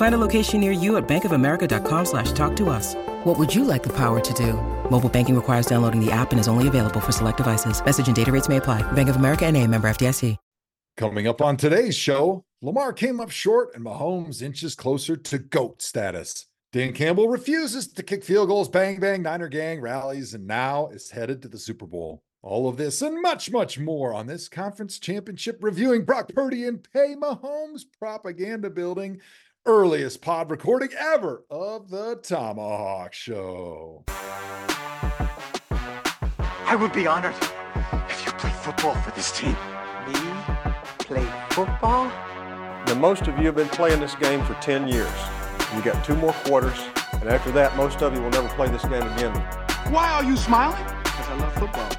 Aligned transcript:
Find 0.00 0.14
a 0.14 0.26
location 0.26 0.60
near 0.62 0.72
you 0.72 0.96
at 0.96 1.06
bankofamerica.com 1.06 2.06
slash 2.06 2.32
talk 2.32 2.56
to 2.56 2.70
us. 2.70 2.94
What 3.24 3.38
would 3.38 3.54
you 3.54 3.64
like 3.64 3.82
the 3.82 3.94
power 3.94 4.18
to 4.18 4.32
do? 4.32 4.54
Mobile 4.90 5.10
banking 5.10 5.36
requires 5.36 5.66
downloading 5.66 6.02
the 6.02 6.10
app 6.10 6.30
and 6.30 6.40
is 6.40 6.48
only 6.48 6.68
available 6.68 7.00
for 7.00 7.12
select 7.12 7.36
devices. 7.36 7.84
Message 7.84 8.06
and 8.06 8.16
data 8.16 8.32
rates 8.32 8.48
may 8.48 8.56
apply. 8.56 8.80
Bank 8.92 9.10
of 9.10 9.16
America 9.16 9.44
and 9.44 9.58
a 9.58 9.66
member 9.66 9.90
FDIC. 9.90 10.38
Coming 10.96 11.26
up 11.26 11.42
on 11.42 11.58
today's 11.58 11.94
show, 11.94 12.46
Lamar 12.62 12.94
came 12.94 13.20
up 13.20 13.30
short 13.30 13.74
and 13.74 13.84
Mahomes 13.84 14.40
inches 14.40 14.74
closer 14.74 15.18
to 15.18 15.38
GOAT 15.38 15.82
status. 15.82 16.46
Dan 16.72 16.94
Campbell 16.94 17.28
refuses 17.28 17.86
to 17.88 18.02
kick 18.02 18.24
field 18.24 18.48
goals, 18.48 18.70
bang, 18.70 19.00
bang, 19.00 19.20
Niner 19.22 19.48
gang 19.48 19.82
rallies, 19.82 20.32
and 20.32 20.46
now 20.46 20.88
is 20.88 21.10
headed 21.10 21.42
to 21.42 21.48
the 21.48 21.58
Super 21.58 21.86
Bowl. 21.86 22.22
All 22.42 22.70
of 22.70 22.78
this 22.78 23.02
and 23.02 23.20
much, 23.20 23.50
much 23.50 23.78
more 23.78 24.14
on 24.14 24.26
this 24.26 24.48
conference 24.48 24.98
championship 24.98 25.58
reviewing 25.60 26.06
Brock 26.06 26.30
Purdy 26.34 26.66
and 26.66 26.82
Pat 26.90 27.18
Mahomes 27.18 27.82
propaganda 27.98 28.70
building 28.70 29.20
earliest 29.66 30.22
pod 30.22 30.50
recording 30.50 30.88
ever 30.98 31.44
of 31.50 31.90
the 31.90 32.16
Thomahawk 32.16 33.12
Show. 33.12 34.04
I 35.70 36.76
would 36.76 36.92
be 36.92 37.06
honored 37.06 37.34
if 38.08 38.24
you 38.24 38.32
played 38.32 38.54
football 38.54 38.94
for 38.94 39.10
this 39.12 39.38
team. 39.38 39.56
Me? 40.06 40.14
Play 40.98 41.26
football? 41.50 42.06
Now, 42.86 42.94
most 42.94 43.26
of 43.28 43.38
you 43.38 43.46
have 43.46 43.56
been 43.56 43.68
playing 43.68 44.00
this 44.00 44.14
game 44.14 44.42
for 44.44 44.54
10 44.54 44.88
years. 44.88 45.12
You 45.74 45.82
got 45.82 46.04
two 46.04 46.16
more 46.16 46.32
quarters, 46.32 46.78
and 47.12 47.28
after 47.28 47.50
that, 47.52 47.76
most 47.76 48.02
of 48.02 48.14
you 48.14 48.22
will 48.22 48.30
never 48.30 48.48
play 48.50 48.68
this 48.68 48.82
game 48.84 49.02
again. 49.02 49.34
Why 49.92 50.10
are 50.10 50.24
you 50.24 50.36
smiling? 50.36 50.82
Because 51.04 51.28
I 51.28 51.36
love 51.36 51.52
football. 51.54 51.90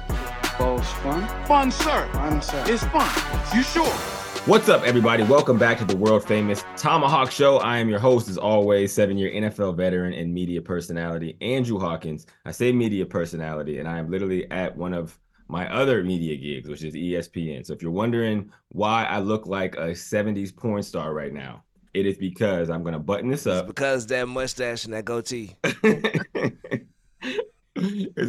Football's 0.42 0.92
fun. 0.94 1.46
Fun, 1.46 1.70
sir. 1.70 2.08
Fun, 2.12 2.42
sir. 2.42 2.64
It's 2.66 2.84
fun. 2.84 3.56
You 3.56 3.62
sure? 3.62 4.21
What's 4.46 4.68
up, 4.68 4.82
everybody? 4.82 5.22
Welcome 5.22 5.56
back 5.56 5.78
to 5.78 5.84
the 5.84 5.96
world 5.96 6.24
famous 6.24 6.64
Thomahawk 6.74 7.30
Show. 7.30 7.58
I 7.58 7.78
am 7.78 7.88
your 7.88 8.00
host, 8.00 8.28
as 8.28 8.36
always, 8.36 8.92
seven 8.92 9.16
year 9.16 9.30
NFL 9.30 9.76
veteran 9.76 10.12
and 10.14 10.34
media 10.34 10.60
personality, 10.60 11.36
Andrew 11.40 11.78
Hawkins. 11.78 12.26
I 12.44 12.50
say 12.50 12.72
media 12.72 13.06
personality, 13.06 13.78
and 13.78 13.86
I 13.86 13.98
am 13.98 14.10
literally 14.10 14.50
at 14.50 14.76
one 14.76 14.94
of 14.94 15.16
my 15.46 15.72
other 15.72 16.02
media 16.02 16.36
gigs, 16.36 16.68
which 16.68 16.82
is 16.82 16.94
ESPN. 16.94 17.64
So 17.64 17.72
if 17.72 17.82
you're 17.82 17.92
wondering 17.92 18.50
why 18.70 19.04
I 19.04 19.20
look 19.20 19.46
like 19.46 19.76
a 19.76 19.90
70s 19.90 20.54
porn 20.56 20.82
star 20.82 21.14
right 21.14 21.32
now, 21.32 21.62
it 21.94 22.04
is 22.04 22.16
because 22.16 22.68
I'm 22.68 22.82
going 22.82 22.94
to 22.94 22.98
button 22.98 23.30
this 23.30 23.46
It's 23.46 23.60
up. 23.60 23.68
because 23.68 24.08
that 24.08 24.26
mustache 24.26 24.86
and 24.86 24.94
that 24.94 25.04
goatee. 25.04 25.54
it's 25.62 26.56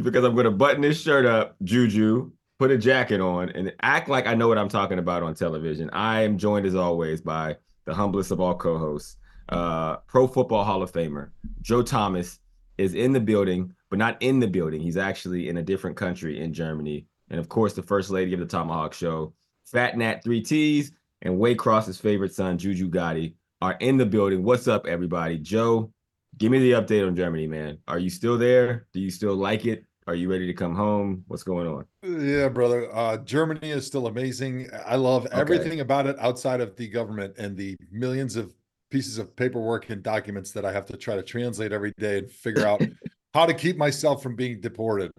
because 0.01 0.23
I'm 0.25 0.35
going 0.35 0.45
to 0.45 0.51
button 0.51 0.81
this 0.81 1.01
shirt 1.01 1.25
up, 1.25 1.55
Juju, 1.63 2.31
put 2.59 2.71
a 2.71 2.77
jacket 2.77 3.19
on, 3.21 3.49
and 3.49 3.73
act 3.81 4.09
like 4.09 4.27
I 4.27 4.35
know 4.35 4.47
what 4.47 4.57
I'm 4.57 4.69
talking 4.69 4.99
about 4.99 5.23
on 5.23 5.33
television. 5.33 5.89
I 5.91 6.21
am 6.21 6.37
joined, 6.37 6.65
as 6.65 6.75
always, 6.75 7.21
by 7.21 7.57
the 7.85 7.93
humblest 7.93 8.31
of 8.31 8.39
all 8.39 8.55
co 8.55 8.77
hosts, 8.77 9.17
uh, 9.49 9.97
Pro 10.07 10.27
Football 10.27 10.63
Hall 10.63 10.81
of 10.81 10.91
Famer, 10.91 11.29
Joe 11.61 11.81
Thomas, 11.81 12.39
is 12.77 12.93
in 12.93 13.13
the 13.13 13.19
building, 13.19 13.73
but 13.89 13.99
not 13.99 14.21
in 14.21 14.39
the 14.39 14.47
building. 14.47 14.81
He's 14.81 14.97
actually 14.97 15.49
in 15.49 15.57
a 15.57 15.63
different 15.63 15.97
country 15.97 16.39
in 16.39 16.53
Germany. 16.53 17.05
And 17.29 17.39
of 17.39 17.49
course, 17.49 17.73
the 17.73 17.83
first 17.83 18.09
lady 18.09 18.33
of 18.33 18.39
the 18.39 18.45
Thomahawk 18.45 18.93
Show, 18.93 19.33
Phat 19.65 19.97
Nat 19.97 20.23
3Ts, 20.23 20.91
and 21.21 21.39
Waycross's 21.39 21.99
favorite 21.99 22.33
son, 22.33 22.57
Juju 22.57 22.89
Gotti, 22.89 23.33
are 23.61 23.77
in 23.79 23.97
the 23.97 24.05
building. 24.05 24.43
What's 24.43 24.67
up, 24.67 24.85
everybody? 24.85 25.37
Joe, 25.37 25.91
give 26.37 26.51
me 26.51 26.59
the 26.59 26.71
update 26.71 27.07
on 27.07 27.15
Germany, 27.15 27.47
man. 27.47 27.77
Are 27.87 27.99
you 27.99 28.09
still 28.09 28.37
there? 28.37 28.87
Do 28.93 28.99
you 28.99 29.09
still 29.09 29.35
like 29.35 29.65
it? 29.65 29.85
Are 30.05 30.15
you 30.15 30.29
ready 30.29 30.47
to 30.47 30.53
come 30.53 30.75
home? 30.75 31.23
What's 31.27 31.43
going 31.43 31.67
on? 31.67 31.85
Yeah, 32.03 32.49
brother. 32.49 32.93
Uh, 32.93 33.17
Germany 33.17 33.71
is 33.71 33.87
still 33.87 34.07
amazing. 34.07 34.69
I 34.85 34.95
love 34.95 35.25
Okay. 35.27 35.39
everything 35.39 35.79
about 35.79 36.07
it 36.07 36.17
outside 36.19 36.59
of 36.59 36.75
the 36.75 36.87
government 36.89 37.35
and 37.37 37.55
the 37.55 37.77
millions 37.91 38.35
of 38.35 38.53
pieces 38.91 39.17
of 39.17 39.33
paperwork 39.35 39.89
and 39.89 40.03
documents 40.03 40.51
that 40.51 40.65
I 40.65 40.73
have 40.73 40.85
to 40.87 40.97
try 40.97 41.15
to 41.15 41.23
translate 41.23 41.71
every 41.71 41.93
day 41.97 42.19
and 42.19 42.29
figure 42.31 42.65
out 42.65 42.81
how 43.33 43.45
to 43.45 43.53
keep 43.53 43.77
myself 43.77 44.21
from 44.21 44.35
being 44.35 44.59
deported. 44.59 45.11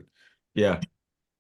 Yeah. 0.55 0.81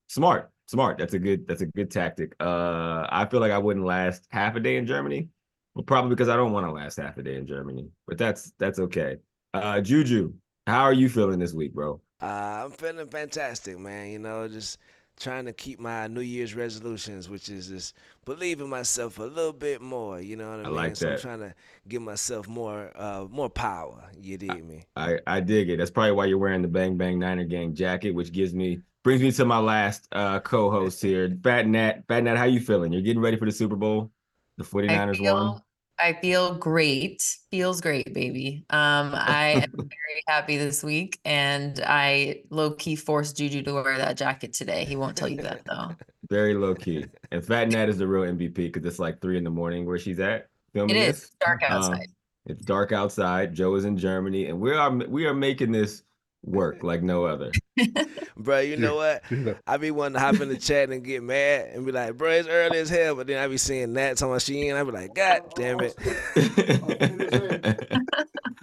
Smart. 0.09 0.51
Smart. 0.67 0.97
That's 0.97 1.13
a 1.15 1.19
good 1.19 1.47
that's 1.47 1.61
a 1.61 1.67
good 1.67 1.91
tactic. 1.91 2.35
Uh 2.41 3.07
I 3.11 3.27
feel 3.31 3.41
like 3.41 3.53
I 3.53 3.59
wouldn't 3.59 3.85
last 3.85 4.27
half 4.31 4.57
a 4.57 4.61
day 4.61 4.77
in 4.79 4.87
Germany. 4.87 5.29
Well, 5.75 5.85
probably 5.85 6.11
because 6.11 6.29
I 6.31 6.37
don't 6.37 6.53
want 6.53 6.67
to 6.67 6.73
last 6.73 6.97
half 6.97 7.19
a 7.19 7.23
day 7.23 7.37
in 7.37 7.47
Germany. 7.47 7.89
But 8.07 8.17
that's 8.17 8.53
that's 8.59 8.79
okay. 8.79 9.19
Uh 9.53 9.81
Juju, 9.83 10.33
how 10.67 10.83
are 10.83 10.93
you 10.95 11.09
feeling 11.11 11.39
this 11.39 11.53
week, 11.53 11.75
bro? 11.75 12.01
Uh, 12.25 12.65
I'm 12.65 12.71
feeling 12.71 13.07
fantastic, 13.09 13.79
man. 13.79 14.11
You 14.11 14.19
know, 14.19 14.49
just 14.49 14.79
trying 15.21 15.45
to 15.45 15.53
keep 15.53 15.79
my 15.79 16.07
New 16.07 16.23
Year's 16.23 16.55
resolutions, 16.55 17.29
which 17.29 17.51
is 17.51 17.69
just 17.69 17.95
believe 18.25 18.61
in 18.61 18.69
myself 18.69 19.19
a 19.19 19.25
little 19.25 19.53
bit 19.53 19.83
more. 19.83 20.21
You 20.21 20.37
know 20.37 20.51
what 20.51 20.61
I, 20.61 20.63
I 20.63 20.67
mean? 20.67 20.75
like 20.75 20.97
so 20.97 21.07
I'm 21.09 21.13
that. 21.13 21.21
trying 21.21 21.41
to 21.41 21.55
give 21.87 22.01
myself 22.01 22.49
more, 22.49 22.91
uh, 22.95 23.27
more 23.31 23.51
power. 23.51 24.05
You 24.19 24.39
dig 24.39 24.65
me? 24.65 24.85
I 24.97 25.19
I 25.27 25.41
dig 25.41 25.69
it. 25.69 25.77
That's 25.77 25.91
probably 25.91 26.13
why 26.13 26.25
you're 26.25 26.39
wearing 26.39 26.63
the 26.63 26.69
Bang 26.69 26.97
Bang 26.97 27.19
Niner 27.19 27.45
Gang 27.45 27.75
jacket, 27.75 28.13
which 28.13 28.33
gives 28.33 28.55
me 28.55 28.81
brings 29.03 29.21
me 29.21 29.31
to 29.33 29.45
my 29.45 29.59
last 29.59 30.09
uh 30.13 30.41
co-host 30.41 31.03
here. 31.03 31.37
Phat 31.43 31.67
Nat. 31.67 32.05
Phat 32.09 32.25
Nat, 32.25 32.39
how 32.39 32.45
you 32.45 32.61
feeling? 32.61 32.91
You're 32.91 33.03
getting 33.03 33.23
ready 33.23 33.37
for 33.37 33.45
the 33.45 33.53
Super 33.53 33.77
Bowl? 33.77 34.11
The 34.57 34.65
49ers 34.65 35.11
I 35.11 35.15
feel, 35.15 35.35
won. 35.35 35.63
I 35.99 36.15
feel 36.15 36.55
great. 36.57 37.23
Feels 37.51 37.81
great, 37.81 38.13
baby. 38.13 38.65
Um, 38.71 39.13
I 39.15 39.63
am 39.65 39.71
very 39.77 40.23
happy 40.27 40.57
this 40.57 40.83
week, 40.83 41.21
and 41.25 41.81
I 41.87 42.43
low 42.51 42.73
key 42.73 42.97
forced 42.97 43.37
Juju 43.37 43.63
to 43.63 43.75
wear 43.75 43.97
that 43.99 44.17
jacket 44.17 44.53
today. 44.53 44.85
He 44.85 44.97
won't 44.97 45.17
tell 45.17 45.29
you 45.29 45.43
that 45.43 45.65
though. 45.65 45.91
Very 46.29 46.55
low 46.55 46.75
key. 46.75 47.07
And 47.31 47.45
Phat 47.45 47.69
Nat 47.69 47.89
is 47.89 47.99
the 47.99 48.07
real 48.07 48.23
MVP 48.25 48.55
because 48.55 48.85
it's 48.85 48.99
like 48.99 49.21
three 49.21 49.37
in 49.37 49.45
the 49.45 49.51
morning 49.51 49.87
where 49.87 49.99
she's 49.99 50.19
at 50.19 50.35
It 50.43 50.49
filming 50.73 50.97
is 50.97 51.21
this. 51.21 51.31
dark 51.41 51.63
Um, 51.69 51.73
outside. 51.77 52.09
It's 52.47 52.65
dark 52.65 52.93
outside. 52.93 53.55
Joe 53.55 53.75
is 53.77 53.85
in 53.85 53.97
Germany, 53.97 54.47
and 54.47 54.61
we 54.61 54.73
are 54.73 54.91
we 54.91 55.27
are 55.27 55.35
making 55.35 55.73
this 55.73 56.03
work 56.47 56.83
like 56.83 57.03
no 57.03 57.25
other. 57.25 57.53
Bro, 58.37 58.61
you 58.61 58.77
know 58.77 58.97
what? 58.97 59.23
I 59.67 59.77
be 59.77 59.91
wanting 59.91 60.15
to 60.15 60.21
hop 60.21 60.41
in 60.41 60.49
the 60.49 60.57
chat 60.57 60.91
and 60.91 61.03
get 61.03 61.23
mad 61.23 61.71
and 61.75 61.87
be 61.87 61.93
like, 61.93 62.17
bro, 62.17 62.31
it's 62.31 62.49
early 62.49 62.79
as 62.79 62.89
hell. 62.89 63.15
But 63.15 63.27
then 63.27 63.43
I 63.43 63.49
be 63.49 63.57
seeing 63.57 63.95
that 63.95 64.17
talking 64.17 64.33
about 64.33 64.43
she 64.43 64.69
in. 64.69 64.77
I 64.77 64.83
be 64.83 64.91
like, 64.91 65.15
God 65.15 65.43
damn 65.55 65.79
it. 65.81 65.95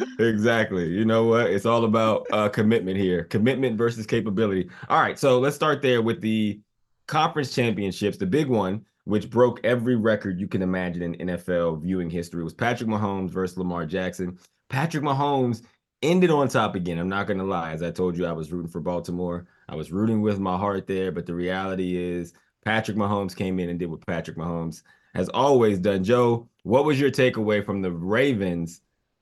exactly. 0.20 0.88
You 0.88 1.06
know 1.06 1.26
what? 1.26 1.48
It's 1.48 1.66
all 1.66 1.86
about 1.86 2.28
uh, 2.32 2.50
commitment 2.50 2.98
here. 2.98 3.24
Commitment 3.26 3.78
versus 3.78 4.06
capability. 4.06 4.70
All 4.90 5.02
right. 5.02 5.18
So 5.18 5.40
let's 5.40 5.56
start 5.56 5.82
there 5.82 6.02
with 6.02 6.22
the 6.22 6.60
conference 7.08 7.56
championships. 7.56 8.18
The 8.18 8.26
big 8.26 8.48
one, 8.48 8.86
which 9.06 9.30
broke 9.30 9.60
every 9.64 9.96
record 9.96 10.40
you 10.40 10.48
can 10.48 10.62
imagine 10.62 11.16
in 11.16 11.28
NFL 11.28 11.82
viewing 11.82 12.10
history, 12.10 12.44
was 12.44 12.54
Patrick 12.54 12.90
Mahomes 12.90 13.30
versus 13.30 13.58
Lamar 13.58 13.86
Jackson. 13.86 14.38
Patrick 14.70 15.04
Mahomes 15.04 15.64
ended 16.02 16.32
on 16.32 16.48
top 16.48 16.76
again. 16.76 16.98
I'm 16.98 17.10
not 17.10 17.28
going 17.28 17.40
to 17.40 17.46
lie. 17.46 17.72
As 17.72 17.84
I 17.84 17.92
told 17.92 18.18
you, 18.18 18.26
I 18.26 18.32
was 18.32 18.52
rooting 18.52 18.72
for 18.72 18.80
Baltimore. 18.80 19.46
I 19.70 19.76
was 19.76 19.92
rooting 19.92 20.22
with 20.22 20.40
my 20.40 20.58
heart 20.58 20.88
there. 20.88 21.12
But 21.12 21.26
the 21.26 21.34
reality 21.34 21.98
is, 21.98 22.34
Patrick 22.64 22.98
Mahomes 22.98 23.36
came 23.36 23.60
in 23.60 23.70
and 23.70 23.80
did 23.80 23.90
what 23.90 24.06
Patrick 24.06 24.38
Mahomes 24.38 24.84
has 25.16 25.30
always 25.30 25.80
done. 25.80 26.04
Joe, 26.04 26.48
what 26.64 26.86
was 26.86 27.00
your 27.00 27.12
takeaway 27.12 27.66
from 27.66 27.82
the 27.82 27.92
Ravens? 27.92 28.82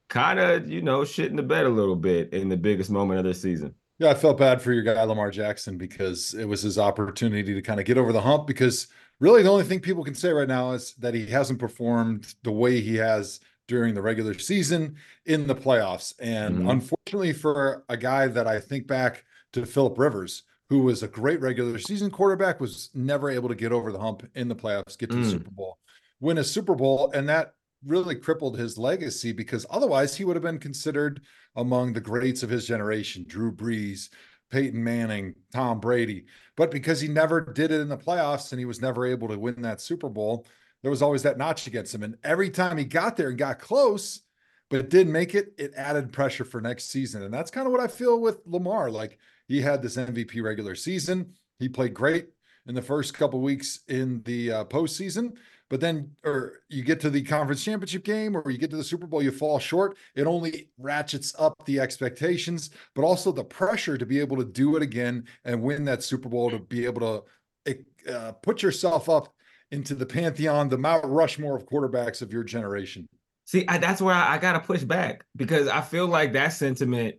Kind 0.09 0.39
of, 0.39 0.69
you 0.69 0.81
know, 0.81 1.01
shitting 1.01 1.35
the 1.35 1.43
bed 1.43 1.65
a 1.65 1.69
little 1.69 1.95
bit 1.95 2.33
in 2.33 2.49
the 2.49 2.57
biggest 2.57 2.89
moment 2.89 3.19
of 3.19 3.25
the 3.25 3.33
season. 3.33 3.75
Yeah, 3.99 4.09
I 4.09 4.13
felt 4.13 4.37
bad 4.37 4.61
for 4.61 4.71
your 4.71 4.83
guy 4.83 5.01
Lamar 5.03 5.29
Jackson 5.29 5.77
because 5.77 6.33
it 6.33 6.45
was 6.45 6.61
his 6.61 6.79
opportunity 6.79 7.53
to 7.53 7.61
kind 7.61 7.79
of 7.79 7.85
get 7.85 7.97
over 7.97 8.11
the 8.11 8.21
hump. 8.21 8.47
Because 8.47 8.87
really, 9.19 9.43
the 9.43 9.49
only 9.49 9.65
thing 9.65 9.79
people 9.79 10.03
can 10.03 10.15
say 10.15 10.31
right 10.31 10.47
now 10.47 10.71
is 10.71 10.93
that 10.95 11.13
he 11.13 11.25
hasn't 11.25 11.59
performed 11.59 12.33
the 12.43 12.51
way 12.51 12.81
he 12.81 12.95
has 12.95 13.39
during 13.69 13.93
the 13.93 14.01
regular 14.01 14.37
season 14.37 14.95
in 15.27 15.45
the 15.47 15.55
playoffs. 15.55 16.13
And 16.19 16.63
Mhm. 16.63 16.71
unfortunately, 16.71 17.33
for 17.33 17.85
a 17.87 17.95
guy 17.95 18.27
that 18.27 18.47
I 18.47 18.59
think 18.59 18.87
back 18.87 19.23
to 19.53 19.65
Philip 19.65 19.97
Rivers, 19.97 20.43
who 20.69 20.79
was 20.79 21.03
a 21.03 21.07
great 21.07 21.39
regular 21.39 21.77
season 21.77 22.09
quarterback, 22.09 22.59
was 22.59 22.89
never 22.95 23.29
able 23.29 23.47
to 23.47 23.55
get 23.55 23.71
over 23.71 23.91
the 23.91 23.99
hump 23.99 24.27
in 24.35 24.47
the 24.47 24.55
playoffs, 24.55 24.97
get 24.97 25.11
to 25.11 25.17
the 25.17 25.21
Mm. 25.23 25.31
Super 25.31 25.51
Bowl, 25.51 25.77
win 26.19 26.39
a 26.39 26.43
Super 26.43 26.75
Bowl, 26.75 27.11
and 27.13 27.29
that 27.29 27.53
really 27.85 28.15
crippled 28.15 28.57
his 28.57 28.77
legacy 28.77 29.31
because 29.31 29.65
otherwise 29.69 30.15
he 30.15 30.25
would 30.25 30.35
have 30.35 30.43
been 30.43 30.59
considered 30.59 31.21
among 31.55 31.93
the 31.93 32.01
greats 32.01 32.43
of 32.43 32.49
his 32.49 32.65
generation 32.65 33.23
Drew 33.27 33.51
Brees, 33.51 34.09
Peyton 34.49 34.83
Manning, 34.83 35.35
Tom 35.53 35.79
Brady. 35.79 36.25
But 36.57 36.71
because 36.71 36.99
he 36.99 37.07
never 37.07 37.39
did 37.39 37.71
it 37.71 37.79
in 37.81 37.87
the 37.87 37.97
playoffs 37.97 38.51
and 38.51 38.59
he 38.59 38.65
was 38.65 38.81
never 38.81 39.05
able 39.05 39.27
to 39.27 39.37
win 39.39 39.61
that 39.61 39.79
Super 39.79 40.09
Bowl, 40.09 40.45
there 40.81 40.91
was 40.91 41.01
always 41.01 41.23
that 41.23 41.37
notch 41.37 41.67
against 41.67 41.93
him. 41.93 42.03
And 42.03 42.17
every 42.23 42.49
time 42.49 42.77
he 42.77 42.85
got 42.85 43.17
there 43.17 43.29
and 43.29 43.37
got 43.37 43.59
close, 43.59 44.21
but 44.69 44.79
it 44.79 44.89
didn't 44.89 45.11
make 45.11 45.35
it. 45.35 45.53
It 45.57 45.73
added 45.75 46.13
pressure 46.13 46.45
for 46.45 46.61
next 46.61 46.89
season. 46.89 47.23
And 47.23 47.33
that's 47.33 47.51
kind 47.51 47.65
of 47.65 47.71
what 47.71 47.81
I 47.81 47.87
feel 47.87 48.21
with 48.21 48.39
Lamar. 48.45 48.89
Like 48.91 49.17
he 49.47 49.61
had 49.61 49.81
this 49.81 49.97
MVP 49.97 50.41
regular 50.43 50.75
season. 50.75 51.33
He 51.57 51.67
played 51.67 51.93
great 51.93 52.27
in 52.67 52.75
the 52.75 52.81
first 52.81 53.13
couple 53.13 53.41
weeks 53.41 53.79
in 53.87 54.21
the 54.23 54.51
uh, 54.51 54.65
postseason. 54.65 55.35
But 55.69 55.81
then, 55.81 56.11
or 56.23 56.61
you 56.69 56.83
get 56.83 56.99
to 57.01 57.11
the 57.11 57.21
conference 57.21 57.63
championship 57.63 58.03
game 58.03 58.35
or 58.35 58.49
you 58.49 58.57
get 58.57 58.71
to 58.71 58.77
the 58.77 58.83
Super 58.83 59.05
Bowl, 59.05 59.21
you 59.21 59.31
fall 59.31 59.59
short. 59.59 59.97
It 60.15 60.25
only 60.25 60.69
ratchets 60.79 61.33
up 61.37 61.63
the 61.65 61.79
expectations, 61.79 62.71
but 62.95 63.03
also 63.03 63.31
the 63.31 63.43
pressure 63.43 63.97
to 63.97 64.05
be 64.05 64.19
able 64.19 64.37
to 64.37 64.45
do 64.45 64.75
it 64.77 64.81
again 64.81 65.25
and 65.45 65.61
win 65.61 65.85
that 65.85 66.03
Super 66.03 66.27
Bowl, 66.27 66.49
to 66.49 66.59
be 66.59 66.85
able 66.85 67.23
to 67.65 67.77
uh, 68.11 68.31
put 68.41 68.63
yourself 68.63 69.09
up 69.09 69.33
into 69.71 69.95
the 69.95 70.05
pantheon, 70.05 70.69
the 70.69 70.77
Mount 70.77 71.05
Rushmore 71.05 71.55
of 71.55 71.65
quarterbacks 71.65 72.21
of 72.21 72.33
your 72.33 72.43
generation. 72.43 73.07
See, 73.45 73.65
I, 73.67 73.77
that's 73.77 74.01
where 74.01 74.13
I, 74.13 74.35
I 74.35 74.37
got 74.37 74.53
to 74.53 74.59
push 74.59 74.83
back 74.83 75.25
because 75.35 75.67
I 75.67 75.81
feel 75.81 76.07
like 76.07 76.33
that 76.33 76.49
sentiment 76.49 77.15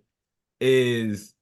is 0.60 1.34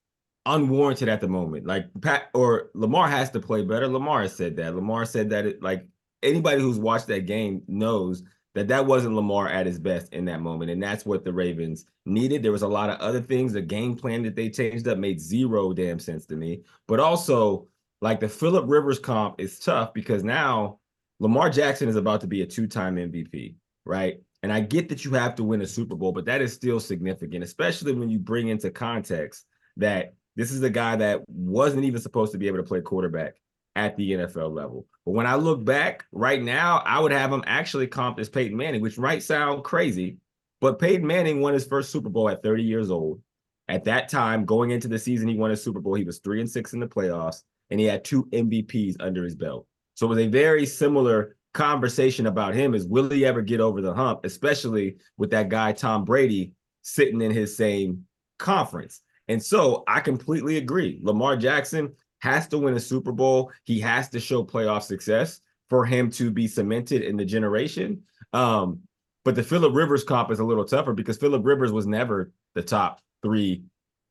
unwarranted 0.46 1.08
at 1.08 1.20
the 1.20 1.28
moment. 1.28 1.66
Like 1.66 1.86
Pat 2.00 2.30
or 2.34 2.70
Lamar 2.74 3.08
has 3.08 3.30
to 3.32 3.40
play 3.40 3.62
better. 3.64 3.86
Lamar 3.88 4.28
said 4.28 4.56
that. 4.56 4.74
Lamar 4.74 5.04
said 5.04 5.30
that 5.30 5.46
it 5.46 5.62
like 5.62 5.86
anybody 6.22 6.60
who's 6.60 6.78
watched 6.78 7.06
that 7.08 7.26
game 7.26 7.62
knows 7.68 8.22
that 8.54 8.68
that 8.68 8.86
wasn't 8.86 9.14
Lamar 9.14 9.48
at 9.48 9.66
his 9.66 9.78
best 9.78 10.12
in 10.12 10.24
that 10.24 10.40
moment, 10.40 10.70
and 10.70 10.82
that's 10.82 11.04
what 11.04 11.24
the 11.24 11.32
Ravens 11.32 11.84
needed. 12.06 12.42
There 12.42 12.52
was 12.52 12.62
a 12.62 12.68
lot 12.68 12.90
of 12.90 12.98
other 12.98 13.20
things. 13.20 13.52
The 13.52 13.62
game 13.62 13.94
plan 13.94 14.22
that 14.22 14.36
they 14.36 14.48
changed 14.48 14.88
up 14.88 14.98
made 14.98 15.20
zero 15.20 15.72
damn 15.72 15.98
sense 15.98 16.26
to 16.26 16.36
me. 16.36 16.62
But 16.86 16.98
also, 16.98 17.68
like 18.00 18.20
the 18.20 18.28
Philip 18.28 18.64
Rivers 18.66 18.98
comp 18.98 19.40
is 19.40 19.58
tough 19.58 19.92
because 19.92 20.24
now 20.24 20.78
Lamar 21.20 21.50
Jackson 21.50 21.88
is 21.88 21.96
about 21.96 22.20
to 22.20 22.26
be 22.26 22.42
a 22.42 22.46
two-time 22.46 22.96
MVP, 22.96 23.56
right? 23.84 24.20
And 24.42 24.52
I 24.52 24.60
get 24.60 24.88
that 24.88 25.04
you 25.04 25.12
have 25.14 25.34
to 25.36 25.44
win 25.44 25.62
a 25.62 25.66
Super 25.66 25.96
Bowl, 25.96 26.12
but 26.12 26.24
that 26.26 26.40
is 26.40 26.52
still 26.52 26.78
significant, 26.78 27.42
especially 27.42 27.92
when 27.92 28.08
you 28.08 28.18
bring 28.18 28.48
into 28.48 28.70
context 28.70 29.44
that 29.76 30.14
this 30.36 30.52
is 30.52 30.62
a 30.62 30.70
guy 30.70 30.94
that 30.96 31.22
wasn't 31.28 31.84
even 31.84 32.00
supposed 32.00 32.32
to 32.32 32.38
be 32.38 32.46
able 32.46 32.58
to 32.58 32.62
play 32.62 32.80
quarterback 32.80 33.34
at 33.74 33.96
the 33.96 34.12
NFL 34.12 34.54
level. 34.54 34.86
But 35.04 35.12
when 35.12 35.26
I 35.26 35.34
look 35.36 35.64
back 35.64 36.04
right 36.12 36.42
now, 36.42 36.82
I 36.84 37.00
would 37.00 37.12
have 37.12 37.32
him 37.32 37.42
actually 37.46 37.88
comped 37.88 38.18
as 38.20 38.28
Peyton 38.28 38.56
Manning, 38.56 38.80
which 38.80 38.98
might 38.98 39.22
sound 39.22 39.64
crazy, 39.64 40.18
but 40.60 40.78
Peyton 40.78 41.06
Manning 41.06 41.40
won 41.40 41.54
his 41.54 41.66
first 41.66 41.90
Super 41.90 42.08
Bowl 42.08 42.28
at 42.28 42.42
30 42.42 42.62
years 42.62 42.90
old. 42.90 43.20
At 43.68 43.84
that 43.84 44.08
time, 44.08 44.44
going 44.44 44.70
into 44.70 44.88
the 44.88 44.98
season, 44.98 45.28
he 45.28 45.36
won 45.36 45.50
a 45.50 45.56
Super 45.56 45.80
Bowl. 45.80 45.94
He 45.94 46.04
was 46.04 46.18
three 46.18 46.40
and 46.40 46.50
six 46.50 46.72
in 46.72 46.80
the 46.80 46.86
playoffs, 46.86 47.42
and 47.70 47.78
he 47.78 47.86
had 47.86 48.04
two 48.04 48.24
MVPs 48.32 48.96
under 48.98 49.22
his 49.22 49.36
belt. 49.36 49.66
So 49.98 50.06
it 50.06 50.10
was 50.10 50.18
a 50.20 50.28
very 50.28 50.64
similar 50.64 51.34
conversation 51.54 52.28
about 52.28 52.54
him 52.54 52.72
is 52.72 52.86
will 52.86 53.10
he 53.10 53.26
ever 53.26 53.42
get 53.42 53.58
over 53.58 53.80
the 53.80 53.92
hump, 53.92 54.20
especially 54.22 54.94
with 55.16 55.28
that 55.30 55.48
guy 55.48 55.72
Tom 55.72 56.04
Brady 56.04 56.52
sitting 56.82 57.20
in 57.20 57.32
his 57.32 57.56
same 57.56 58.04
conference. 58.38 59.00
And 59.26 59.42
so 59.42 59.82
I 59.88 59.98
completely 59.98 60.58
agree. 60.58 61.00
Lamar 61.02 61.36
Jackson 61.36 61.92
has 62.20 62.46
to 62.46 62.58
win 62.58 62.74
a 62.74 62.80
Super 62.80 63.10
Bowl. 63.10 63.50
He 63.64 63.80
has 63.80 64.08
to 64.10 64.20
show 64.20 64.44
playoff 64.44 64.84
success 64.84 65.40
for 65.68 65.84
him 65.84 66.12
to 66.12 66.30
be 66.30 66.46
cemented 66.46 67.02
in 67.02 67.16
the 67.16 67.24
generation. 67.24 68.04
Um, 68.32 68.82
but 69.24 69.34
the 69.34 69.42
Philip 69.42 69.74
Rivers 69.74 70.04
comp 70.04 70.30
is 70.30 70.38
a 70.38 70.44
little 70.44 70.64
tougher 70.64 70.92
because 70.92 71.18
Philip 71.18 71.44
Rivers 71.44 71.72
was 71.72 71.88
never 71.88 72.30
the 72.54 72.62
top 72.62 73.00
three, 73.20 73.64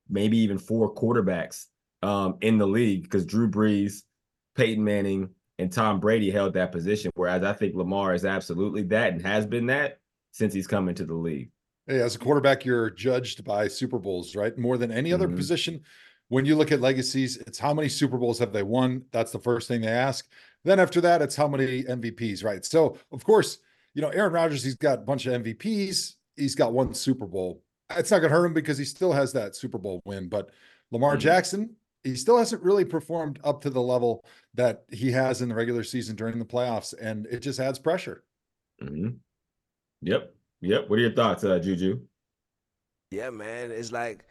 maybe 0.10 0.38
even 0.40 0.58
four 0.58 0.94
quarterbacks 0.94 1.68
um, 2.04 2.36
in 2.42 2.58
the 2.58 2.68
league 2.68 3.04
because 3.04 3.26
Drew 3.26 3.50
Brees, 3.50 4.02
Peyton 4.58 4.84
Manning, 4.84 5.30
and 5.60 5.72
Tom 5.72 6.00
Brady 6.00 6.30
held 6.30 6.54
that 6.54 6.72
position. 6.72 7.12
Whereas 7.16 7.44
I 7.44 7.54
think 7.54 7.76
Lamar 7.76 8.14
is 8.14 8.26
absolutely 8.26 8.84
that 8.84 9.14
and 9.14 9.26
has 9.26 9.46
been 9.46 9.68
that 9.68 10.00
since 10.32 10.54
he's 10.54 10.68
come 10.68 10.90
into 10.90 11.06
the 11.06 11.14
league. 11.14 11.50
Hey, 11.88 12.02
as 12.02 12.16
a 12.16 12.20
quarterback, 12.20 12.66
you're 12.66 12.90
judged 12.90 13.44
by 13.44 13.68
Super 13.68 13.98
Bowls, 13.98 14.36
right? 14.36 14.58
More 14.58 14.78
than 14.78 14.92
any 14.92 15.14
other 15.14 15.28
mm-hmm. 15.28 15.38
position. 15.38 15.82
When 16.30 16.46
you 16.46 16.56
look 16.56 16.74
at 16.74 16.82
legacies, 16.82 17.38
it's 17.38 17.58
how 17.58 17.74
many 17.74 17.88
Super 17.88 18.18
Bowls 18.18 18.40
have 18.40 18.52
they 18.52 18.64
won? 18.64 19.06
That's 19.12 19.32
the 19.32 19.40
first 19.40 19.68
thing 19.68 19.82
they 19.82 19.88
ask. 19.88 20.28
Then 20.66 20.80
after 20.80 21.00
that, 21.02 21.22
it's 21.22 21.36
how 21.36 21.48
many 21.48 21.84
MVPs, 21.84 22.44
right? 22.44 22.66
So, 22.66 22.98
of 23.14 23.24
course, 23.24 23.60
you 23.94 24.02
know, 24.02 24.10
Aaron 24.10 24.34
Rodgers, 24.34 24.64
he's 24.64 24.76
got 24.76 25.00
a 25.00 25.04
bunch 25.04 25.26
of 25.26 25.42
MVPs. 25.42 26.16
He's 26.36 26.56
got 26.56 26.74
one 26.74 26.94
Super 26.94 27.26
Bowl. 27.26 27.64
It's 27.96 28.12
not 28.12 28.20
going 28.20 28.32
to 28.32 28.36
hurt 28.38 28.46
him 28.46 28.54
because 28.54 28.78
he 28.78 28.84
still 28.84 29.14
has 29.14 29.32
that 29.34 29.56
Super 29.56 29.78
Bowl 29.78 30.02
win. 30.04 30.28
But 30.28 30.52
Lamar 30.92 31.12
mm-hmm. 31.12 31.20
Jackson, 31.20 31.76
he 32.08 32.16
still 32.16 32.38
hasn't 32.38 32.64
really 32.64 32.86
performed 32.86 33.40
up 33.44 33.62
to 33.62 33.70
the 33.70 33.82
level 33.82 34.24
that 34.54 34.84
he 34.92 35.12
has 35.12 35.42
in 35.42 35.50
the 35.50 35.56
regular 35.56 35.84
season 35.84 36.16
during 36.16 36.40
the 36.40 36.46
playoffs, 36.46 36.94
and 37.00 37.26
it 37.28 37.40
just 37.40 37.60
adds 37.60 37.80
pressure. 37.80 38.24
Mm-hmm. 38.82 39.10
Yep, 40.02 40.34
yep. 40.62 40.90
What 40.90 41.00
are 41.00 41.02
your 41.02 41.12
thoughts, 41.12 41.44
uh, 41.44 41.60
Juju? 41.60 42.00
Yeah, 43.12 43.30
man, 43.30 43.72
it's 43.72 43.92
like 43.92 44.24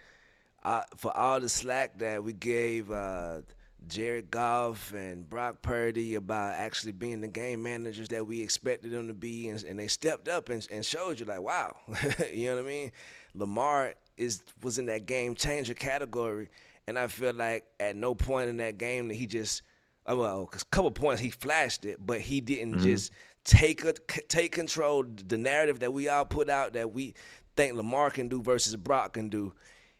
uh, 0.64 0.82
for 0.96 1.14
all 1.16 1.40
the 1.40 1.48
slack 1.48 1.98
that 1.98 2.22
we 2.22 2.32
gave 2.32 2.90
uh, 2.90 3.42
Jared 3.88 4.30
Goff 4.30 4.92
and 4.94 5.28
Brock 5.28 5.60
Purdy 5.60 6.14
about 6.14 6.54
actually 6.54 6.92
being 6.92 7.20
the 7.20 7.28
game 7.28 7.62
managers 7.62 8.08
that 8.08 8.26
we 8.26 8.40
expected 8.40 8.90
them 8.90 9.06
to 9.08 9.14
be, 9.14 9.48
and, 9.48 9.62
and 9.64 9.78
they 9.78 9.88
stepped 9.88 10.28
up 10.28 10.48
and, 10.48 10.66
and 10.70 10.84
showed 10.84 11.20
you 11.20 11.26
like, 11.26 11.42
wow, 11.42 11.76
you 12.32 12.46
know 12.46 12.56
what 12.56 12.64
I 12.64 12.68
mean? 12.68 12.92
Lamar 13.34 13.94
is 14.16 14.42
was 14.62 14.78
in 14.78 14.86
that 14.86 15.04
game 15.04 15.34
changer 15.34 15.74
category 15.74 16.48
and 16.86 16.98
I 16.98 17.06
feel 17.08 17.34
like 17.34 17.64
at 17.80 17.96
no 17.96 18.14
point 18.14 18.48
in 18.48 18.58
that 18.58 18.78
game 18.78 19.08
that 19.08 19.14
he 19.14 19.26
just, 19.26 19.62
uh, 20.08 20.16
well, 20.16 20.48
a 20.52 20.64
couple 20.70 20.90
points 20.90 21.20
he 21.20 21.30
flashed 21.30 21.84
it, 21.84 21.98
but 22.04 22.20
he 22.20 22.40
didn't 22.40 22.74
mm-hmm. 22.74 22.84
just 22.84 23.12
take 23.44 23.84
a, 23.84 23.92
take 24.28 24.52
control. 24.52 25.04
The 25.04 25.38
narrative 25.38 25.80
that 25.80 25.92
we 25.92 26.08
all 26.08 26.24
put 26.24 26.48
out 26.48 26.74
that 26.74 26.92
we 26.92 27.14
think 27.56 27.74
Lamar 27.74 28.10
can 28.10 28.28
do 28.28 28.42
versus 28.42 28.76
Brock 28.76 29.14
can 29.14 29.28
do, 29.28 29.52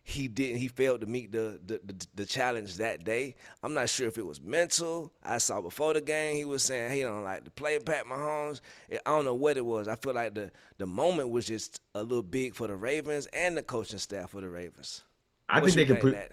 he 0.02 0.28
didn't. 0.28 0.58
He 0.58 0.68
failed 0.68 1.00
to 1.00 1.06
meet 1.08 1.32
the, 1.32 1.58
the 1.66 1.80
the, 1.84 2.06
the 2.14 2.26
challenge 2.26 2.76
that 2.76 3.02
day. 3.02 3.34
I'm 3.64 3.74
not 3.74 3.88
sure 3.88 4.06
if 4.06 4.18
it 4.18 4.24
was 4.24 4.40
mental. 4.40 5.12
I 5.24 5.38
saw 5.38 5.60
before 5.60 5.94
the 5.94 6.00
game 6.00 6.36
he 6.36 6.44
was 6.44 6.62
saying 6.62 6.92
he 6.92 7.02
don't 7.02 7.24
like 7.24 7.42
to 7.42 7.50
play 7.50 7.76
Pat 7.80 8.06
Mahomes. 8.06 8.60
I 8.92 8.98
don't 9.04 9.24
know 9.24 9.34
what 9.34 9.56
it 9.56 9.66
was. 9.66 9.88
I 9.88 9.96
feel 9.96 10.14
like 10.14 10.34
the 10.34 10.52
the 10.78 10.86
moment 10.86 11.30
was 11.30 11.46
just 11.46 11.80
a 11.96 12.04
little 12.04 12.22
big 12.22 12.54
for 12.54 12.68
the 12.68 12.76
Ravens 12.76 13.26
and 13.32 13.56
the 13.56 13.64
coaching 13.64 13.98
staff 13.98 14.30
for 14.30 14.40
the 14.40 14.48
Ravens. 14.48 15.02
I 15.48 15.60
think 15.60 15.74
they 15.74 15.86
could 15.86 16.00
put. 16.00 16.12
That? 16.14 16.30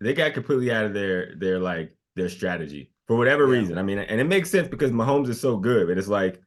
They 0.00 0.14
got 0.14 0.34
completely 0.34 0.72
out 0.72 0.84
of 0.84 0.94
their 0.94 1.34
their 1.36 1.58
like 1.58 1.94
their 2.16 2.28
strategy 2.28 2.90
for 3.06 3.16
whatever 3.16 3.46
yeah. 3.46 3.60
reason. 3.60 3.78
I 3.78 3.82
mean, 3.82 3.98
and 3.98 4.20
it 4.20 4.24
makes 4.24 4.50
sense 4.50 4.68
because 4.68 4.90
Mahomes 4.90 5.28
is 5.28 5.40
so 5.40 5.56
good, 5.56 5.88
but 5.88 5.98
it's 5.98 6.08
like 6.08 6.40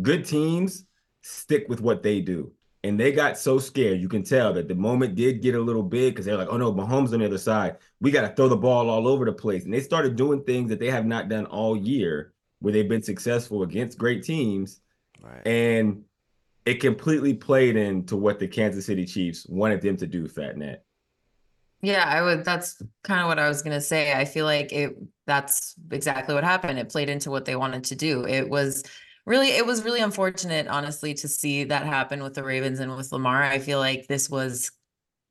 good 0.00 0.24
teams 0.24 0.84
stick 1.22 1.66
with 1.68 1.80
what 1.80 2.02
they 2.02 2.20
do. 2.20 2.52
And 2.84 2.98
they 2.98 3.10
got 3.10 3.36
so 3.36 3.58
scared. 3.58 4.00
You 4.00 4.08
can 4.08 4.22
tell 4.22 4.52
that 4.54 4.68
the 4.68 4.74
moment 4.74 5.16
did 5.16 5.42
get 5.42 5.56
a 5.56 5.60
little 5.60 5.82
big 5.82 6.14
because 6.14 6.24
they're 6.24 6.36
like, 6.36 6.48
oh 6.48 6.56
no, 6.56 6.72
Mahomes 6.72 7.12
on 7.12 7.18
the 7.18 7.26
other 7.26 7.36
side. 7.38 7.76
We 8.00 8.10
got 8.12 8.22
to 8.22 8.34
throw 8.34 8.48
the 8.48 8.56
ball 8.56 8.88
all 8.88 9.08
over 9.08 9.24
the 9.24 9.32
place. 9.32 9.64
And 9.64 9.74
they 9.74 9.80
started 9.80 10.14
doing 10.14 10.44
things 10.44 10.70
that 10.70 10.78
they 10.78 10.90
have 10.90 11.04
not 11.04 11.28
done 11.28 11.46
all 11.46 11.76
year 11.76 12.32
where 12.60 12.72
they've 12.72 12.88
been 12.88 13.02
successful 13.02 13.62
against 13.62 13.98
great 13.98 14.22
teams. 14.22 14.80
Right. 15.20 15.46
And 15.46 16.04
it 16.66 16.80
completely 16.80 17.34
played 17.34 17.76
into 17.76 18.16
what 18.16 18.38
the 18.38 18.46
Kansas 18.46 18.86
City 18.86 19.04
Chiefs 19.04 19.46
wanted 19.48 19.82
them 19.82 19.96
to 19.96 20.06
do, 20.06 20.28
Phat 20.28 20.56
Nat. 20.56 20.84
Yeah, 21.80 22.04
I 22.06 22.22
would 22.22 22.44
that's 22.44 22.82
kind 23.04 23.20
of 23.20 23.28
what 23.28 23.38
I 23.38 23.48
was 23.48 23.62
going 23.62 23.74
to 23.74 23.80
say. 23.80 24.12
I 24.12 24.24
feel 24.24 24.44
like 24.44 24.72
it 24.72 24.96
that's 25.26 25.74
exactly 25.90 26.34
what 26.34 26.44
happened. 26.44 26.78
It 26.78 26.88
played 26.88 27.08
into 27.08 27.30
what 27.30 27.44
they 27.44 27.54
wanted 27.56 27.84
to 27.84 27.94
do. 27.94 28.26
It 28.26 28.48
was 28.48 28.82
really 29.26 29.48
it 29.50 29.64
was 29.64 29.84
really 29.84 30.00
unfortunate 30.00 30.66
honestly 30.66 31.14
to 31.14 31.28
see 31.28 31.64
that 31.64 31.86
happen 31.86 32.22
with 32.22 32.34
the 32.34 32.42
Ravens 32.42 32.80
and 32.80 32.94
with 32.96 33.12
Lamar. 33.12 33.42
I 33.44 33.58
feel 33.60 33.78
like 33.78 34.08
this 34.08 34.28
was 34.28 34.72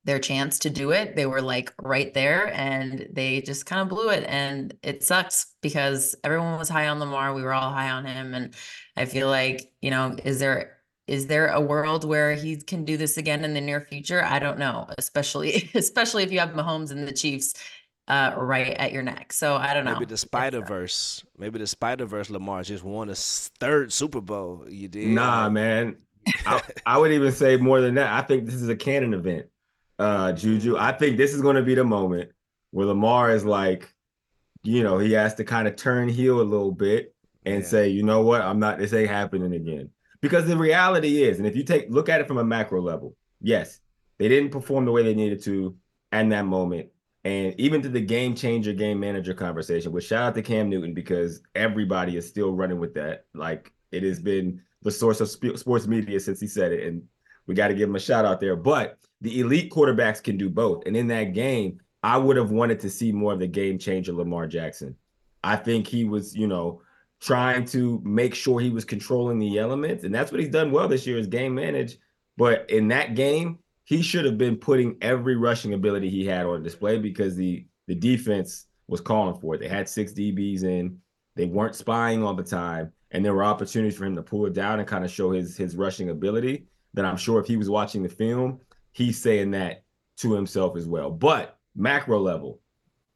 their 0.04 0.18
chance 0.18 0.58
to 0.60 0.70
do 0.70 0.92
it. 0.92 1.16
They 1.16 1.26
were 1.26 1.42
like 1.42 1.74
right 1.82 2.14
there 2.14 2.52
and 2.54 3.08
they 3.12 3.42
just 3.42 3.66
kind 3.66 3.82
of 3.82 3.88
blew 3.90 4.10
it 4.10 4.24
and 4.28 4.74
it 4.82 5.04
sucks 5.04 5.54
because 5.62 6.14
everyone 6.24 6.58
was 6.58 6.70
high 6.70 6.88
on 6.88 6.98
Lamar. 7.00 7.34
We 7.34 7.42
were 7.42 7.52
all 7.54 7.72
high 7.72 7.90
on 7.90 8.06
him 8.06 8.34
and 8.34 8.54
I 8.96 9.04
feel 9.06 9.28
like, 9.28 9.70
you 9.82 9.90
know, 9.90 10.16
is 10.24 10.38
there 10.40 10.77
is 11.08 11.26
there 11.26 11.48
a 11.48 11.60
world 11.60 12.04
where 12.04 12.34
he 12.34 12.56
can 12.56 12.84
do 12.84 12.96
this 12.96 13.16
again 13.16 13.44
in 13.44 13.54
the 13.54 13.60
near 13.60 13.80
future? 13.80 14.22
I 14.22 14.38
don't 14.38 14.58
know, 14.58 14.88
especially 14.98 15.70
especially 15.74 16.22
if 16.22 16.30
you 16.30 16.38
have 16.38 16.50
Mahomes 16.50 16.90
and 16.90 17.08
the 17.08 17.12
Chiefs 17.12 17.54
uh, 18.06 18.34
right 18.36 18.74
at 18.74 18.92
your 18.92 19.02
neck. 19.02 19.32
So 19.32 19.56
I 19.56 19.74
don't 19.74 19.84
know. 19.84 19.94
Maybe 19.94 20.04
the 20.04 20.16
Spider 20.16 20.60
Verse. 20.60 21.24
Maybe 21.36 21.58
the 21.58 21.66
Spider 21.66 22.06
Verse. 22.06 22.30
Lamar 22.30 22.62
just 22.62 22.84
won 22.84 23.08
a 23.08 23.14
third 23.14 23.92
Super 23.92 24.20
Bowl. 24.20 24.64
You 24.68 24.88
did? 24.88 25.08
Nah, 25.08 25.48
man. 25.48 25.96
I, 26.46 26.62
I, 26.86 26.98
would 26.98 27.12
even 27.12 27.32
say 27.32 27.56
more 27.56 27.80
than 27.80 27.94
that. 27.94 28.12
I 28.12 28.26
think 28.26 28.44
this 28.44 28.54
is 28.54 28.68
a 28.68 28.76
canon 28.76 29.14
event, 29.14 29.46
uh, 29.98 30.32
Juju. 30.32 30.76
I 30.78 30.92
think 30.92 31.16
this 31.16 31.34
is 31.34 31.40
going 31.40 31.56
to 31.56 31.62
be 31.62 31.74
the 31.74 31.84
moment 31.84 32.30
where 32.70 32.86
Lamar 32.86 33.30
is 33.30 33.44
like, 33.44 33.92
you 34.62 34.82
know, 34.82 34.98
he 34.98 35.12
has 35.12 35.34
to 35.36 35.44
kind 35.44 35.66
of 35.66 35.76
turn 35.76 36.08
heel 36.08 36.40
a 36.40 36.42
little 36.42 36.72
bit 36.72 37.14
and 37.46 37.62
yeah. 37.62 37.68
say, 37.68 37.88
you 37.88 38.02
know 38.02 38.22
what, 38.22 38.42
I'm 38.42 38.58
not. 38.58 38.78
This 38.78 38.92
ain't 38.92 39.10
happening 39.10 39.54
again. 39.54 39.90
Because 40.20 40.46
the 40.46 40.56
reality 40.56 41.22
is, 41.22 41.38
and 41.38 41.46
if 41.46 41.54
you 41.54 41.62
take 41.62 41.86
look 41.90 42.08
at 42.08 42.20
it 42.20 42.26
from 42.26 42.38
a 42.38 42.44
macro 42.44 42.80
level, 42.82 43.16
yes, 43.40 43.80
they 44.18 44.28
didn't 44.28 44.50
perform 44.50 44.84
the 44.84 44.92
way 44.92 45.02
they 45.02 45.14
needed 45.14 45.42
to 45.44 45.76
at 46.12 46.28
that 46.30 46.46
moment. 46.46 46.88
And 47.24 47.54
even 47.58 47.82
to 47.82 47.88
the 47.88 48.00
game 48.00 48.34
changer, 48.34 48.72
game 48.72 49.00
manager 49.00 49.34
conversation, 49.34 49.92
which 49.92 50.06
shout 50.06 50.22
out 50.22 50.34
to 50.34 50.42
Cam 50.42 50.68
Newton 50.68 50.94
because 50.94 51.42
everybody 51.54 52.16
is 52.16 52.28
still 52.28 52.52
running 52.52 52.78
with 52.78 52.94
that. 52.94 53.26
Like 53.34 53.72
it 53.92 54.02
has 54.02 54.20
been 54.20 54.60
the 54.82 54.90
source 54.90 55.20
of 55.20 55.28
sp- 55.30 55.56
sports 55.56 55.86
media 55.86 56.20
since 56.20 56.40
he 56.40 56.46
said 56.46 56.72
it. 56.72 56.86
And 56.86 57.02
we 57.46 57.54
got 57.54 57.68
to 57.68 57.74
give 57.74 57.88
him 57.88 57.96
a 57.96 58.00
shout 58.00 58.24
out 58.24 58.40
there. 58.40 58.56
But 58.56 58.98
the 59.20 59.40
elite 59.40 59.70
quarterbacks 59.70 60.22
can 60.22 60.36
do 60.36 60.48
both. 60.48 60.86
And 60.86 60.96
in 60.96 61.08
that 61.08 61.34
game, 61.34 61.80
I 62.02 62.16
would 62.16 62.36
have 62.36 62.50
wanted 62.50 62.80
to 62.80 62.90
see 62.90 63.10
more 63.12 63.32
of 63.32 63.40
the 63.40 63.46
game 63.46 63.78
changer 63.78 64.12
Lamar 64.12 64.46
Jackson. 64.46 64.96
I 65.42 65.56
think 65.56 65.86
he 65.86 66.04
was, 66.04 66.36
you 66.36 66.46
know, 66.46 66.82
trying 67.20 67.64
to 67.66 68.00
make 68.04 68.34
sure 68.34 68.60
he 68.60 68.70
was 68.70 68.84
controlling 68.84 69.38
the 69.38 69.58
elements. 69.58 70.04
And 70.04 70.14
that's 70.14 70.30
what 70.30 70.40
he's 70.40 70.50
done 70.50 70.70
well 70.70 70.88
this 70.88 71.06
year 71.06 71.18
is 71.18 71.26
game 71.26 71.54
manage. 71.54 71.98
But 72.36 72.70
in 72.70 72.88
that 72.88 73.14
game, 73.14 73.58
he 73.84 74.02
should 74.02 74.24
have 74.24 74.38
been 74.38 74.56
putting 74.56 74.96
every 75.00 75.36
rushing 75.36 75.74
ability 75.74 76.10
he 76.10 76.26
had 76.26 76.46
on 76.46 76.62
display 76.62 76.98
because 76.98 77.36
the 77.36 77.66
the 77.86 77.94
defense 77.94 78.66
was 78.86 79.00
calling 79.00 79.40
for 79.40 79.54
it. 79.54 79.60
They 79.60 79.68
had 79.68 79.88
six 79.88 80.12
DBs 80.12 80.62
in, 80.62 80.98
they 81.36 81.46
weren't 81.46 81.74
spying 81.74 82.22
all 82.22 82.34
the 82.34 82.42
time, 82.42 82.92
and 83.10 83.24
there 83.24 83.32
were 83.32 83.44
opportunities 83.44 83.96
for 83.96 84.04
him 84.04 84.14
to 84.16 84.22
pull 84.22 84.44
it 84.46 84.52
down 84.52 84.78
and 84.78 84.86
kind 84.86 85.04
of 85.04 85.10
show 85.10 85.30
his 85.30 85.56
his 85.56 85.76
rushing 85.76 86.10
ability. 86.10 86.66
That 86.94 87.04
I'm 87.04 87.16
sure 87.16 87.40
if 87.40 87.46
he 87.46 87.56
was 87.56 87.70
watching 87.70 88.02
the 88.02 88.08
film, 88.08 88.60
he's 88.92 89.20
saying 89.20 89.52
that 89.52 89.84
to 90.18 90.32
himself 90.32 90.76
as 90.76 90.86
well. 90.86 91.10
But 91.10 91.58
macro 91.74 92.20
level, 92.20 92.60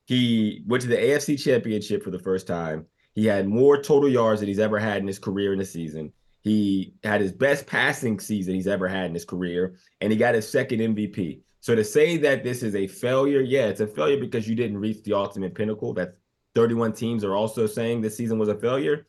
he 0.07 0.63
went 0.67 0.83
to 0.83 0.89
the 0.89 0.97
AFC 0.97 1.43
Championship 1.43 2.03
for 2.03 2.11
the 2.11 2.19
first 2.19 2.47
time. 2.47 2.87
He 3.15 3.27
had 3.27 3.47
more 3.47 3.83
total 3.83 4.09
yards 4.09 4.41
than 4.41 4.49
he's 4.49 4.59
ever 4.59 4.79
had 4.79 4.99
in 4.99 5.07
his 5.07 5.19
career 5.19 5.53
in 5.53 5.61
a 5.61 5.65
season. 5.65 6.13
He 6.41 6.95
had 7.05 7.21
his 7.21 7.33
best 7.33 7.67
passing 7.67 8.19
season 8.19 8.55
he's 8.55 8.67
ever 8.67 8.89
had 8.89 9.07
in 9.07 9.15
his 9.15 9.25
career, 9.25 9.77
and 10.01 10.11
he 10.11 10.19
got 10.19 10.35
his 10.35 10.49
second 10.49 10.81
MVP. 10.81 11.41
So 11.61 11.77
to 11.77 11.85
say 11.85 12.17
that 12.17 12.43
this 12.43 12.65
is 12.65 12.75
a 12.75 12.89
failure, 12.89 13.41
yeah, 13.41 13.67
it's 13.67 13.81
a 13.81 13.87
failure 13.87 14.19
because 14.19 14.49
you 14.49 14.57
didn't 14.57 14.79
reach 14.79 15.05
the 15.05 15.13
ultimate 15.13 15.55
pinnacle. 15.55 15.95
That 15.95 16.17
31 16.57 16.95
teams 16.95 17.23
are 17.23 17.37
also 17.37 17.67
saying 17.67 18.01
this 18.01 18.17
season 18.17 18.39
was 18.39 18.49
a 18.49 18.57
failure, 18.57 19.07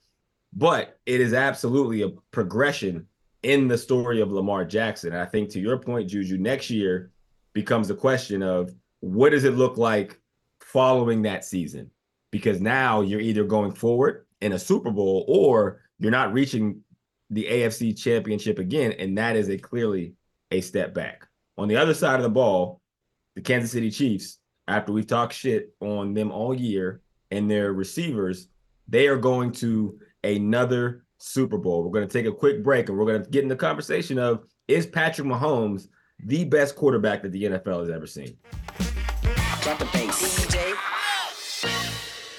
but 0.54 1.00
it 1.08 1.20
is 1.20 1.34
absolutely 1.34 2.04
a 2.04 2.10
progression 2.32 3.08
in 3.42 3.68
the 3.68 3.78
story 3.78 4.22
of 4.22 4.32
Lamar 4.32 4.66
Jackson. 4.66 5.14
And 5.14 5.22
I 5.22 5.26
think 5.26 5.50
to 5.50 5.60
your 5.60 5.78
point, 5.78 6.10
Juju, 6.10 6.38
next 6.38 6.70
year 6.70 7.12
becomes 7.54 7.90
a 7.90 7.96
question 7.96 8.44
of 8.44 8.74
what 9.00 9.32
does 9.32 9.44
it 9.44 9.56
look 9.56 9.78
like 9.78 10.20
following 10.60 11.24
that 11.24 11.44
season? 11.44 11.90
Because 12.34 12.60
now 12.60 13.02
you're 13.02 13.22
either 13.22 13.44
going 13.44 13.74
forward 13.74 14.26
in 14.42 14.54
a 14.54 14.60
Super 14.60 14.90
Bowl 14.90 15.24
or 15.28 15.82
you're 16.00 16.10
not 16.10 16.34
reaching 16.34 16.82
the 17.30 17.46
AFC 17.46 17.96
championship 17.96 18.58
again. 18.58 18.94
And 18.94 19.16
that 19.20 19.36
is 19.36 19.50
a 19.50 19.58
clearly 19.60 20.16
a 20.50 20.60
step 20.60 20.96
back. 20.96 21.28
On 21.60 21.68
the 21.68 21.78
other 21.78 21.94
side 21.94 22.16
of 22.16 22.24
the 22.24 22.30
ball, 22.30 22.82
the 23.36 23.42
Kansas 23.42 23.72
City 23.72 23.92
Chiefs, 23.92 24.40
after 24.68 24.92
we've 24.92 25.06
talked 25.06 25.34
shit 25.34 25.76
on 25.80 26.16
them 26.16 26.32
all 26.32 26.56
year 26.56 27.02
and 27.30 27.52
their 27.52 27.72
receivers, 27.72 28.48
they 28.88 29.06
are 29.06 29.18
going 29.18 29.52
to 29.52 30.00
another 30.24 31.06
Super 31.20 31.60
Bowl. 31.60 31.84
We're 31.84 31.92
going 31.92 32.08
to 32.08 32.12
take 32.12 32.26
a 32.26 32.36
quick 32.36 32.64
break 32.64 32.90
and 32.90 32.98
we're 32.98 33.06
going 33.06 33.24
to 33.24 33.30
get 33.30 33.44
in 33.44 33.50
the 33.50 33.56
conversation 33.56 34.18
of 34.18 34.44
is 34.68 34.88
Patrick 34.88 35.28
Mahomes 35.28 35.88
the 36.26 36.46
best 36.46 36.76
quarterback 36.76 37.22
that 37.22 37.32
the 37.32 37.44
NFL 37.44 37.82
has 37.82 37.92
ever 37.92 38.08
seen? 38.08 38.36
Drop 39.62 39.78
the 39.78 39.88
bass. 39.94 40.73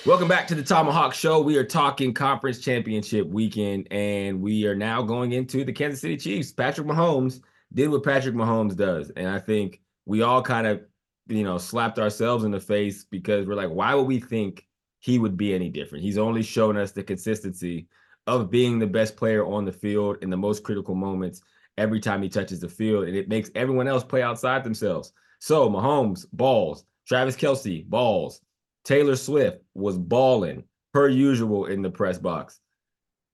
Welcome 0.06 0.28
back 0.28 0.46
to 0.48 0.54
the 0.54 0.62
Thomahawk 0.62 1.14
Show. 1.14 1.40
We 1.40 1.56
are 1.56 1.64
talking 1.64 2.12
conference 2.12 2.58
championship 2.58 3.26
weekend, 3.26 3.88
and 3.90 4.42
we 4.42 4.66
are 4.66 4.74
now 4.74 5.00
going 5.00 5.32
into 5.32 5.64
the 5.64 5.72
Kansas 5.72 6.02
City 6.02 6.18
Chiefs. 6.18 6.52
Patrick 6.52 6.86
Mahomes 6.86 7.40
did 7.72 7.88
what 7.88 8.04
Patrick 8.04 8.34
Mahomes 8.34 8.76
does. 8.76 9.08
And 9.16 9.26
I 9.26 9.38
think 9.38 9.80
we 10.04 10.20
all 10.20 10.42
kind 10.42 10.66
of, 10.66 10.82
you 11.26 11.42
know, 11.42 11.56
slapped 11.56 11.98
ourselves 11.98 12.44
in 12.44 12.50
the 12.50 12.60
face 12.60 13.04
because 13.04 13.46
we're 13.46 13.54
like, 13.54 13.70
why 13.70 13.94
would 13.94 14.06
we 14.06 14.20
think 14.20 14.66
he 14.98 15.18
would 15.18 15.38
be 15.38 15.54
any 15.54 15.70
different? 15.70 16.04
He's 16.04 16.18
only 16.18 16.42
shown 16.42 16.76
us 16.76 16.92
the 16.92 17.02
consistency 17.02 17.88
of 18.26 18.50
being 18.50 18.78
the 18.78 18.86
best 18.86 19.16
player 19.16 19.46
on 19.46 19.64
the 19.64 19.72
field 19.72 20.18
in 20.20 20.28
the 20.28 20.36
most 20.36 20.64
critical 20.64 20.94
moments 20.94 21.40
every 21.78 21.98
time 21.98 22.20
he 22.20 22.28
touches 22.28 22.60
the 22.60 22.68
field. 22.68 23.04
And 23.04 23.16
it 23.16 23.30
makes 23.30 23.50
everyone 23.54 23.88
else 23.88 24.04
play 24.04 24.20
outside 24.20 24.64
themselves. 24.64 25.14
So 25.38 25.70
Mahomes, 25.70 26.26
balls. 26.30 26.84
Travis 27.08 27.36
Kelce, 27.36 27.86
balls. 27.86 28.42
Taylor 28.84 29.16
Swift 29.16 29.62
was 29.74 29.98
balling 29.98 30.64
per 30.92 31.08
usual 31.08 31.66
in 31.66 31.82
the 31.82 31.90
press 31.90 32.18
box. 32.18 32.60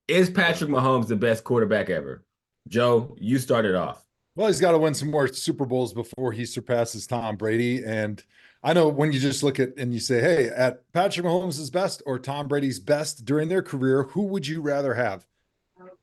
Is 0.09 0.30
Patrick 0.30 0.71
Mahomes 0.71 1.09
the 1.09 1.16
best 1.16 1.45
quarterback 1.45 1.90
ever? 1.90 2.25
Joe, 2.69 3.16
you 3.21 3.38
started 3.38 3.75
off. 3.75 4.04
Well, 4.37 4.47
he's 4.47 4.61
got 4.61 4.73
to 4.73 4.78
win 4.78 4.95
some 4.95 5.11
more 5.11 5.28
Super 5.28 5.66
Bowls 5.66 5.92
before 5.92 6.33
he 6.33 6.47
surpasses 6.47 7.07
Tom 7.07 7.37
Brady. 7.37 7.85
And 7.85 8.23
I 8.62 8.73
know 8.73 8.88
when 8.88 9.12
you 9.12 9.19
just 9.19 9.42
look 9.42 9.59
at 9.59 9.76
and 9.76 9.92
you 9.92 10.00
say, 10.00 10.21
hey, 10.21 10.49
at 10.49 10.90
Patrick 10.92 11.26
Mahomes' 11.26 11.71
best 11.73 12.02
or 12.07 12.19
Tom 12.19 12.49
Brady's 12.49 12.78
best 12.78 13.25
during 13.25 13.49
their 13.49 13.62
career, 13.62 14.04
who 14.04 14.23
would 14.25 14.47
you 14.47 14.61
rather 14.61 14.95
have? 14.95 15.26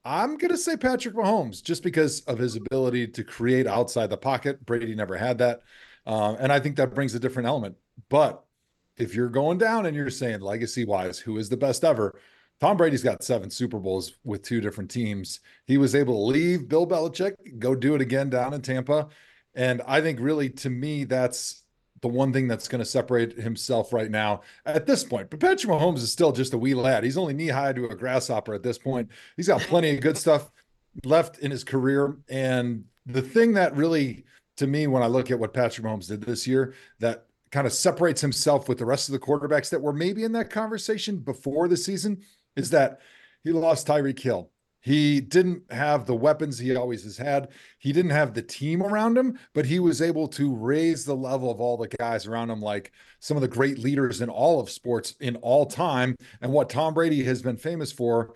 I'm 0.03 0.37
going 0.37 0.51
to 0.51 0.57
say 0.57 0.77
Patrick 0.77 1.15
Mahomes 1.15 1.61
just 1.61 1.83
because 1.83 2.21
of 2.21 2.37
his 2.37 2.55
ability 2.55 3.07
to 3.09 3.23
create 3.23 3.67
outside 3.67 4.09
the 4.09 4.17
pocket. 4.17 4.65
Brady 4.65 4.95
never 4.95 5.17
had 5.17 5.37
that. 5.39 5.61
Uh, 6.05 6.35
and 6.39 6.51
I 6.51 6.59
think 6.59 6.77
that 6.77 6.95
brings 6.95 7.13
a 7.13 7.19
different 7.19 7.47
element. 7.47 7.75
But 8.09 8.43
if 8.97 9.13
you're 9.15 9.29
going 9.29 9.57
down 9.57 9.85
and 9.85 9.95
you're 9.95 10.09
saying 10.09 10.41
legacy 10.41 10.85
wise, 10.85 11.19
who 11.19 11.37
is 11.37 11.49
the 11.49 11.57
best 11.57 11.83
ever? 11.83 12.19
Tom 12.59 12.75
Brady's 12.75 13.03
got 13.03 13.23
seven 13.23 13.49
Super 13.49 13.77
Bowls 13.77 14.13
with 14.23 14.41
two 14.41 14.61
different 14.61 14.89
teams. 14.89 15.41
He 15.65 15.77
was 15.77 15.93
able 15.93 16.15
to 16.15 16.33
leave 16.33 16.67
Bill 16.67 16.87
Belichick, 16.87 17.59
go 17.59 17.75
do 17.75 17.93
it 17.93 18.01
again 18.01 18.29
down 18.29 18.53
in 18.53 18.61
Tampa. 18.61 19.09
And 19.53 19.81
I 19.87 20.01
think 20.01 20.19
really 20.19 20.49
to 20.49 20.69
me, 20.69 21.03
that's 21.03 21.63
the 22.01 22.07
one 22.07 22.33
thing 22.33 22.47
that's 22.47 22.67
going 22.67 22.79
to 22.79 22.85
separate 22.85 23.37
himself 23.37 23.93
right 23.93 24.09
now 24.09 24.41
at 24.65 24.85
this 24.85 25.03
point. 25.03 25.29
But 25.29 25.39
Patrick 25.39 25.71
Mahomes 25.71 25.97
is 25.97 26.11
still 26.11 26.31
just 26.31 26.53
a 26.53 26.57
wee 26.57 26.73
lad. 26.73 27.03
He's 27.03 27.17
only 27.17 27.33
knee 27.33 27.47
high 27.47 27.73
to 27.73 27.85
a 27.85 27.95
grasshopper 27.95 28.53
at 28.53 28.63
this 28.63 28.77
point. 28.77 29.09
He's 29.35 29.47
got 29.47 29.61
plenty 29.61 29.95
of 29.95 30.01
good 30.01 30.17
stuff 30.17 30.51
left 31.03 31.39
in 31.39 31.51
his 31.51 31.63
career. 31.63 32.17
And 32.29 32.85
the 33.05 33.21
thing 33.21 33.53
that 33.53 33.75
really, 33.75 34.25
to 34.57 34.67
me, 34.67 34.87
when 34.87 35.03
I 35.03 35.07
look 35.07 35.31
at 35.31 35.39
what 35.39 35.53
Patrick 35.53 35.85
Mahomes 35.85 36.07
did 36.07 36.21
this 36.21 36.47
year, 36.47 36.73
that 36.99 37.26
kind 37.51 37.67
of 37.67 37.73
separates 37.73 38.21
himself 38.21 38.67
with 38.67 38.77
the 38.77 38.85
rest 38.85 39.09
of 39.09 39.13
the 39.13 39.19
quarterbacks 39.19 39.69
that 39.69 39.81
were 39.81 39.93
maybe 39.93 40.23
in 40.23 40.31
that 40.33 40.49
conversation 40.49 41.17
before 41.17 41.67
the 41.67 41.77
season 41.77 42.21
is 42.55 42.69
that 42.71 42.99
he 43.43 43.51
lost 43.51 43.87
Tyreek 43.87 44.19
Hill. 44.19 44.51
He 44.81 45.19
didn't 45.19 45.69
have 45.71 46.05
the 46.05 46.15
weapons 46.15 46.57
he 46.57 46.75
always 46.75 47.03
has 47.03 47.17
had. 47.17 47.49
He 47.77 47.91
didn't 47.91 48.11
have 48.11 48.33
the 48.33 48.41
team 48.41 48.81
around 48.81 49.17
him, 49.17 49.37
but 49.53 49.65
he 49.65 49.79
was 49.79 50.01
able 50.01 50.27
to 50.29 50.55
raise 50.55 51.03
the 51.03 51.15
level 51.15 51.51
of 51.51 51.59
all 51.59 51.75
the 51.75 51.89
guys 51.89 52.25
around 52.25 52.49
him, 52.49 52.61
like 52.61 52.91
some 53.19 53.35
of 53.35 53.41
the 53.41 53.47
great 53.47 53.79
leaders 53.79 54.21
in 54.21 54.29
all 54.29 54.59
of 54.59 54.69
sports 54.69 55.15
in 55.19 55.35
all 55.37 55.65
time. 55.65 56.15
And 56.41 56.53
what 56.53 56.69
Tom 56.69 56.93
Brady 56.93 57.23
has 57.23 57.41
been 57.41 57.57
famous 57.57 57.91
for 57.91 58.33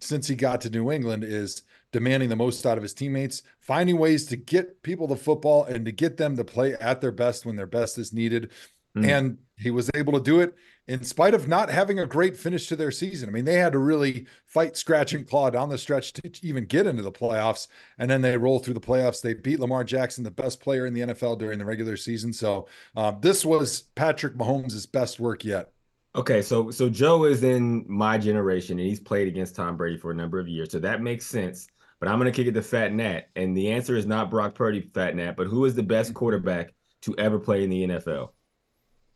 since 0.00 0.28
he 0.28 0.34
got 0.34 0.60
to 0.62 0.70
New 0.70 0.92
England 0.92 1.24
is 1.24 1.62
demanding 1.94 2.28
the 2.28 2.34
most 2.34 2.66
out 2.66 2.76
of 2.76 2.82
his 2.82 2.92
teammates, 2.92 3.42
finding 3.60 3.96
ways 3.96 4.26
to 4.26 4.36
get 4.36 4.82
people 4.82 5.06
the 5.06 5.14
football 5.14 5.62
and 5.62 5.86
to 5.86 5.92
get 5.92 6.16
them 6.16 6.36
to 6.36 6.42
play 6.42 6.74
at 6.74 7.00
their 7.00 7.12
best 7.12 7.46
when 7.46 7.54
their 7.54 7.68
best 7.68 7.98
is 7.98 8.12
needed. 8.12 8.50
Mm. 8.98 9.08
And 9.08 9.38
he 9.56 9.70
was 9.70 9.92
able 9.94 10.12
to 10.14 10.20
do 10.20 10.40
it 10.40 10.56
in 10.88 11.04
spite 11.04 11.34
of 11.34 11.46
not 11.46 11.70
having 11.70 12.00
a 12.00 12.04
great 12.06 12.36
finish 12.36 12.66
to 12.66 12.74
their 12.74 12.90
season. 12.90 13.28
I 13.28 13.32
mean, 13.32 13.44
they 13.44 13.60
had 13.60 13.74
to 13.74 13.78
really 13.78 14.26
fight, 14.44 14.76
scratch, 14.76 15.14
and 15.14 15.24
claw 15.24 15.50
down 15.50 15.68
the 15.68 15.78
stretch 15.78 16.12
to 16.14 16.30
even 16.42 16.64
get 16.64 16.88
into 16.88 17.04
the 17.04 17.12
playoffs. 17.12 17.68
And 17.96 18.10
then 18.10 18.22
they 18.22 18.36
roll 18.36 18.58
through 18.58 18.74
the 18.74 18.80
playoffs. 18.80 19.22
They 19.22 19.34
beat 19.34 19.60
Lamar 19.60 19.84
Jackson, 19.84 20.24
the 20.24 20.32
best 20.32 20.58
player 20.58 20.86
in 20.86 20.94
the 20.94 21.02
NFL 21.02 21.38
during 21.38 21.60
the 21.60 21.64
regular 21.64 21.96
season. 21.96 22.32
So 22.32 22.66
uh, 22.96 23.12
this 23.20 23.44
was 23.44 23.82
Patrick 23.94 24.34
Mahomes' 24.34 24.90
best 24.90 25.20
work 25.20 25.44
yet. 25.44 25.70
Okay, 26.16 26.42
so 26.42 26.70
so 26.70 26.88
Joe 26.88 27.24
is 27.24 27.42
in 27.42 27.84
my 27.88 28.18
generation 28.18 28.78
and 28.78 28.86
he's 28.88 29.00
played 29.00 29.26
against 29.26 29.56
Tom 29.56 29.76
Brady 29.76 29.96
for 29.96 30.12
a 30.12 30.14
number 30.14 30.38
of 30.38 30.46
years. 30.46 30.70
So 30.70 30.78
that 30.78 31.02
makes 31.02 31.26
sense. 31.26 31.66
But 32.04 32.10
I'm 32.10 32.18
going 32.18 32.30
to 32.30 32.36
kick 32.36 32.46
it 32.46 32.52
to 32.52 32.60
Phat 32.60 32.92
Nat. 32.92 33.30
And 33.34 33.56
the 33.56 33.70
answer 33.70 33.96
is 33.96 34.04
not 34.04 34.30
Brock 34.30 34.54
Purdy, 34.54 34.82
Phat 34.92 35.16
Nat, 35.16 35.36
but 35.38 35.46
who 35.46 35.64
is 35.64 35.74
the 35.74 35.82
best 35.82 36.10
mm-hmm. 36.10 36.18
quarterback 36.18 36.74
to 37.00 37.14
ever 37.16 37.38
play 37.38 37.64
in 37.64 37.70
the 37.70 37.88
NFL? 37.88 38.28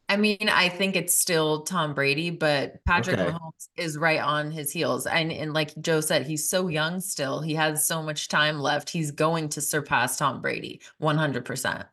I 0.08 0.16
mean, 0.16 0.48
I 0.50 0.70
think 0.70 0.96
it's 0.96 1.14
still 1.14 1.64
Tom 1.64 1.92
Brady, 1.92 2.30
but 2.30 2.82
Patrick 2.86 3.18
okay. 3.18 3.30
Mahomes 3.30 3.68
is 3.76 3.98
right 3.98 4.20
on 4.20 4.50
his 4.50 4.72
heels. 4.72 5.06
And, 5.06 5.30
and 5.30 5.52
like 5.52 5.78
Joe 5.82 6.00
said, 6.00 6.26
he's 6.26 6.48
so 6.48 6.68
young 6.68 7.00
still. 7.00 7.42
He 7.42 7.52
has 7.56 7.86
so 7.86 8.02
much 8.02 8.28
time 8.28 8.58
left. 8.58 8.88
He's 8.88 9.10
going 9.10 9.50
to 9.50 9.60
surpass 9.60 10.16
Tom 10.16 10.40
Brady 10.40 10.80
100%. 11.02 11.84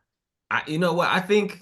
I, 0.50 0.62
you 0.66 0.78
know 0.78 0.94
what? 0.94 1.10
I 1.10 1.20
think 1.20 1.60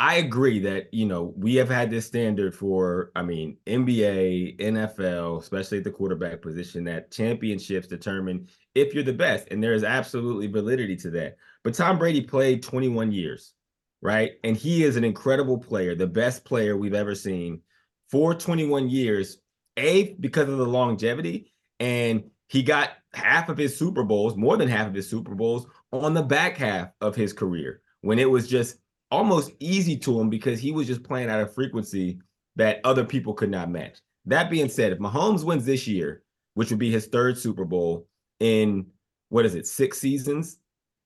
I 0.00 0.16
agree 0.16 0.60
that, 0.60 0.92
you 0.94 1.06
know, 1.06 1.34
we 1.36 1.56
have 1.56 1.68
had 1.68 1.90
this 1.90 2.06
standard 2.06 2.54
for, 2.54 3.10
I 3.16 3.22
mean, 3.22 3.56
NBA, 3.66 4.60
NFL, 4.60 5.40
especially 5.40 5.78
at 5.78 5.84
the 5.84 5.90
quarterback 5.90 6.40
position, 6.40 6.84
that 6.84 7.10
championships 7.10 7.88
determine 7.88 8.48
if 8.76 8.94
you're 8.94 9.02
the 9.02 9.12
best. 9.12 9.48
And 9.50 9.62
there 9.62 9.74
is 9.74 9.82
absolutely 9.82 10.46
validity 10.46 10.94
to 10.98 11.10
that. 11.10 11.36
But 11.64 11.74
Tom 11.74 11.98
Brady 11.98 12.20
played 12.20 12.62
21 12.62 13.10
years 13.10 13.54
right? 14.00 14.32
And 14.44 14.56
he 14.56 14.84
is 14.84 14.96
an 14.96 15.04
incredible 15.04 15.58
player, 15.58 15.94
the 15.94 16.06
best 16.06 16.44
player 16.44 16.76
we've 16.76 16.94
ever 16.94 17.14
seen 17.14 17.62
for 18.10 18.34
21 18.34 18.88
years. 18.88 19.38
A, 19.76 20.14
because 20.14 20.48
of 20.48 20.58
the 20.58 20.66
longevity, 20.66 21.52
and 21.78 22.24
he 22.48 22.64
got 22.64 22.90
half 23.14 23.48
of 23.48 23.56
his 23.56 23.78
Super 23.78 24.02
Bowls, 24.02 24.36
more 24.36 24.56
than 24.56 24.68
half 24.68 24.88
of 24.88 24.94
his 24.94 25.08
Super 25.08 25.36
Bowls, 25.36 25.66
on 25.92 26.14
the 26.14 26.22
back 26.22 26.56
half 26.56 26.88
of 27.00 27.14
his 27.14 27.32
career 27.32 27.80
when 28.00 28.18
it 28.18 28.28
was 28.28 28.48
just 28.48 28.78
almost 29.10 29.52
easy 29.60 29.96
to 29.98 30.20
him 30.20 30.28
because 30.28 30.60
he 30.60 30.72
was 30.72 30.86
just 30.86 31.02
playing 31.02 31.28
at 31.28 31.40
a 31.40 31.46
frequency 31.46 32.18
that 32.56 32.80
other 32.84 33.04
people 33.04 33.34
could 33.34 33.50
not 33.50 33.70
match. 33.70 33.98
That 34.26 34.50
being 34.50 34.68
said, 34.68 34.92
if 34.92 34.98
Mahomes 34.98 35.44
wins 35.44 35.64
this 35.64 35.86
year, 35.86 36.22
which 36.54 36.70
would 36.70 36.78
be 36.78 36.90
his 36.90 37.06
third 37.06 37.38
Super 37.38 37.64
Bowl 37.64 38.06
in 38.40 38.86
what 39.30 39.46
is 39.46 39.54
it, 39.54 39.66
six 39.66 39.98
seasons, 39.98 40.58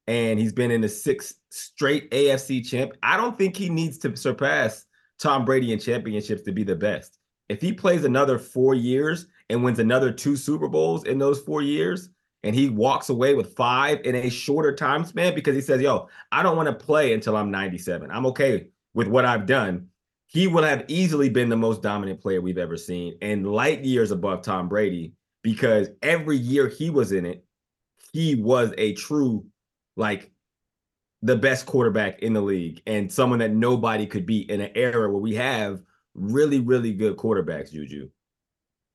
and 0.06 0.38
he's 0.38 0.52
been 0.52 0.70
in 0.70 0.80
the 0.80 0.88
sixth 0.88 1.34
straight 1.50 2.10
AFC 2.10 2.66
champ. 2.66 2.92
I 3.02 3.16
don't 3.16 3.38
think 3.38 3.56
he 3.56 3.68
needs 3.68 3.98
to 3.98 4.16
surpass 4.16 4.84
Tom 5.18 5.44
Brady 5.44 5.72
in 5.72 5.78
championships 5.78 6.42
to 6.42 6.52
be 6.52 6.64
the 6.64 6.74
best. 6.74 7.18
If 7.48 7.60
he 7.60 7.72
plays 7.72 8.04
another 8.04 8.38
four 8.38 8.74
years 8.74 9.26
and 9.50 9.62
wins 9.62 9.78
another 9.78 10.10
two 10.10 10.36
Super 10.36 10.68
Bowls 10.68 11.04
in 11.04 11.18
those 11.18 11.40
four 11.40 11.62
years, 11.62 12.08
and 12.42 12.54
he 12.54 12.68
walks 12.68 13.08
away 13.08 13.34
with 13.34 13.54
five 13.54 14.00
in 14.04 14.14
a 14.14 14.28
shorter 14.28 14.74
time 14.74 15.04
span 15.04 15.34
because 15.34 15.54
he 15.54 15.60
says, 15.60 15.80
Yo, 15.80 16.08
I 16.30 16.42
don't 16.42 16.56
want 16.56 16.68
to 16.68 16.84
play 16.84 17.12
until 17.12 17.36
I'm 17.36 17.50
97. 17.50 18.10
I'm 18.10 18.26
okay 18.26 18.66
with 18.94 19.08
what 19.08 19.24
I've 19.24 19.46
done. 19.46 19.88
He 20.26 20.46
would 20.46 20.64
have 20.64 20.84
easily 20.88 21.28
been 21.28 21.50
the 21.50 21.56
most 21.56 21.82
dominant 21.82 22.20
player 22.20 22.40
we've 22.40 22.58
ever 22.58 22.76
seen 22.76 23.16
and 23.20 23.46
light 23.46 23.84
years 23.84 24.10
above 24.10 24.42
Tom 24.42 24.68
Brady 24.68 25.12
because 25.42 25.88
every 26.00 26.38
year 26.38 26.68
he 26.68 26.90
was 26.90 27.12
in 27.12 27.26
it, 27.26 27.44
he 28.12 28.34
was 28.34 28.72
a 28.78 28.94
true, 28.94 29.44
like, 29.96 30.30
the 31.20 31.36
best 31.36 31.66
quarterback 31.66 32.20
in 32.20 32.32
the 32.32 32.40
league 32.40 32.82
and 32.86 33.12
someone 33.12 33.38
that 33.38 33.52
nobody 33.52 34.06
could 34.06 34.26
beat 34.26 34.50
in 34.50 34.60
an 34.60 34.70
era 34.74 35.08
where 35.08 35.20
we 35.20 35.34
have 35.34 35.80
really, 36.14 36.60
really 36.60 36.92
good 36.92 37.16
quarterbacks, 37.16 37.70
Juju. 37.70 38.08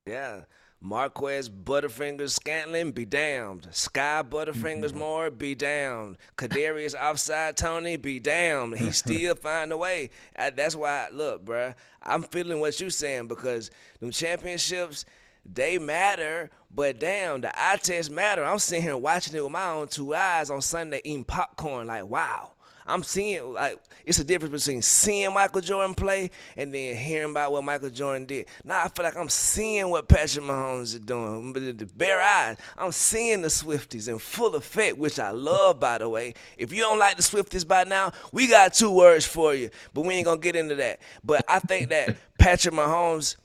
Yeah. 0.06 0.42
Marquez 0.80 1.50
Butterfingers 1.50 2.32
Scantling, 2.32 2.92
be 2.92 3.04
damned. 3.04 3.68
Skyy 3.72 4.24
Butterfingers 4.30 4.90
Mm-hmm. 4.92 5.00
Moore, 5.00 5.32
be 5.32 5.56
damned. 5.56 6.18
Kadarius 6.38 6.94
Offside 7.02 7.58
Toney, 7.58 7.98
be 7.98 8.20
damned. 8.20 8.78
He 8.78 8.92
still 8.92 9.36
find 9.42 9.72
a 9.72 9.78
way. 9.78 10.12
Uh, 10.38 10.52
That's 10.56 10.76
why, 10.76 11.08
look, 11.12 11.44
bruh, 11.44 11.74
I'm 12.04 12.24
feeling 12.24 12.60
what 12.60 12.80
you 12.80 12.90
saying 12.90 13.28
because 13.28 13.72
them 14.00 14.12
championships, 14.12 15.06
they 15.46 15.80
matter, 15.80 16.52
but 16.74 17.00
damn, 17.00 17.42
the 17.42 17.52
eye 17.60 17.78
test 17.78 18.12
matter. 18.12 18.44
I'm 18.44 18.60
sitting 18.60 18.84
here 18.84 18.98
watching 18.98 19.36
it 19.36 19.42
with 19.44 19.52
my 19.52 19.70
own 19.70 19.88
two 19.88 20.14
eyes 20.14 20.50
on 20.52 20.62
Sunday 20.62 21.02
eating 21.04 21.24
popcorn, 21.24 21.88
like, 21.88 22.06
wow. 22.06 22.52
I'm 22.88 23.04
seeing 23.04 23.54
like 23.54 23.78
it's 24.06 24.20
a 24.20 24.24
difference 24.24 24.66
between 24.66 24.82
seeing 24.82 25.34
Michael 25.34 25.62
Jordan 25.62 25.94
play 25.94 26.32
and 26.56 26.74
then 26.74 26.96
hearing 26.96 27.32
about 27.32 27.52
what 27.52 27.64
Michael 27.64 27.90
Jordan 27.90 28.26
did. 28.26 28.48
Now 28.64 28.84
I 28.86 28.88
feel 28.88 29.04
like 29.04 29.18
I'm 29.18 29.30
seeing 29.30 29.90
what 29.90 30.08
Patrick 30.08 30.46
Mahomes 30.46 30.84
is 30.84 31.00
doing. 31.00 31.52
But 31.52 31.78
the 31.78 31.86
bare 31.86 32.22
eyes, 32.22 32.58
I'm 32.78 32.94
seeing 32.94 33.42
the 33.42 33.50
Swifties 33.50 34.08
in 34.08 34.18
full 34.18 34.56
effect, 34.56 34.98
which 34.98 35.20
I 35.20 35.32
love 35.32 35.80
by 35.80 35.98
the 35.98 36.08
way. 36.08 36.34
If 36.58 36.72
you 36.72 36.82
don't 36.82 37.00
like 37.00 37.18
the 37.18 37.24
Swifties 37.24 37.68
by 37.68 37.84
now, 37.84 38.14
we 38.32 38.48
got 38.48 38.74
two 38.74 38.92
words 38.92 39.26
for 39.26 39.54
you. 39.54 39.70
But 39.94 40.06
we 40.06 40.16
ain't 40.16 40.26
gonna 40.26 40.40
get 40.40 40.56
into 40.56 40.76
that. 40.76 41.00
But 41.24 41.44
I 41.50 41.60
think 41.60 41.90
that 41.90 42.16
Patrick 42.40 42.74
Mahomes 42.74 43.36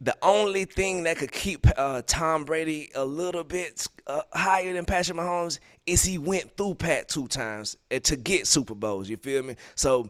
the 0.00 0.16
only 0.22 0.64
thing 0.64 1.02
that 1.04 1.16
could 1.16 1.32
keep 1.32 1.66
uh, 1.76 2.02
Tom 2.06 2.44
Brady 2.44 2.90
a 2.94 3.04
little 3.04 3.42
bit 3.42 3.86
uh, 4.06 4.22
higher 4.32 4.72
than 4.72 4.84
Patrick 4.84 5.18
Mahomes 5.18 5.58
is 5.86 6.04
he 6.04 6.18
went 6.18 6.56
through 6.56 6.76
Pat 6.76 7.08
two 7.08 7.26
times 7.26 7.76
uh, 7.90 7.98
to 8.00 8.16
get 8.16 8.46
Super 8.46 8.74
Bowls. 8.74 9.08
You 9.08 9.16
feel 9.16 9.42
me? 9.42 9.56
So 9.74 10.08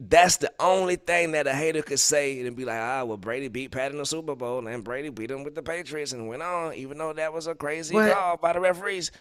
that's 0.00 0.38
the 0.38 0.52
only 0.58 0.96
thing 0.96 1.32
that 1.32 1.46
a 1.46 1.52
hater 1.52 1.82
could 1.82 2.00
say 2.00 2.40
and 2.44 2.56
be 2.56 2.64
like, 2.64 2.78
ah, 2.78 3.04
well, 3.04 3.16
Brady 3.16 3.48
beat 3.48 3.70
Pat 3.70 3.92
in 3.92 3.98
the 3.98 4.06
Super 4.06 4.34
Bowl, 4.34 4.66
and 4.66 4.84
Brady 4.84 5.10
beat 5.10 5.30
him 5.30 5.44
with 5.44 5.54
the 5.54 5.62
Patriots 5.62 6.12
and 6.12 6.28
went 6.28 6.42
on, 6.42 6.74
even 6.74 6.98
though 6.98 7.12
that 7.12 7.32
was 7.32 7.46
a 7.46 7.54
crazy 7.54 7.94
What? 7.94 8.12
call 8.12 8.36
by 8.36 8.52
the 8.52 8.60
referees. 8.60 9.10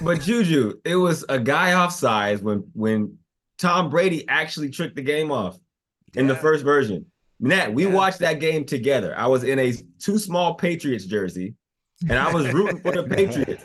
But 0.00 0.22
Juju, 0.22 0.80
it 0.84 0.96
was 0.96 1.24
a 1.28 1.38
guy 1.38 1.72
offsides 1.72 2.40
when 2.40 2.70
when 2.72 3.18
Tom 3.58 3.90
Brady 3.90 4.26
actually 4.26 4.70
tricked 4.70 4.96
the 4.96 5.02
game 5.02 5.30
off 5.30 5.58
in 6.14 6.28
the 6.28 6.36
first 6.36 6.64
version. 6.64 7.04
Nat, 7.40 7.72
we 7.74 7.84
Yeah. 7.84 7.92
watched 7.92 8.18
that 8.20 8.40
game 8.40 8.64
together. 8.64 9.14
I 9.16 9.26
was 9.26 9.44
in 9.44 9.58
a 9.58 9.72
too 9.98 10.18
small 10.18 10.54
Patriots 10.54 11.04
jersey, 11.04 11.54
and 12.08 12.18
I 12.18 12.32
was 12.32 12.52
rooting 12.52 12.80
for 12.80 12.92
the 12.92 13.02
Patriots. 13.16 13.64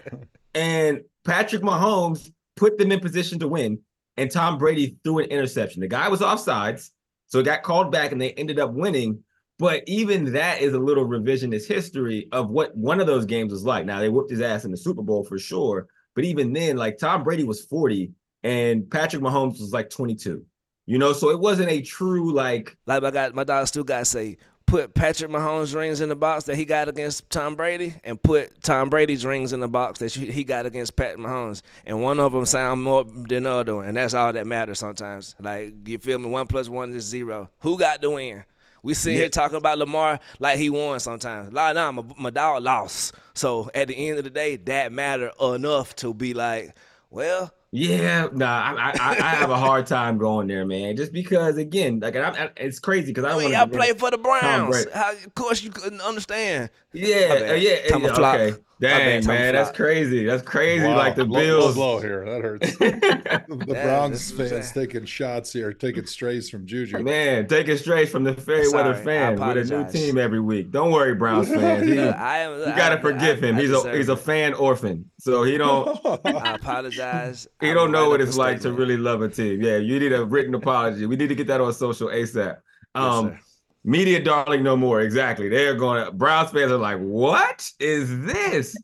And 0.54 1.02
Patrick 1.26 1.62
Mahomes 1.62 2.32
put 2.56 2.78
them 2.78 2.92
in 2.92 3.00
position 3.00 3.40
to 3.40 3.48
win, 3.48 3.80
and 4.18 4.30
Tom 4.30 4.58
Brady 4.58 4.98
threw 5.04 5.20
an 5.20 5.26
interception. 5.30 5.80
The 5.82 5.88
guy 5.88 6.10
was 6.10 6.20
offsides, 6.20 6.90
so 7.28 7.40
it 7.40 7.44
got 7.44 7.64
called 7.64 7.92
back, 7.92 8.12
and 8.12 8.22
they 8.22 8.32
ended 8.34 8.60
up 8.60 8.74
winning. 8.74 9.24
But 9.58 9.84
even 9.86 10.34
that 10.34 10.60
is 10.62 10.74
a 10.74 10.80
little 10.80 11.06
revisionist 11.06 11.68
history 11.68 12.28
of 12.32 12.50
what 12.50 12.76
one 12.76 13.00
of 13.00 13.06
those 13.08 13.26
games 13.26 13.52
was 13.54 13.64
like. 13.64 13.86
Now 13.86 14.00
they 14.00 14.10
whooped 14.10 14.32
his 14.32 14.42
ass 14.42 14.66
in 14.66 14.72
the 14.72 14.78
Super 14.78 15.04
Bowl 15.04 15.24
for 15.24 15.38
sure, 15.38 15.88
but 16.16 16.24
even 16.26 16.52
then, 16.52 16.78
like 16.78 16.98
Tom 16.98 17.24
Brady 17.24 17.44
was 17.44 17.64
40 17.66 18.12
and 18.44 18.90
Patrick 18.90 19.22
Mahomes 19.22 19.60
was 19.60 19.72
like 19.72 19.92
22. 19.92 20.44
You 20.92 20.98
know, 20.98 21.14
so 21.14 21.30
it 21.30 21.40
wasn't 21.40 21.72
a 21.72 21.80
true 21.80 22.34
like 22.34 22.76
Like 22.86 23.02
my 23.02 23.12
guy, 23.12 23.30
my 23.30 23.46
dog 23.46 23.66
still 23.66 23.86
got 23.86 24.00
to 24.00 24.06
say, 24.06 24.36
put 24.66 24.94
Patrick 24.94 25.32
Mahomes' 25.32 25.74
rings 25.74 26.02
in 26.02 26.10
the 26.10 26.18
box 26.18 26.44
that 26.44 26.58
he 26.58 26.66
got 26.66 26.90
against 26.90 27.30
Tom 27.30 27.56
Brady, 27.56 27.94
and 28.04 28.22
put 28.22 28.62
Tom 28.62 28.90
Brady's 28.90 29.26
rings 29.26 29.54
in 29.54 29.62
the 29.62 29.70
box 29.70 30.00
that 30.00 30.12
he 30.14 30.44
got 30.44 30.66
against 30.66 30.98
Pat 30.98 31.16
Mahomes, 31.16 31.62
and 31.86 32.04
one 32.04 32.20
of 32.20 32.34
them 32.34 32.46
sound 32.46 32.84
more 32.84 33.06
than 33.06 33.44
the 33.44 33.50
other 33.50 33.78
one, 33.78 33.86
and 33.86 33.96
that's 33.96 34.14
all 34.14 34.34
that 34.34 34.46
matters 34.46 34.80
sometimes. 34.80 35.34
Like 35.40 35.76
you 35.86 35.98
feel 35.98 36.20
me? 36.20 36.28
One 36.28 36.46
plus 36.46 36.68
one 36.68 36.94
is 36.94 37.06
zero. 37.06 37.50
Who 37.60 37.80
got 37.80 38.02
the 38.02 38.10
win? 38.10 38.44
We 38.84 38.94
sit 38.94 39.14
here 39.14 39.30
talking 39.30 39.60
about 39.60 39.78
Lamar 39.78 40.20
like 40.40 40.58
he 40.58 40.70
won 40.70 41.00
sometimes. 41.00 41.54
Like, 41.54 41.76
nah, 41.76 41.94
my, 41.94 42.04
my 42.20 42.30
dog 42.32 42.64
lost. 42.64 43.16
So 43.34 43.72
at 43.74 43.88
the 43.88 43.96
end 43.96 44.18
of 44.18 44.26
the 44.26 44.30
day, 44.30 44.58
that 44.58 44.92
matter 44.92 45.32
enough 45.40 45.96
to 45.98 46.14
be 46.14 46.34
like, 46.34 46.76
well, 47.10 47.54
Yeah, 47.74 48.28
nah, 48.34 48.76
I, 48.78 48.92
I 49.00 49.10
I 49.12 49.30
have 49.36 49.50
a 49.50 49.56
hard 49.58 49.88
time 49.88 50.18
going 50.18 50.48
there, 50.48 50.66
man. 50.66 50.98
Just 50.98 51.14
because, 51.14 51.58
again, 51.58 52.02
like 52.02 52.18
I, 52.18 52.28
I, 52.28 52.50
it's 52.58 52.80
crazy 52.80 53.08
because 53.08 53.24
I 53.24 53.30
don't 53.30 53.44
want 53.44 53.54
y'all 53.54 53.68
play 53.68 53.94
for 53.94 54.12
the 54.12 54.18
Browns. 54.18 54.88
How, 54.94 55.14
of 55.14 55.36
course, 55.36 55.64
you 55.64 55.70
couldn't 55.70 56.02
understand. 56.02 56.70
Yeah, 56.94 57.48
uh, 57.52 57.54
yeah, 57.54 57.88
Time 57.90 58.04
yeah, 58.04 58.14
flop. 58.14 58.36
okay. 58.36 58.58
Dang, 58.82 59.22
time 59.22 59.28
man, 59.36 59.54
that's 59.54 59.70
crazy. 59.78 60.26
That's 60.26 60.42
crazy. 60.42 60.84
Wow, 60.88 60.98
Like 60.98 61.16
the 61.16 61.24
low- 61.24 61.40
low 61.40 61.46
Bills. 61.46 61.76
blow 61.76 62.00
here. 62.00 62.26
That 62.26 62.42
hurts. 62.42 62.76
the 62.78 63.66
Yeah, 63.68 63.84
Browns 63.84 64.12
that's 64.28 64.32
what 64.32 64.46
I'm 64.46 64.50
fans 64.50 64.72
saying. 64.74 64.88
taking 64.88 65.06
shots 65.06 65.54
here, 65.54 65.72
taking 65.72 66.06
strays 66.08 66.50
from 66.50 66.66
Juju. 66.66 66.98
Man, 67.00 67.46
taking 67.48 67.78
strays 67.78 68.10
from 68.10 68.24
the 68.24 68.34
fair 68.34 68.72
weather 68.72 68.96
fan 68.96 69.40
with 69.40 69.58
a 69.58 69.64
new 69.84 69.88
team 69.92 70.18
every 70.18 70.40
week. 70.40 70.72
Don't 70.72 70.92
worry, 70.92 71.14
Browns 71.14 71.48
fans. 71.54 71.88
He- 71.88 71.94
Look, 71.94 72.16
I 72.16 72.40
am, 72.40 72.58
you 72.60 72.66
gotta 72.76 72.98
I- 72.98 73.02
forgive 73.02 73.44
I- 73.44 73.48
him. 73.48 73.56
I 73.58 73.62
He's 73.62 73.70
a 73.70 73.74
deserve 73.76 73.96
he's 73.96 74.10
a 74.10 74.18
fan 74.18 74.54
orphan, 74.56 75.10
so 75.20 75.44
he 75.44 75.58
don't 75.60 76.00
I 76.26 76.56
apologize. 76.56 77.48
he 77.60 77.70
I'm 77.70 77.76
don't 77.76 77.92
know 77.92 78.10
what 78.10 78.20
it's 78.20 78.36
like 78.36 78.62
to 78.62 78.74
really 78.74 78.98
love 78.98 79.22
a 79.22 79.30
team. 79.30 79.62
Yeah, 79.62 79.78
you 79.78 80.00
need 80.00 80.12
a 80.12 80.26
written 80.26 80.56
apology. 80.56 81.06
We 81.06 81.16
need 81.18 81.30
to 81.30 81.36
get 81.36 81.46
that 81.48 81.62
on 81.62 81.72
social 81.74 82.08
ASAP. 82.08 82.58
Um, 82.96 83.28
sir. 83.30 83.40
Media 83.84 84.22
darling 84.24 84.64
no 84.64 84.78
more. 84.78 85.02
Exactly. 85.02 85.50
They're 85.50 85.74
going. 85.76 86.06
to 86.06 86.12
Browns 86.12 86.52
fans 86.52 86.72
are 86.72 86.78
like, 86.78 87.00
what 87.00 87.70
is 87.80 88.26
this? 88.26 88.76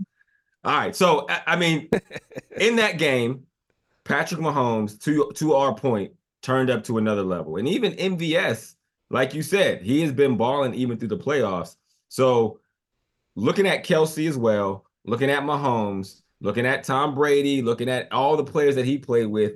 All 0.64 0.74
right. 0.74 0.96
So 0.96 1.28
I, 1.30 1.42
I 1.48 1.56
mean, 1.56 1.90
in 2.60 2.78
that 2.78 2.98
game, 2.98 3.44
Patrick 4.04 4.42
Mahomes, 4.42 5.02
to 5.04 5.32
to 5.36 5.54
our 5.54 5.76
point, 5.76 6.14
turned 6.42 6.70
up 6.70 6.84
to 6.86 6.98
another 6.98 7.24
level, 7.24 7.58
and 7.58 7.68
even 7.68 7.94
MVS, 7.94 8.76
like 9.10 9.34
you 9.34 9.44
said, 9.44 9.82
he 9.84 10.02
has 10.02 10.12
been 10.12 10.38
balling 10.38 10.74
even 10.74 10.98
through 10.98 11.10
the 11.10 11.18
playoffs. 11.18 11.76
So 12.10 12.60
looking 13.36 13.68
at 13.68 13.86
Kelce 13.86 14.28
as 14.28 14.38
well, 14.38 14.86
looking 15.06 15.30
at 15.30 15.44
Mahomes, 15.44 16.22
looking 16.42 16.66
at 16.66 16.84
Tom 16.84 17.14
Brady, 17.14 17.62
looking 17.62 17.90
at 17.90 18.12
all 18.12 18.36
the 18.36 18.44
players 18.44 18.76
that 18.76 18.86
he 18.86 18.98
played 18.98 19.28
with, 19.28 19.54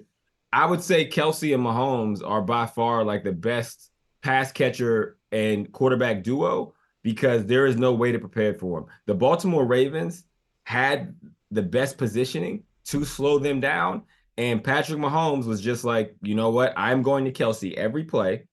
I 0.54 0.66
would 0.66 0.84
say 0.84 1.10
Kelce 1.10 1.54
and 1.54 1.64
Mahomes 1.64 2.26
are 2.28 2.42
by 2.42 2.66
far 2.66 3.04
like 3.04 3.24
the 3.24 3.32
best 3.32 3.90
pass 4.22 4.52
catcher 4.52 5.18
and 5.32 5.72
quarterback 5.72 6.24
duo 6.24 6.74
because 7.04 7.46
there 7.46 7.66
is 7.66 7.78
no 7.78 7.94
way 7.94 8.12
to 8.12 8.20
prepare 8.20 8.54
for 8.54 8.82
them. 8.82 8.90
The 9.08 9.16
Baltimore 9.16 9.66
Ravens 9.66 10.24
had 10.64 11.16
the 11.50 11.62
best 11.62 11.98
positioning 11.98 12.64
to 12.86 13.04
slow 13.06 13.40
them 13.40 13.60
down. 13.60 14.04
And 14.38 14.64
Patrick 14.64 15.00
Mahomes 15.00 15.46
was 15.46 15.62
just 15.62 15.84
like, 15.84 16.16
you 16.22 16.36
know 16.36 16.50
what? 16.50 16.74
I'm 16.78 17.02
going 17.02 17.26
to 17.26 17.32
Kelce 17.32 17.74
every 17.76 18.04
play 18.04 18.46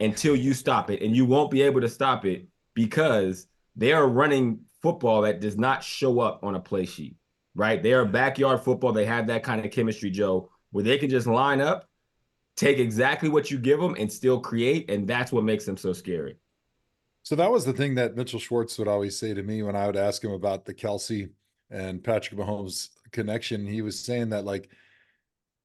until 0.00 0.34
you 0.34 0.54
stop 0.54 0.90
it. 0.90 1.02
And 1.02 1.14
you 1.14 1.24
won't 1.24 1.50
be 1.50 1.62
able 1.62 1.80
to 1.80 1.88
stop 1.88 2.24
it 2.24 2.46
because 2.74 3.46
they 3.76 3.92
are 3.92 4.08
running 4.08 4.60
football 4.82 5.22
that 5.22 5.40
does 5.40 5.56
not 5.56 5.84
show 5.84 6.20
up 6.20 6.42
on 6.42 6.54
a 6.54 6.60
play 6.60 6.86
sheet, 6.86 7.16
right? 7.54 7.82
They 7.82 7.92
are 7.92 8.04
backyard 8.04 8.60
football. 8.62 8.92
They 8.92 9.06
have 9.06 9.26
that 9.28 9.42
kind 9.42 9.64
of 9.64 9.70
chemistry, 9.70 10.10
Joe, 10.10 10.50
where 10.72 10.84
they 10.84 10.98
can 10.98 11.10
just 11.10 11.26
line 11.26 11.60
up, 11.60 11.88
take 12.60 12.78
exactly 12.78 13.28
what 13.28 13.50
you 13.50 13.58
give 13.58 13.80
them, 13.80 13.96
and 13.98 14.12
still 14.12 14.38
create. 14.38 14.90
And 14.90 15.08
that's 15.08 15.32
what 15.32 15.44
makes 15.44 15.64
them 15.64 15.76
so 15.76 15.92
scary. 15.92 16.36
So 17.22 17.34
that 17.36 17.50
was 17.50 17.64
the 17.64 17.72
thing 17.72 17.94
that 17.96 18.16
Mitchell 18.16 18.38
Schwartz 18.38 18.78
would 18.78 18.88
always 18.88 19.16
say 19.16 19.34
to 19.34 19.42
me 19.42 19.62
when 19.62 19.76
I 19.76 19.86
would 19.86 19.96
ask 19.96 20.22
him 20.22 20.32
about 20.32 20.64
the 20.64 20.74
Kelce 20.74 21.30
and 21.70 22.02
Patrick 22.02 22.38
Mahomes 22.38 22.88
connection. 23.12 23.66
He 23.66 23.82
was 23.82 23.98
saying 23.98 24.30
that 24.30 24.44
like 24.44 24.70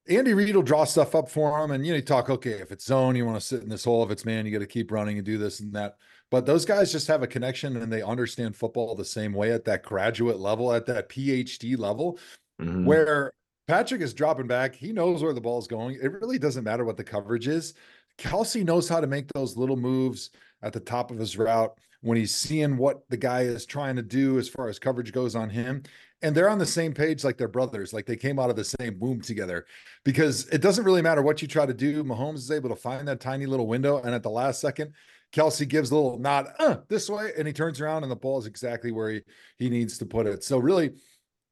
Andy 0.07 0.33
Reid 0.33 0.55
will 0.55 0.63
draw 0.63 0.83
stuff 0.83 1.15
up 1.15 1.29
for 1.29 1.63
him, 1.63 1.71
and 1.71 1.85
you 1.85 1.91
know, 1.91 1.97
you 1.97 2.01
talk, 2.01 2.29
okay, 2.29 2.51
if 2.61 2.71
it's 2.71 2.85
zone, 2.85 3.15
you 3.15 3.25
want 3.25 3.39
to 3.39 3.45
sit 3.45 3.63
in 3.63 3.69
this 3.69 3.83
hole. 3.85 4.03
If 4.03 4.11
it's 4.11 4.25
man, 4.25 4.45
you 4.45 4.51
got 4.51 4.59
to 4.59 4.67
keep 4.67 4.91
running 4.91 5.17
and 5.17 5.25
do 5.25 5.37
this 5.37 5.59
and 5.59 5.73
that. 5.73 5.97
But 6.31 6.45
those 6.45 6.65
guys 6.65 6.91
just 6.91 7.07
have 7.07 7.23
a 7.23 7.27
connection 7.27 7.77
and 7.77 7.91
they 7.91 8.01
understand 8.01 8.55
football 8.55 8.95
the 8.95 9.05
same 9.05 9.33
way 9.33 9.51
at 9.51 9.65
that 9.65 9.83
graduate 9.83 10.39
level, 10.39 10.73
at 10.73 10.85
that 10.87 11.09
PhD 11.09 11.77
level, 11.77 12.19
Mhm. 12.61 12.85
where 12.85 13.31
Patrick 13.67 14.01
is 14.01 14.13
dropping 14.13 14.47
back. 14.47 14.75
He 14.75 14.93
knows 14.93 15.23
where 15.23 15.33
the 15.33 15.41
ball's 15.41 15.67
going. 15.67 15.97
It 16.01 16.11
really 16.11 16.37
doesn't 16.37 16.63
matter 16.63 16.85
what 16.85 16.97
the 16.97 17.03
coverage 17.03 17.47
is. 17.47 17.73
Kelce 18.17 18.63
knows 18.63 18.87
how 18.87 19.01
to 19.01 19.07
make 19.07 19.27
those 19.33 19.57
little 19.57 19.75
moves 19.75 20.29
at 20.61 20.71
the 20.71 20.79
top 20.79 21.11
of 21.11 21.17
his 21.17 21.37
route 21.37 21.77
when 22.01 22.17
he's 22.17 22.35
seeing 22.35 22.77
what 22.77 23.01
the 23.09 23.17
guy 23.17 23.41
is 23.41 23.65
trying 23.65 23.95
to 23.95 24.03
do 24.03 24.37
as 24.37 24.47
far 24.47 24.69
as 24.69 24.77
coverage 24.77 25.11
goes 25.11 25.35
on 25.35 25.49
him. 25.49 25.83
and 26.21 26.33
they're 26.33 26.49
on 26.49 26.57
the 26.57 26.65
same 26.65 26.93
page 26.93 27.23
like 27.23 27.37
their 27.37 27.47
brothers, 27.47 27.93
like 27.93 28.05
they 28.05 28.15
came 28.15 28.39
out 28.39 28.49
of 28.49 28.55
the 28.55 28.63
same 28.63 28.97
womb 28.99 29.21
together. 29.21 29.65
Because 30.03 30.47
it 30.47 30.61
doesn't 30.61 30.85
really 30.85 31.01
matter 31.01 31.21
what 31.21 31.41
you 31.41 31.47
try 31.47 31.65
to 31.65 31.73
do. 31.73 32.03
Mahomes 32.03 32.35
is 32.35 32.51
able 32.51 32.69
to 32.69 32.75
find 32.75 33.07
that 33.07 33.19
tiny 33.19 33.45
little 33.45 33.67
window, 33.67 34.01
and 34.01 34.13
at 34.15 34.23
the 34.23 34.29
last 34.29 34.61
second, 34.61 34.93
Kelce 35.33 35.67
gives 35.67 35.91
a 35.91 35.95
little 35.95 36.17
nod 36.17 36.47
uh, 36.59 36.77
this 36.87 37.09
way, 37.09 37.31
and 37.37 37.45
he 37.45 37.53
turns 37.53 37.81
around, 37.81 38.03
and 38.03 38.11
the 38.11 38.15
ball 38.15 38.39
is 38.39 38.45
exactly 38.45 38.91
where 38.91 39.09
he 39.09 39.21
he 39.57 39.69
needs 39.69 39.97
to 39.97 40.05
put 40.05 40.27
it. 40.27 40.43
So 40.43 40.57
really, 40.57 40.91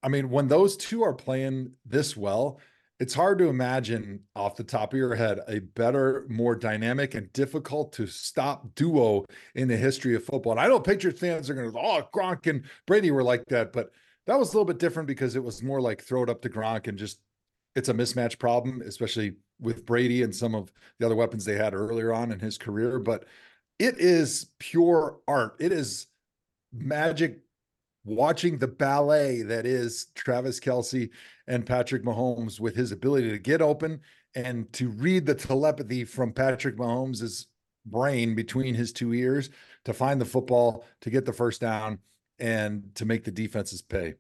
I 0.03 0.09
mean, 0.09 0.29
when 0.29 0.47
those 0.47 0.75
two 0.77 1.03
are 1.03 1.13
playing 1.13 1.71
this 1.85 2.15
well, 2.17 2.59
it's 2.99 3.13
hard 3.13 3.39
to 3.39 3.47
imagine 3.47 4.21
off 4.35 4.55
the 4.55 4.63
top 4.63 4.93
of 4.93 4.99
your 4.99 5.15
head 5.15 5.39
a 5.47 5.59
better, 5.59 6.25
more 6.29 6.55
dynamic 6.55 7.15
and 7.15 7.31
difficult 7.33 7.91
to 7.93 8.05
stop 8.05 8.75
duo 8.75 9.25
in 9.55 9.67
the 9.67 9.77
history 9.77 10.15
of 10.15 10.23
football. 10.23 10.53
And 10.53 10.61
I 10.61 10.67
know 10.67 10.79
Patriots 10.79 11.19
fans 11.19 11.49
are 11.49 11.53
going 11.53 11.71
to, 11.71 11.77
oh, 11.77 12.07
Gronk 12.13 12.47
and 12.47 12.63
Brady 12.85 13.11
were 13.11 13.23
like 13.23 13.45
that, 13.45 13.73
but 13.73 13.91
that 14.27 14.37
was 14.37 14.49
a 14.49 14.51
little 14.51 14.65
bit 14.65 14.79
different 14.79 15.07
because 15.07 15.35
it 15.35 15.43
was 15.43 15.63
more 15.63 15.81
like 15.81 16.03
throw 16.03 16.23
it 16.23 16.29
up 16.29 16.41
to 16.43 16.49
Gronk 16.49 16.87
and 16.87 16.97
just 16.97 17.19
it's 17.75 17.89
a 17.89 17.93
mismatch 17.93 18.37
problem, 18.37 18.81
especially 18.85 19.35
with 19.59 19.85
Brady 19.85 20.21
and 20.21 20.35
some 20.35 20.53
of 20.53 20.71
the 20.99 21.05
other 21.05 21.15
weapons 21.15 21.43
they 21.43 21.57
had 21.57 21.73
earlier 21.73 22.13
on 22.13 22.31
in 22.31 22.39
his 22.39 22.57
career. 22.57 22.99
But 22.99 23.25
it 23.79 23.97
is 23.97 24.51
pure 24.59 25.17
art. 25.27 25.55
It 25.59 25.71
is 25.71 26.07
magic 26.71 27.39
watching 28.05 28.57
the 28.57 28.67
ballet 28.67 29.41
that 29.43 29.65
is 29.65 30.07
Travis 30.15 30.59
Kelce 30.59 31.09
and 31.47 31.65
Patrick 31.65 32.03
Mahomes 32.03 32.59
with 32.59 32.75
his 32.75 32.91
ability 32.91 33.29
to 33.29 33.39
get 33.39 33.61
open 33.61 34.01
and 34.35 34.71
to 34.73 34.89
read 34.89 35.25
the 35.25 35.35
telepathy 35.35 36.03
from 36.03 36.33
Patrick 36.33 36.77
Mahomes's 36.77 37.47
brain 37.85 38.35
between 38.35 38.73
his 38.73 38.91
two 38.91 39.13
ears 39.13 39.49
to 39.85 39.93
find 39.93 40.19
the 40.19 40.25
football, 40.25 40.85
to 41.01 41.09
get 41.09 41.25
the 41.25 41.33
first 41.33 41.61
down, 41.61 41.99
and 42.39 42.83
to 42.95 43.05
make 43.05 43.23
the 43.23 43.31
defenses 43.31 43.81
pay. 43.81 44.15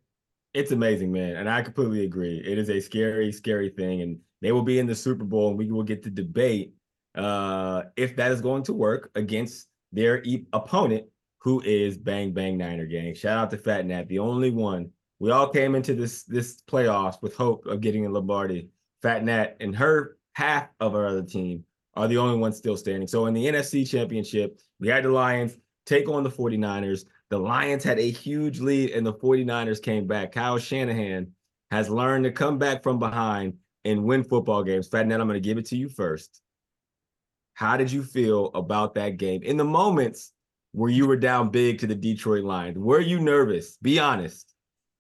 It's 0.53 0.71
amazing, 0.71 1.11
man. 1.11 1.37
And 1.37 1.49
I 1.49 1.61
completely 1.61 2.03
agree. 2.03 2.37
It 2.45 2.57
is 2.57 2.69
a 2.69 2.79
scary, 2.79 3.31
scary 3.31 3.69
thing. 3.69 4.01
And 4.01 4.19
they 4.41 4.51
will 4.51 4.61
be 4.61 4.79
in 4.79 4.85
the 4.85 4.95
Super 4.95 5.23
Bowl, 5.23 5.49
and 5.49 5.57
we 5.57 5.71
will 5.71 5.83
get 5.83 6.03
to 6.03 6.09
debate 6.09 6.73
uh, 7.15 7.83
if 7.95 8.15
that 8.17 8.31
is 8.31 8.41
going 8.41 8.63
to 8.63 8.73
work 8.73 9.09
against 9.15 9.67
their 9.91 10.21
e- 10.23 10.45
opponent 10.53 11.05
who 11.43 11.61
is 11.61 11.97
Bang 11.97 12.31
Bang 12.31 12.57
Niner 12.57 12.85
Gang. 12.85 13.13
Shout 13.13 13.37
out 13.37 13.51
to 13.51 13.57
Phat 13.57 13.85
Nat, 13.85 14.07
the 14.07 14.19
only 14.19 14.49
one. 14.49 14.89
We 15.19 15.31
all 15.31 15.49
came 15.49 15.75
into 15.75 15.93
this 15.93 16.23
this 16.23 16.61
playoffs 16.61 17.21
with 17.21 17.35
hope 17.35 17.65
of 17.65 17.81
getting 17.81 18.05
a 18.05 18.09
Lombardi. 18.09 18.69
Phat 19.01 19.25
Nat 19.25 19.57
and 19.59 19.75
her 19.75 20.17
half 20.33 20.69
of 20.79 20.95
our 20.95 21.05
other 21.05 21.21
team 21.21 21.65
are 21.95 22.07
the 22.07 22.17
only 22.17 22.37
ones 22.37 22.57
still 22.57 22.77
standing. 22.77 23.07
So 23.07 23.25
in 23.25 23.33
the 23.33 23.45
NFC 23.45 23.87
Championship, 23.87 24.59
we 24.79 24.87
had 24.87 25.03
the 25.03 25.09
Lions 25.09 25.57
take 25.85 26.07
on 26.07 26.23
the 26.23 26.29
49ers. 26.29 27.05
The 27.29 27.37
Lions 27.37 27.83
had 27.83 27.99
a 27.99 28.09
huge 28.09 28.59
lead 28.59 28.91
and 28.91 29.05
the 29.05 29.13
49ers 29.13 29.81
came 29.81 30.07
back. 30.07 30.31
Kyle 30.31 30.57
Shanahan 30.57 31.31
has 31.71 31.89
learned 31.89 32.23
to 32.23 32.31
come 32.31 32.57
back 32.57 32.83
from 32.83 32.99
behind 32.99 33.55
and 33.83 34.05
win 34.05 34.23
football 34.23 34.63
games. 34.63 34.87
Phat 34.87 35.07
Nat, 35.07 35.19
I'm 35.19 35.27
going 35.27 35.41
to 35.41 35.47
give 35.47 35.57
it 35.57 35.65
to 35.67 35.77
you 35.77 35.89
first. 35.89 36.41
How 37.53 37.75
did 37.75 37.91
you 37.91 38.01
feel 38.01 38.49
about 38.55 38.95
that 38.95 39.17
game 39.17 39.43
in 39.43 39.57
the 39.57 39.65
moments 39.65 40.31
where 40.73 40.91
you 40.91 41.07
were 41.07 41.15
down 41.15 41.49
big 41.49 41.79
to 41.79 41.87
the 41.87 41.95
Detroit 41.95 42.43
Lions? 42.43 42.77
Were 42.77 42.99
you 42.99 43.19
nervous? 43.19 43.77
Be 43.77 43.99
honest. 43.99 44.53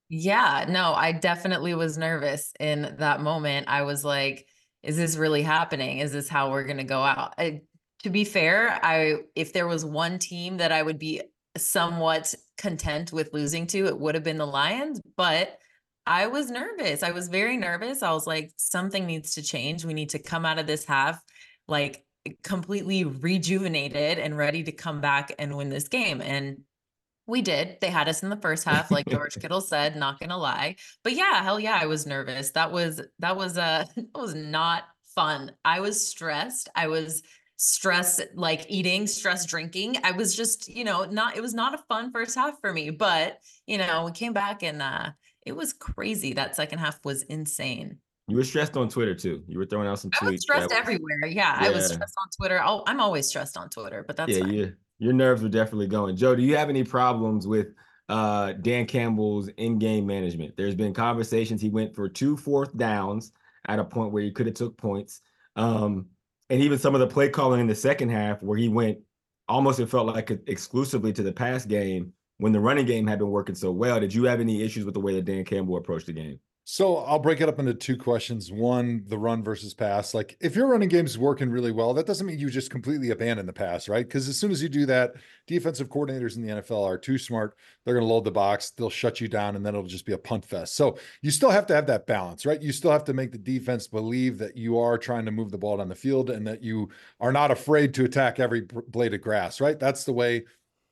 Yeah, 0.09 0.65
no, 0.69 0.93
I 0.93 1.11
definitely 1.11 1.73
was 1.73 1.97
nervous 1.97 2.53
in 2.59 2.95
that 2.99 3.21
moment. 3.21 3.67
I 3.67 3.81
was 3.81 4.05
like, 4.05 4.47
is 4.83 4.95
this 4.95 5.17
really 5.17 5.41
happening? 5.41 5.99
Is 5.99 6.11
this 6.11 6.29
how 6.29 6.51
we're 6.51 6.65
going 6.65 6.77
to 6.77 6.83
go 6.83 7.01
out? 7.01 7.33
I, 7.37 7.61
to 8.03 8.09
be 8.09 8.23
fair, 8.23 8.79
I 8.83 9.15
if 9.35 9.53
there 9.53 9.67
was 9.67 9.85
one 9.85 10.19
team 10.19 10.57
that 10.57 10.71
I 10.71 10.83
would 10.83 10.99
be 10.99 11.21
somewhat 11.57 12.33
content 12.57 13.11
with 13.11 13.33
losing 13.33 13.65
to, 13.67 13.87
it 13.87 13.99
would 13.99 14.15
have 14.15 14.23
been 14.23 14.37
the 14.37 14.45
Lions, 14.45 15.01
but 15.17 15.57
I 16.05 16.27
was 16.27 16.51
nervous. 16.51 17.01
I 17.01 17.11
was 17.11 17.29
very 17.29 17.57
nervous. 17.57 18.03
I 18.03 18.11
was 18.11 18.27
like 18.27 18.51
something 18.57 19.05
needs 19.05 19.35
to 19.35 19.41
change. 19.41 19.85
We 19.85 19.93
need 19.93 20.09
to 20.09 20.19
come 20.19 20.45
out 20.45 20.59
of 20.59 20.67
this 20.67 20.85
half 20.85 21.19
like 21.67 22.03
completely 22.43 23.03
rejuvenated 23.03 24.19
and 24.19 24.37
ready 24.37 24.63
to 24.63 24.71
come 24.71 25.01
back 25.01 25.33
and 25.37 25.55
win 25.55 25.69
this 25.69 25.87
game. 25.87 26.21
And 26.21 26.61
we 27.25 27.41
did. 27.41 27.77
They 27.79 27.89
had 27.89 28.09
us 28.09 28.23
in 28.23 28.29
the 28.29 28.37
first 28.37 28.65
half, 28.65 28.91
like 28.91 29.07
George 29.07 29.35
Kittle 29.41 29.61
said, 29.61 29.95
not 29.95 30.19
gonna 30.19 30.37
lie. 30.37 30.75
But 31.03 31.13
yeah, 31.13 31.43
hell 31.43 31.59
yeah, 31.59 31.79
I 31.81 31.85
was 31.85 32.05
nervous. 32.05 32.51
That 32.51 32.71
was 32.71 33.01
that 33.19 33.37
was 33.37 33.57
uh 33.57 33.85
that 33.95 34.07
was 34.15 34.35
not 34.35 34.83
fun. 35.15 35.51
I 35.63 35.79
was 35.79 36.07
stressed. 36.07 36.69
I 36.75 36.87
was 36.87 37.21
stress 37.57 38.19
like 38.35 38.65
eating, 38.67 39.07
stress 39.07 39.45
drinking. 39.45 39.97
I 40.03 40.11
was 40.11 40.35
just, 40.35 40.67
you 40.67 40.83
know, 40.83 41.05
not 41.05 41.37
it 41.37 41.41
was 41.41 41.53
not 41.53 41.73
a 41.73 41.83
fun 41.89 42.11
first 42.11 42.35
half 42.35 42.59
for 42.59 42.73
me. 42.73 42.89
But 42.89 43.37
you 43.67 43.77
know, 43.77 44.05
we 44.05 44.11
came 44.11 44.33
back 44.33 44.63
and 44.63 44.81
uh 44.81 45.11
it 45.45 45.55
was 45.55 45.73
crazy. 45.73 46.33
That 46.33 46.55
second 46.55 46.79
half 46.79 47.03
was 47.03 47.23
insane. 47.23 47.99
You 48.27 48.37
were 48.37 48.43
stressed 48.43 48.77
on 48.77 48.87
Twitter 48.87 49.13
too. 49.13 49.43
You 49.47 49.59
were 49.59 49.65
throwing 49.65 49.87
out 49.87 49.99
some 49.99 50.11
tweets. 50.11 50.27
I 50.27 50.31
was 50.31 50.41
stressed 50.41 50.71
everywhere. 50.71 51.25
Yeah, 51.25 51.61
yeah, 51.61 51.67
I 51.67 51.71
was 51.71 51.91
stressed 51.91 52.15
on 52.21 52.27
Twitter. 52.37 52.61
Oh, 52.63 52.83
I'm 52.87 53.01
always 53.01 53.27
stressed 53.27 53.57
on 53.57 53.69
Twitter, 53.69 54.03
but 54.07 54.15
that's 54.15 54.31
yeah, 54.31 54.39
fine. 54.39 54.53
yeah. 54.53 54.65
Your 54.99 55.13
nerves 55.13 55.43
were 55.43 55.49
definitely 55.49 55.87
going. 55.87 56.15
Joe, 56.15 56.35
do 56.35 56.41
you 56.41 56.55
have 56.55 56.69
any 56.69 56.83
problems 56.83 57.45
with 57.45 57.67
uh, 58.07 58.53
Dan 58.53 58.85
Campbell's 58.85 59.49
in-game 59.57 60.05
management? 60.05 60.55
There's 60.55 60.75
been 60.75 60.93
conversations. 60.93 61.61
He 61.61 61.69
went 61.69 61.93
for 61.93 62.07
two 62.07 62.37
fourth 62.37 62.77
downs 62.77 63.33
at 63.67 63.79
a 63.79 63.83
point 63.83 64.13
where 64.13 64.23
he 64.23 64.31
could 64.31 64.45
have 64.45 64.55
took 64.55 64.77
points, 64.77 65.21
um, 65.57 66.05
and 66.49 66.61
even 66.61 66.79
some 66.79 66.95
of 66.95 67.01
the 67.01 67.07
play 67.07 67.27
calling 67.27 67.59
in 67.59 67.67
the 67.67 67.75
second 67.75 68.09
half 68.09 68.41
where 68.41 68.57
he 68.57 68.69
went 68.69 68.99
almost 69.49 69.79
it 69.81 69.89
felt 69.89 70.07
like 70.07 70.31
exclusively 70.47 71.11
to 71.11 71.23
the 71.23 71.33
pass 71.33 71.65
game 71.65 72.13
when 72.37 72.53
the 72.53 72.59
running 72.59 72.85
game 72.85 73.05
had 73.05 73.19
been 73.19 73.29
working 73.29 73.55
so 73.55 73.71
well. 73.71 73.99
Did 73.99 74.13
you 74.13 74.23
have 74.23 74.39
any 74.39 74.61
issues 74.61 74.85
with 74.85 74.93
the 74.93 75.01
way 75.01 75.13
that 75.15 75.25
Dan 75.25 75.43
Campbell 75.43 75.75
approached 75.75 76.05
the 76.05 76.13
game? 76.13 76.39
So 76.65 76.97
I'll 76.97 77.19
break 77.19 77.41
it 77.41 77.49
up 77.49 77.59
into 77.59 77.73
two 77.73 77.97
questions. 77.97 78.49
One, 78.49 79.03
the 79.07 79.17
run 79.17 79.43
versus 79.43 79.73
pass. 79.73 80.13
Like 80.13 80.37
if 80.39 80.55
your 80.55 80.67
running 80.67 80.87
game's 80.87 81.17
working 81.17 81.49
really 81.49 81.73
well, 81.73 81.93
that 81.93 82.05
doesn't 82.05 82.25
mean 82.25 82.39
you 82.39 82.49
just 82.49 82.71
completely 82.71 83.09
abandon 83.09 83.45
the 83.45 83.51
pass, 83.51 83.89
right? 83.89 84.07
Because 84.07 84.29
as 84.29 84.39
soon 84.39 84.49
as 84.49 84.63
you 84.63 84.69
do 84.69 84.85
that, 84.85 85.13
defensive 85.45 85.89
coordinators 85.89 86.37
in 86.37 86.41
the 86.41 86.53
NFL 86.53 86.85
are 86.85 86.97
too 86.97 87.17
smart. 87.17 87.57
They're 87.83 87.95
going 87.95 88.05
to 88.05 88.11
load 88.11 88.23
the 88.23 88.31
box, 88.31 88.69
they'll 88.69 88.89
shut 88.89 89.19
you 89.19 89.27
down, 89.27 89.57
and 89.57 89.65
then 89.65 89.75
it'll 89.75 89.87
just 89.87 90.05
be 90.05 90.13
a 90.13 90.17
punt 90.17 90.45
fest. 90.45 90.75
So 90.75 90.97
you 91.21 91.31
still 91.31 91.49
have 91.49 91.67
to 91.67 91.75
have 91.75 91.87
that 91.87 92.07
balance, 92.07 92.45
right? 92.45 92.61
You 92.61 92.71
still 92.71 92.91
have 92.91 93.03
to 93.05 93.13
make 93.13 93.33
the 93.33 93.37
defense 93.37 93.87
believe 93.87 94.37
that 94.37 94.55
you 94.55 94.79
are 94.79 94.97
trying 94.97 95.25
to 95.25 95.31
move 95.31 95.51
the 95.51 95.57
ball 95.57 95.77
down 95.77 95.89
the 95.89 95.95
field 95.95 96.29
and 96.29 96.47
that 96.47 96.63
you 96.63 96.89
are 97.19 97.33
not 97.33 97.51
afraid 97.51 97.93
to 97.95 98.05
attack 98.05 98.39
every 98.39 98.61
blade 98.61 99.13
of 99.13 99.19
grass, 99.19 99.59
right? 99.59 99.77
That's 99.77 100.05
the 100.05 100.13
way 100.13 100.45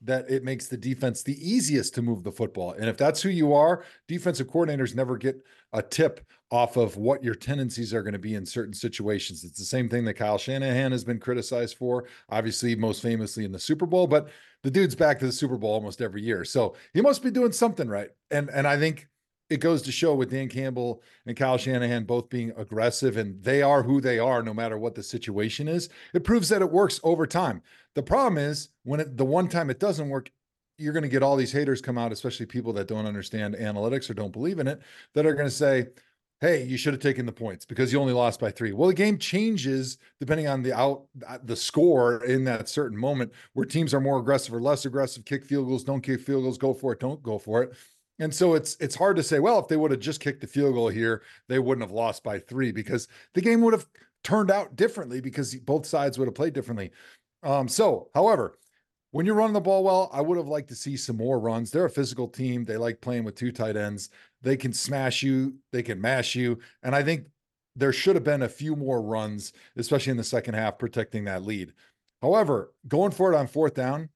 that 0.04 0.30
it 0.30 0.44
makes 0.44 0.68
the 0.68 0.78
defense 0.78 1.24
the 1.24 1.38
easiest 1.48 1.94
to 1.96 2.02
move 2.02 2.24
the 2.24 2.32
football. 2.32 2.72
And 2.72 2.90
if 2.90 2.98
that's 2.98 3.22
who 3.22 3.30
you 3.30 3.54
are, 3.54 3.84
defensive 4.08 4.48
coordinators 4.48 4.96
never 4.96 5.18
get 5.18 5.44
a 5.74 5.82
tip 5.82 6.26
off 6.50 6.76
of 6.76 6.98
what 6.98 7.24
your 7.24 7.36
tendencies 7.36 7.94
are 7.94 8.04
going 8.04 8.14
to 8.14 8.20
be 8.20 8.36
in 8.36 8.46
certain 8.46 8.74
situations. 8.74 9.44
It's 9.44 9.60
the 9.60 9.66
same 9.66 9.88
thing 9.88 10.04
that 10.06 10.16
Kyle 10.16 10.38
Shanahan 10.38 10.92
has 10.92 11.04
been 11.04 11.20
criticized 11.20 11.78
for, 11.78 12.06
obviously, 12.30 12.76
most 12.76 13.02
famously 13.02 13.46
in 13.46 13.52
the 13.52 13.60
Super 13.60 13.86
Bowl, 13.86 14.08
but 14.08 14.30
the 14.64 14.72
dude's 14.72 14.96
back 14.96 15.20
to 15.20 15.26
the 15.26 15.32
Super 15.32 15.58
Bowl 15.58 15.74
almost 15.74 16.02
every 16.02 16.22
year. 16.22 16.44
So 16.44 16.76
he 16.94 17.02
must 17.02 17.24
be 17.24 17.32
doing 17.32 17.52
something 17.52 17.88
right. 17.88 18.10
And 18.30 18.50
and 18.50 18.68
I 18.68 18.78
think 18.78 19.08
it 19.52 19.60
goes 19.60 19.82
to 19.82 19.92
show 19.92 20.16
with 20.16 20.32
Dan 20.32 20.48
Campbell 20.48 21.04
and 21.26 21.36
Kyle 21.36 21.58
Shanahan 21.58 22.06
both 22.06 22.30
being 22.30 22.54
aggressive 22.56 23.18
and 23.18 23.44
they 23.44 23.62
are 23.62 23.84
who 23.84 24.00
they 24.00 24.18
are 24.18 24.42
no 24.42 24.54
matter 24.54 24.78
what 24.78 24.96
the 24.96 25.04
situation 25.04 25.68
is. 25.68 25.90
It 26.14 26.24
proves 26.24 26.48
that 26.50 26.62
it 26.62 26.72
works 26.72 27.02
over 27.04 27.28
time. 27.28 27.62
The 27.94 28.02
problem 28.02 28.38
is 28.38 28.70
when 28.84 29.02
it, 29.02 29.18
the 29.18 29.26
one 29.26 29.50
time 29.50 29.70
it 29.70 29.78
doesn't 29.78 30.08
work, 30.08 30.32
you're 30.78 30.94
going 30.94 31.04
to 31.04 31.10
get 31.10 31.22
all 31.22 31.36
these 31.36 31.52
haters 31.52 31.82
come 31.82 31.98
out, 31.98 32.14
especially 32.14 32.46
people 32.46 32.72
that 32.74 32.88
don't 32.88 33.06
understand 33.06 33.56
analytics 33.56 34.10
or 34.10 34.14
don't 34.14 34.32
believe 34.32 34.60
in 34.60 34.70
it, 34.70 34.80
that 35.14 35.26
are 35.26 35.34
going 35.34 35.50
to 35.50 35.54
say, 35.54 35.88
hey, 36.40 36.64
you 36.64 36.78
should 36.78 36.94
have 36.94 37.02
taken 37.02 37.26
the 37.26 37.32
points 37.34 37.66
because 37.66 37.92
you 37.92 38.00
only 38.00 38.14
lost 38.14 38.40
by 38.40 38.52
three. 38.52 38.72
Well, 38.72 38.88
the 38.88 38.96
game 38.96 39.18
changes 39.18 39.98
depending 40.22 40.48
on 40.48 40.64
the 40.64 40.72
out 40.72 41.08
uh, 41.28 41.40
the 41.44 41.58
score 41.58 42.24
in 42.24 42.46
that 42.46 42.70
certain 42.70 42.98
moment 42.98 43.34
where 43.52 43.66
teams 43.66 43.94
are 43.94 44.00
more 44.00 44.18
aggressive 44.18 44.54
or 44.54 44.62
less 44.62 44.86
aggressive, 44.86 45.26
kick 45.26 45.44
field 45.44 45.68
goals, 45.68 45.84
don't 45.84 46.02
kick 46.02 46.22
field 46.22 46.44
goals, 46.44 46.58
go 46.58 46.74
for 46.74 46.94
it, 46.94 47.02
don't 47.02 47.22
go 47.22 47.38
for 47.38 47.64
it. 47.64 47.74
And 48.22 48.34
so 48.34 48.54
it's 48.54 48.78
it's 48.80 48.94
hard 48.94 49.16
to 49.16 49.24
say, 49.24 49.40
well, 49.40 49.58
if 49.58 49.68
they 49.68 49.78
would 49.78 49.90
have 49.90 50.00
just 50.00 50.20
kicked 50.20 50.42
the 50.42 50.48
field 50.48 50.76
goal 50.76 50.90
here, 50.90 51.24
they 51.50 51.58
wouldn't 51.58 51.84
have 51.84 51.92
lost 51.92 52.24
by 52.24 52.38
three 52.38 52.72
because 52.72 53.08
the 53.34 53.42
game 53.42 53.62
would 53.62 53.74
have 53.74 53.88
turned 54.24 54.52
out 54.52 54.76
differently 54.76 55.20
because 55.20 55.56
both 55.56 55.88
sides 55.88 56.20
would 56.20 56.28
have 56.28 56.36
played 56.36 56.54
differently. 56.54 56.92
Um, 57.42 57.68
so, 57.68 58.10
however, 58.14 58.60
when 59.10 59.26
you're 59.26 59.34
running 59.34 59.56
the 59.56 59.60
ball 59.60 59.84
well, 59.84 60.12
I 60.14 60.22
would 60.22 60.38
have 60.38 60.48
liked 60.48 60.70
to 60.70 60.76
see 60.76 60.98
some 60.98 61.18
more 61.18 61.40
runs. 61.40 61.72
They're 61.72 61.86
a 61.86 61.90
physical 61.90 62.28
team. 62.28 62.64
They 62.64 62.78
like 62.78 63.02
playing 63.02 63.24
with 63.24 63.34
two 63.34 63.52
tight 63.52 63.76
ends. 63.76 64.12
They 64.44 64.56
can 64.56 64.72
smash 64.72 65.24
you, 65.24 65.56
they 65.72 65.82
can 65.82 66.00
mash 66.00 66.36
you. 66.36 66.60
And 66.84 66.96
I 66.96 67.02
think 67.02 67.26
there 67.76 67.92
should 67.92 68.16
have 68.16 68.24
been 68.24 68.44
a 68.44 68.50
few 68.50 68.76
more 68.76 69.02
runs, 69.02 69.52
especially 69.78 70.12
in 70.12 70.18
the 70.18 70.24
second 70.24 70.54
half, 70.54 70.78
protecting 70.78 71.24
that 71.24 71.44
lead. 71.44 71.74
However, 72.22 72.72
going 72.88 73.14
for 73.14 73.34
it 73.34 73.36
on 73.36 73.48
fourth 73.48 73.74
down, 73.74 74.10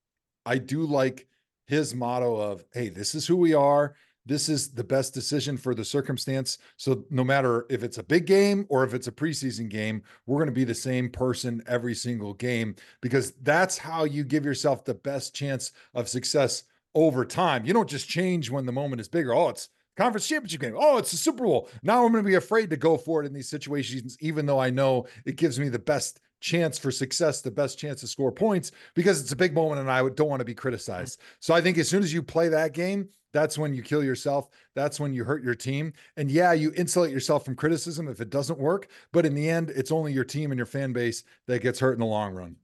I 0.46 0.60
do 0.60 0.84
like 0.84 1.26
his 1.66 1.96
motto 1.96 2.36
of, 2.36 2.64
hey, 2.74 2.90
this 2.90 3.16
is 3.16 3.26
who 3.28 3.36
we 3.36 3.54
are. 3.54 3.96
This 4.28 4.50
is 4.50 4.72
the 4.72 4.84
best 4.84 5.14
decision 5.14 5.56
for 5.56 5.76
the 5.76 5.86
circumstance. 5.86 6.58
So 6.78 7.06
no 7.12 7.24
matter 7.24 7.68
if 7.70 7.84
it's 7.84 8.00
a 8.00 8.04
big 8.04 8.26
game 8.26 8.66
or 8.70 8.84
if 8.84 8.96
it's 8.96 9.08
a 9.08 9.12
preseason 9.12 9.70
game, 9.70 10.02
we're 10.26 10.40
going 10.40 10.48
to 10.48 10.52
be 10.52 10.64
the 10.64 10.74
same 10.74 11.10
person 11.10 11.62
every 11.68 11.94
single 11.94 12.34
game 12.34 12.76
because 13.02 13.34
that's 13.44 13.78
how 13.78 14.04
you 14.06 14.24
give 14.24 14.44
yourself 14.44 14.84
the 14.84 14.96
best 14.96 15.36
chance 15.36 15.74
of 15.94 16.10
success 16.10 16.64
over 16.96 17.24
time. 17.24 17.66
You 17.66 17.74
don't 17.74 17.90
just 17.90 18.10
change 18.10 18.50
when 18.50 18.66
the 18.66 18.72
moment 18.72 19.00
is 19.00 19.08
bigger. 19.08 19.36
Oh, 19.36 19.50
it's 19.50 19.70
conference 19.96 20.28
championship 20.28 20.62
game. 20.62 20.76
Oh, 20.76 20.98
it's 20.98 21.12
the 21.12 21.18
Super 21.18 21.44
Bowl. 21.44 21.70
Now 21.84 22.04
I'm 22.04 22.12
going 22.12 22.24
to 22.24 22.28
be 22.28 22.36
afraid 22.36 22.72
to 22.72 22.78
go 22.78 22.98
for 22.98 23.22
it 23.22 23.28
in 23.28 23.34
these 23.34 23.50
situations, 23.50 24.18
even 24.22 24.46
though 24.48 24.60
I 24.60 24.72
know 24.72 25.06
it 25.26 25.36
gives 25.36 25.60
me 25.60 25.70
the 25.70 25.78
best 25.78 26.20
chance 26.40 26.78
for 26.78 26.92
success, 26.92 27.42
the 27.42 27.52
best 27.52 27.80
chance 27.80 28.02
to 28.02 28.08
score 28.08 28.32
points 28.32 28.72
because 28.94 29.22
it's 29.22 29.32
a 29.32 29.36
big 29.36 29.54
moment 29.54 29.82
and 29.82 29.92
I 29.92 30.08
don't 30.10 30.30
want 30.30 30.42
to 30.42 30.46
be 30.46 30.54
mm. 30.54 30.58
criticized. 30.58 31.22
So 31.40 31.54
I 31.54 31.62
think 31.62 31.78
as 31.78 31.90
soon 31.90 32.04
as 32.04 32.14
you 32.14 32.22
play 32.22 32.50
that 32.50 32.74
game, 32.74 33.10
that's 33.36 33.58
when 33.58 33.74
you 33.74 33.84
kill 33.84 34.02
yourself. 34.02 34.48
That's 34.76 34.98
when 34.98 35.14
you 35.14 35.26
hurt 35.26 35.44
your 35.44 35.56
team. 35.56 35.92
And 36.16 36.32
yeah, 36.32 36.54
you 36.54 36.72
insulate 36.78 37.12
yourself 37.12 37.44
from 37.44 37.56
criticism 37.56 38.08
if 38.08 38.22
it 38.22 38.30
doesn't 38.30 38.58
work. 38.58 38.88
But 39.12 39.26
in 39.26 39.36
the 39.36 39.50
end, 39.50 39.72
it's 39.72 39.92
only 39.92 40.14
your 40.14 40.24
team 40.24 40.52
and 40.52 40.58
your 40.58 40.66
fan 40.66 40.94
base 40.94 41.24
that 41.48 41.62
gets 41.62 41.80
hurt 41.80 41.94
in 41.94 42.00
the 42.00 42.06
long 42.06 42.34
run. 42.34 42.56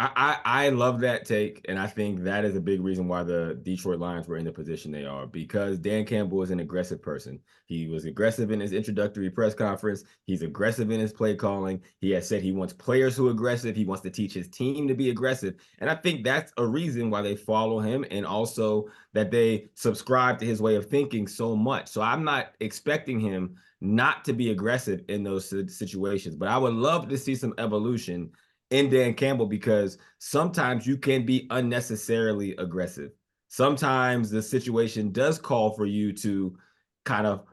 I, 0.00 0.38
I, 0.44 0.68
love 0.68 1.00
that 1.00 1.24
take, 1.24 1.64
and 1.68 1.76
I 1.76 1.88
think 1.88 2.22
that 2.22 2.44
is 2.44 2.54
a 2.54 2.60
big 2.60 2.80
reason 2.80 3.08
why 3.08 3.24
the 3.24 3.58
Detroit 3.64 3.98
Lions 3.98 4.28
were 4.28 4.36
in 4.36 4.44
the 4.44 4.52
position 4.52 4.92
they 4.92 5.04
are 5.04 5.26
because 5.26 5.80
Dan 5.80 6.04
Campbell 6.04 6.40
is 6.42 6.52
an 6.52 6.60
aggressive 6.60 7.02
person. 7.02 7.40
He 7.66 7.88
was 7.88 8.04
aggressive 8.04 8.52
in 8.52 8.60
his 8.60 8.72
introductory 8.72 9.28
press 9.28 9.54
conference. 9.54 10.04
He's 10.24 10.42
aggressive 10.42 10.92
in 10.92 11.00
his 11.00 11.12
play 11.12 11.34
calling. 11.34 11.82
He 12.00 12.12
has 12.12 12.28
said 12.28 12.42
he 12.42 12.52
wants 12.52 12.72
players 12.72 13.16
who 13.16 13.26
are 13.26 13.32
aggressive. 13.32 13.74
He 13.74 13.84
wants 13.84 14.02
to 14.04 14.10
teach 14.10 14.32
his 14.32 14.48
team 14.48 14.86
to 14.86 14.94
be 14.94 15.10
aggressive, 15.10 15.56
and 15.80 15.90
I 15.90 15.96
think 15.96 16.22
that's 16.22 16.52
a 16.58 16.64
reason 16.64 17.10
why 17.10 17.22
they 17.22 17.34
follow 17.34 17.80
him, 17.80 18.04
and 18.12 18.24
also 18.24 18.86
that 19.14 19.32
they 19.32 19.68
subscribe 19.74 20.38
to 20.38 20.46
his 20.46 20.62
way 20.62 20.76
of 20.76 20.86
thinking 20.86 21.26
so 21.26 21.56
much. 21.56 21.88
So 21.88 22.02
I'm 22.02 22.22
not 22.22 22.52
expecting 22.60 23.18
him 23.18 23.56
not 23.80 24.24
to 24.26 24.32
be 24.32 24.52
aggressive 24.52 25.02
in 25.08 25.24
those 25.24 25.52
situations, 25.76 26.36
but 26.36 26.48
I 26.48 26.56
would 26.56 26.74
love 26.74 27.08
to 27.08 27.18
see 27.18 27.34
some 27.34 27.54
evolution 27.58 28.30
in 28.70 28.90
Dan 28.90 29.14
Campbell 29.14 29.46
because 29.46 29.98
sometimes 30.18 30.86
you 30.86 30.96
can 30.96 31.24
be 31.24 31.46
unnecessarily 31.50 32.54
aggressive. 32.56 33.12
Sometimes 33.48 34.30
the 34.30 34.42
situation 34.42 35.10
does 35.10 35.38
call 35.38 35.70
for 35.70 35.86
you 35.86 36.12
to 36.12 36.56
kind 37.04 37.26
of 37.26 37.44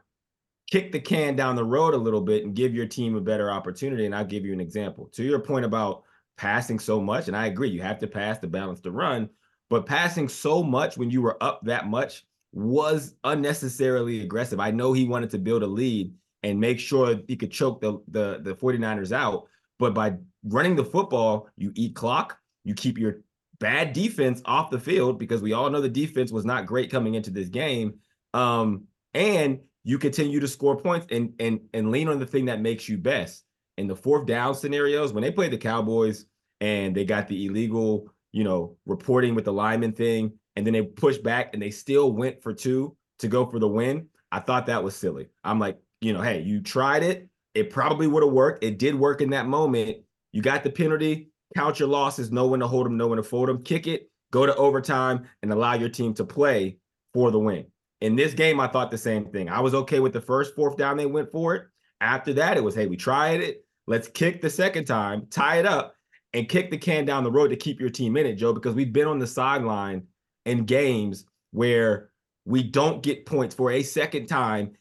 kick 0.70 0.92
the 0.92 1.00
can 1.00 1.36
down 1.36 1.56
the 1.56 1.64
road 1.64 1.94
a 1.94 1.98
little 1.98 2.20
bit 2.20 2.44
and 2.44 2.54
give 2.54 2.74
your 2.74 2.86
team 2.86 3.16
a 3.16 3.20
better 3.20 3.50
opportunity. 3.50 4.04
And 4.04 4.14
I'll 4.14 4.24
give 4.24 4.44
you 4.44 4.52
an 4.52 4.60
example. 4.60 5.08
To 5.14 5.22
your 5.22 5.38
point 5.38 5.64
about 5.64 6.02
passing 6.36 6.78
so 6.78 7.00
much, 7.00 7.28
and 7.28 7.36
I 7.36 7.46
agree, 7.46 7.70
you 7.70 7.80
have 7.80 7.98
to 8.00 8.06
pass 8.06 8.38
to 8.38 8.46
balance 8.46 8.80
the 8.80 8.90
run, 8.90 9.30
but 9.70 9.86
passing 9.86 10.28
so 10.28 10.62
much 10.62 10.98
when 10.98 11.10
you 11.10 11.22
were 11.22 11.42
up 11.42 11.60
that 11.64 11.88
much 11.88 12.26
was 12.52 13.14
unnecessarily 13.24 14.22
aggressive. 14.22 14.60
I 14.60 14.70
know 14.70 14.92
he 14.92 15.06
wanted 15.06 15.30
to 15.30 15.38
build 15.38 15.62
a 15.62 15.66
lead 15.66 16.14
and 16.42 16.60
make 16.60 16.78
sure 16.78 17.20
he 17.26 17.36
could 17.36 17.50
choke 17.50 17.80
the 17.80 18.00
the, 18.08 18.40
the 18.42 18.54
49ers 18.54 19.12
out, 19.12 19.46
but 19.78 19.94
by 19.94 20.16
running 20.46 20.76
the 20.76 20.84
football, 20.84 21.48
you 21.56 21.72
eat 21.74 21.94
clock, 21.94 22.38
you 22.64 22.74
keep 22.74 22.98
your 22.98 23.20
bad 23.58 23.92
defense 23.92 24.42
off 24.44 24.70
the 24.70 24.78
field 24.78 25.18
because 25.18 25.42
we 25.42 25.52
all 25.52 25.70
know 25.70 25.80
the 25.80 25.88
defense 25.88 26.30
was 26.30 26.44
not 26.44 26.66
great 26.66 26.90
coming 26.90 27.14
into 27.14 27.30
this 27.30 27.48
game. 27.48 27.94
Um, 28.34 28.84
and 29.14 29.60
you 29.84 29.98
continue 29.98 30.40
to 30.40 30.48
score 30.48 30.76
points 30.76 31.06
and 31.10 31.32
and 31.38 31.60
and 31.72 31.90
lean 31.90 32.08
on 32.08 32.18
the 32.18 32.26
thing 32.26 32.46
that 32.46 32.60
makes 32.60 32.88
you 32.88 32.98
best. 32.98 33.44
In 33.78 33.86
the 33.86 33.96
fourth 33.96 34.26
down 34.26 34.54
scenarios, 34.54 35.12
when 35.12 35.22
they 35.22 35.30
played 35.30 35.52
the 35.52 35.58
Cowboys 35.58 36.24
and 36.60 36.94
they 36.94 37.04
got 37.04 37.28
the 37.28 37.46
illegal, 37.46 38.08
you 38.32 38.42
know, 38.42 38.76
reporting 38.86 39.34
with 39.34 39.44
the 39.44 39.52
lineman 39.52 39.92
thing, 39.92 40.32
and 40.56 40.66
then 40.66 40.72
they 40.72 40.82
pushed 40.82 41.22
back 41.22 41.50
and 41.52 41.62
they 41.62 41.70
still 41.70 42.12
went 42.12 42.42
for 42.42 42.54
two 42.54 42.96
to 43.18 43.28
go 43.28 43.46
for 43.46 43.58
the 43.58 43.68
win. 43.68 44.08
I 44.32 44.40
thought 44.40 44.66
that 44.66 44.82
was 44.82 44.96
silly. 44.96 45.28
I'm 45.44 45.58
like, 45.58 45.78
you 46.00 46.12
know, 46.12 46.22
hey, 46.22 46.40
you 46.40 46.60
tried 46.60 47.02
it. 47.02 47.28
It 47.54 47.70
probably 47.70 48.06
would 48.06 48.22
have 48.22 48.32
worked. 48.32 48.64
It 48.64 48.78
did 48.78 48.94
work 48.94 49.20
in 49.20 49.30
that 49.30 49.46
moment. 49.46 49.98
You 50.32 50.42
got 50.42 50.64
the 50.64 50.70
penalty, 50.70 51.30
count 51.54 51.78
your 51.78 51.88
losses, 51.88 52.30
know 52.30 52.46
when 52.46 52.60
to 52.60 52.66
hold 52.66 52.86
them, 52.86 52.96
know 52.96 53.08
when 53.08 53.16
to 53.16 53.22
fold 53.22 53.48
them, 53.48 53.62
kick 53.62 53.86
it, 53.86 54.10
go 54.30 54.46
to 54.46 54.54
overtime, 54.56 55.26
and 55.42 55.52
allow 55.52 55.74
your 55.74 55.88
team 55.88 56.14
to 56.14 56.24
play 56.24 56.78
for 57.14 57.30
the 57.30 57.38
win. 57.38 57.66
In 58.00 58.16
this 58.16 58.34
game, 58.34 58.60
I 58.60 58.68
thought 58.68 58.90
the 58.90 58.98
same 58.98 59.26
thing. 59.26 59.48
I 59.48 59.60
was 59.60 59.74
okay 59.74 60.00
with 60.00 60.12
the 60.12 60.20
first 60.20 60.54
fourth 60.54 60.76
down 60.76 60.96
they 60.96 61.06
went 61.06 61.32
for 61.32 61.54
it. 61.54 61.64
After 62.00 62.34
that, 62.34 62.56
it 62.56 62.64
was, 62.64 62.74
hey, 62.74 62.86
we 62.86 62.96
tried 62.96 63.40
it. 63.40 63.64
Let's 63.86 64.08
kick 64.08 64.42
the 64.42 64.50
second 64.50 64.84
time, 64.84 65.26
tie 65.30 65.58
it 65.58 65.66
up, 65.66 65.94
and 66.34 66.48
kick 66.48 66.70
the 66.70 66.76
can 66.76 67.06
down 67.06 67.24
the 67.24 67.30
road 67.30 67.48
to 67.48 67.56
keep 67.56 67.80
your 67.80 67.88
team 67.88 68.16
in 68.16 68.26
it, 68.26 68.34
Joe, 68.34 68.52
because 68.52 68.74
we've 68.74 68.92
been 68.92 69.06
on 69.06 69.18
the 69.18 69.26
sideline 69.26 70.06
in 70.44 70.64
games 70.64 71.24
where 71.52 72.10
we 72.44 72.62
don't 72.62 73.02
get 73.02 73.26
points 73.26 73.54
for 73.54 73.70
a 73.70 73.82
second 73.82 74.26
time 74.26 74.72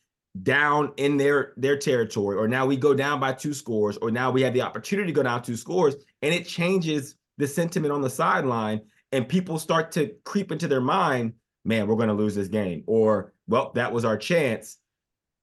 down 0.43 0.91
in 0.97 1.17
their 1.17 1.53
their 1.55 1.77
territory 1.77 2.35
or 2.35 2.47
now 2.47 2.65
we 2.65 2.75
go 2.75 2.93
down 2.93 3.19
by 3.19 3.31
two 3.31 3.53
scores 3.53 3.95
or 3.97 4.11
now 4.11 4.29
we 4.29 4.41
have 4.41 4.53
the 4.53 4.61
opportunity 4.61 5.07
to 5.07 5.13
go 5.13 5.23
down 5.23 5.41
two 5.41 5.55
scores 5.55 5.95
and 6.21 6.33
it 6.33 6.45
changes 6.45 7.15
the 7.37 7.47
sentiment 7.47 7.93
on 7.93 8.01
the 8.01 8.09
sideline 8.09 8.81
and 9.13 9.29
people 9.29 9.57
start 9.57 9.91
to 9.93 10.13
creep 10.25 10.51
into 10.51 10.67
their 10.67 10.81
mind 10.81 11.31
man 11.63 11.87
we're 11.87 11.95
going 11.95 12.09
to 12.09 12.13
lose 12.13 12.35
this 12.35 12.49
game 12.49 12.83
or 12.85 13.33
well 13.47 13.71
that 13.75 13.91
was 13.93 14.03
our 14.03 14.17
chance 14.17 14.77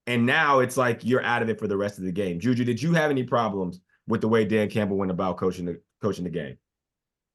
and 0.07 0.27
now 0.27 0.59
it's 0.59 0.77
like 0.77 1.05
you're 1.05 1.23
out 1.23 1.43
of 1.43 1.49
it 1.49 1.59
for 1.59 1.69
the 1.69 1.77
rest 1.77 1.99
of 1.99 2.05
the 2.05 2.13
game. 2.13 2.41
Juju 2.41 2.65
did 2.65 2.83
you 2.83 2.93
have 2.93 3.11
any 3.11 3.23
problems 3.23 3.81
with 4.09 4.21
the 4.21 4.29
way 4.29 4.45
dan 4.45 4.69
campbell 4.69 4.97
went 4.97 5.11
about 5.11 5.37
coaching 5.37 5.65
the 5.65 5.81
coaching 6.01 6.25
the 6.25 6.31
game 6.31 6.57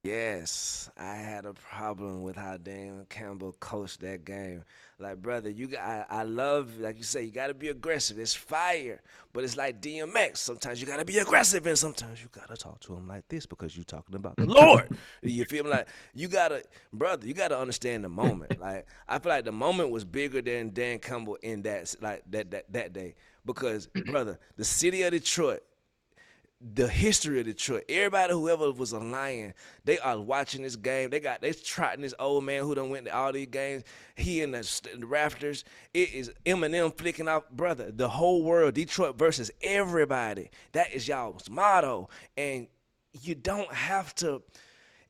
Yes, 0.04 0.90
I 0.96 1.16
had 1.16 1.46
a 1.46 1.54
problem 1.54 2.22
with 2.22 2.36
how 2.36 2.58
Dan 2.58 3.06
Campbell 3.10 3.56
coached 3.60 4.00
that 4.02 4.24
game. 4.24 4.64
Like, 5.00 5.22
brother, 5.22 5.50
you 5.50 5.68
got, 5.68 5.82
I, 5.82 6.06
I 6.10 6.24
love, 6.24 6.80
like 6.80 6.98
you 6.98 7.04
say, 7.04 7.24
you 7.24 7.32
got 7.32 7.48
to 7.48 7.54
be 7.54 7.68
aggressive. 7.68 8.18
It's 8.18 8.34
fire, 8.34 9.02
but 9.34 9.44
it's 9.44 9.58
like 9.58 9.82
DMX. 9.82 10.38
Sometimes 10.38 10.80
you 10.80 10.88
got 10.88 10.98
to 11.00 11.06
be 11.06 11.18
aggressive, 11.18 11.66
and 11.68 11.78
sometimes 11.78 12.22
you 12.22 12.30
got 12.32 12.48
to 12.48 12.56
talk 12.56 12.80
to 12.82 12.96
him 12.96 13.08
like 13.08 13.28
this 13.28 13.46
because 13.46 13.76
you're 13.76 13.84
talking 13.84 14.16
about 14.16 14.38
the 14.38 14.46
Lord. 14.46 14.96
you 15.22 15.44
feel 15.46 15.66
me? 15.66 15.72
Like, 15.72 15.88
you 16.14 16.28
got 16.28 16.50
to, 16.50 16.64
brother, 16.94 17.28
you 17.28 17.34
got 17.34 17.50
to 17.50 17.60
understand 17.60 18.04
the 18.04 18.10
moment. 18.10 18.54
Like, 18.68 18.88
I 19.08 19.20
feel 19.20 19.32
like 19.32 19.46
the 19.46 19.52
moment 19.52 19.92
was 19.92 20.04
bigger 20.04 20.42
than 20.42 20.74
Dan 20.74 21.00
Campbell 21.00 21.38
in 21.42 21.62
that, 21.62 21.96
like, 22.02 22.24
that, 22.32 22.52
that, 22.52 22.74
that 22.74 22.92
day. 22.92 23.16
Because, 23.46 23.88
brother, 24.08 24.40
the 24.58 24.66
city 24.66 25.04
of 25.04 25.12
Detroit, 25.12 25.64
the 26.60 26.88
history 26.88 27.40
of 27.40 27.46
Detroit. 27.46 27.84
Everybody, 27.88 28.34
whoever 28.34 28.72
was 28.72 28.92
a 28.92 29.00
lion, 29.00 29.54
they 29.86 30.00
are 30.00 30.20
watching 30.20 30.64
this 30.64 30.76
game. 30.76 31.10
They 31.10 31.20
got 31.20 31.42
they 31.42 31.54
trotting 31.54 32.02
this 32.02 32.16
old 32.20 32.44
man 32.44 32.64
who 32.64 32.74
done 32.74 32.90
went 32.90 33.06
to 33.06 33.16
all 33.16 33.32
these 33.32 33.48
games. 33.48 33.84
He 34.16 34.42
in 34.42 34.52
the, 34.52 34.90
the 34.98 35.06
rafters. 35.06 35.64
It 35.94 36.14
is 36.14 36.32
Eminem 36.46 36.98
flicking 36.98 37.28
off, 37.28 37.50
brother. 37.52 37.92
The 37.92 38.10
whole 38.10 38.44
world, 38.44 38.74
Detroit 38.74 39.18
versus 39.18 39.52
everybody. 39.62 40.50
That 40.72 40.92
is 40.94 41.08
y'all's 41.08 41.50
motto, 41.50 42.10
and 42.36 42.68
you 43.22 43.36
don't 43.36 43.72
have 43.72 44.16
to. 44.16 44.42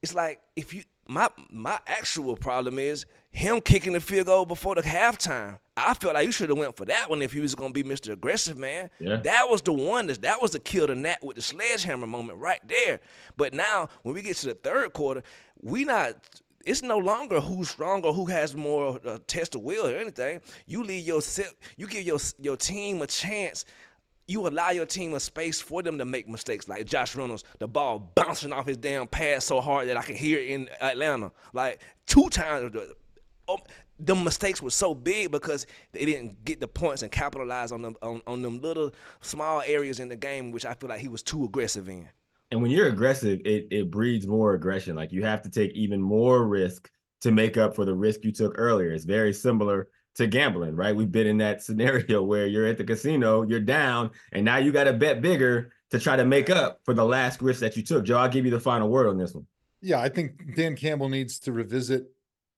It's 0.02 0.14
like 0.14 0.42
if 0.56 0.74
you 0.74 0.84
my 1.08 1.30
my 1.50 1.80
actual 1.88 2.36
problem 2.36 2.78
is 2.78 3.06
him 3.32 3.62
kicking 3.62 3.94
the 3.94 4.02
field 4.02 4.28
goal 4.28 4.46
before 4.46 4.76
the 4.76 4.82
halftime. 4.82 5.60
I 5.78 5.94
felt 5.94 6.16
like 6.16 6.26
you 6.26 6.32
should 6.32 6.50
have 6.50 6.58
went 6.58 6.76
for 6.76 6.86
that 6.86 7.08
one 7.08 7.22
if 7.22 7.32
he 7.32 7.40
was 7.40 7.54
gonna 7.54 7.72
be 7.72 7.84
Mr. 7.84 8.12
Aggressive, 8.14 8.58
man. 8.58 8.90
Yeah. 9.00 9.18
That 9.18 9.48
was 9.48 9.62
the 9.62 9.74
one 9.74 10.08
that 10.08 10.22
that 10.24 10.42
was 10.42 10.52
the 10.52 10.60
kill 10.60 10.88
the 10.88 10.96
gnat 10.96 11.24
with 11.24 11.36
the 11.36 11.42
sledgehammer 11.44 12.08
moment 12.08 12.40
right 12.40 12.60
there. 12.68 13.00
But 13.38 13.54
now 13.54 13.88
when 14.02 14.16
we 14.16 14.24
get 14.24 14.38
to 14.38 14.48
the 14.48 14.56
third 14.56 14.94
quarter, 14.94 15.22
we 15.62 15.86
not 15.86 16.16
it's 16.66 16.82
no 16.82 16.98
longer 16.98 17.40
who's 17.40 17.70
stronger, 17.70 18.12
who 18.12 18.26
has 18.26 18.54
more 18.56 19.00
uh, 19.06 19.20
test 19.28 19.56
of 19.56 19.62
will 19.62 19.88
or 19.88 19.96
anything. 19.96 20.42
You 20.66 20.84
leave 20.84 21.08
yourself, 21.08 21.54
you 21.78 21.88
give 21.88 22.04
your 22.04 22.20
your 22.40 22.58
team 22.58 23.02
a 23.02 23.08
chance. 23.08 23.64
You 24.30 24.46
allow 24.46 24.72
your 24.72 24.86
team 24.86 25.14
a 25.14 25.22
space 25.22 25.62
for 25.62 25.82
them 25.82 25.98
to 26.00 26.06
make 26.06 26.28
mistakes, 26.28 26.68
like 26.68 26.86
Josh 26.86 27.16
Reynolds, 27.16 27.46
the 27.60 27.68
ball 27.68 28.00
bouncing 28.14 28.52
off 28.52 28.66
his 28.66 28.76
damn 28.76 29.08
pass 29.08 29.46
so 29.46 29.62
hard 29.62 29.88
that 29.88 29.96
I 29.96 30.02
can 30.02 30.16
hear 30.16 30.40
it 30.40 30.50
in 30.50 30.70
Atlanta. 30.82 31.32
Like 31.54 31.80
two 32.08 32.28
times, 32.28 32.76
oh, 33.48 33.60
the 34.00 34.16
mistakes 34.16 34.62
were 34.62 34.70
so 34.70 34.94
big 34.94 35.32
because 35.32 35.66
they 35.92 36.06
didn't 36.06 36.44
get 36.46 36.60
the 36.60 36.68
points 36.68 37.02
and 37.02 37.12
capitalize 37.12 37.72
on 37.72 37.82
them 37.82 37.96
on, 38.02 38.22
on 38.28 38.42
them 38.42 38.62
little 38.62 38.92
small 39.22 39.62
areas 39.62 40.00
in 40.00 40.10
the 40.10 40.16
game, 40.16 40.52
which 40.52 40.66
I 40.66 40.74
feel 40.74 40.90
like 40.90 41.00
he 41.00 41.08
was 41.08 41.24
too 41.24 41.46
aggressive 41.46 41.90
in. 41.90 42.08
And 42.52 42.62
when 42.62 42.72
you're 42.72 42.88
aggressive, 42.88 43.42
it 43.44 43.68
it 43.72 43.92
breeds 43.92 44.28
more 44.28 44.54
aggression. 44.54 44.96
Like 44.96 45.12
you 45.12 45.24
have 45.26 45.42
to 45.44 45.50
take 45.50 45.72
even 45.74 46.02
more 46.02 46.48
risk 46.48 46.90
to 47.22 47.32
make 47.32 47.58
up 47.58 47.76
for 47.76 47.86
the 47.86 47.94
risk 47.94 48.24
you 48.24 48.32
took 48.32 48.54
earlier. 48.58 48.92
It's 48.92 49.06
very 49.06 49.34
similar 49.34 49.90
to 50.16 50.28
gambling, 50.28 50.76
right? 50.76 50.96
We've 50.96 51.12
been 51.12 51.28
in 51.28 51.38
that 51.38 51.64
scenario 51.64 52.22
where 52.22 52.48
you're 52.48 52.68
at 52.68 52.78
the 52.78 52.84
casino, 52.84 53.44
you're 53.44 53.60
down, 53.60 54.12
and 54.32 54.46
now 54.46 54.58
you 54.58 54.72
got 54.72 54.86
to 54.86 54.94
bet 54.94 55.22
bigger 55.22 55.74
to 55.90 56.00
try 56.00 56.16
to 56.16 56.26
make 56.26 56.50
up 56.50 56.82
for 56.84 56.94
the 56.94 57.06
last 57.06 57.42
risk 57.42 57.62
that 57.62 57.78
you 57.78 57.84
took. 57.84 58.04
Joe, 58.04 58.18
I'll 58.18 58.30
give 58.30 58.46
you 58.46 58.52
the 58.52 58.60
final 58.60 58.90
word 58.90 59.08
on 59.08 59.18
this 59.18 59.34
one. 59.34 59.48
Yeah, 59.82 60.02
I 60.02 60.10
think 60.10 60.56
Dan 60.56 60.76
Campbell 60.76 61.08
needs 61.08 61.40
to 61.40 61.52
revisit 61.52 62.08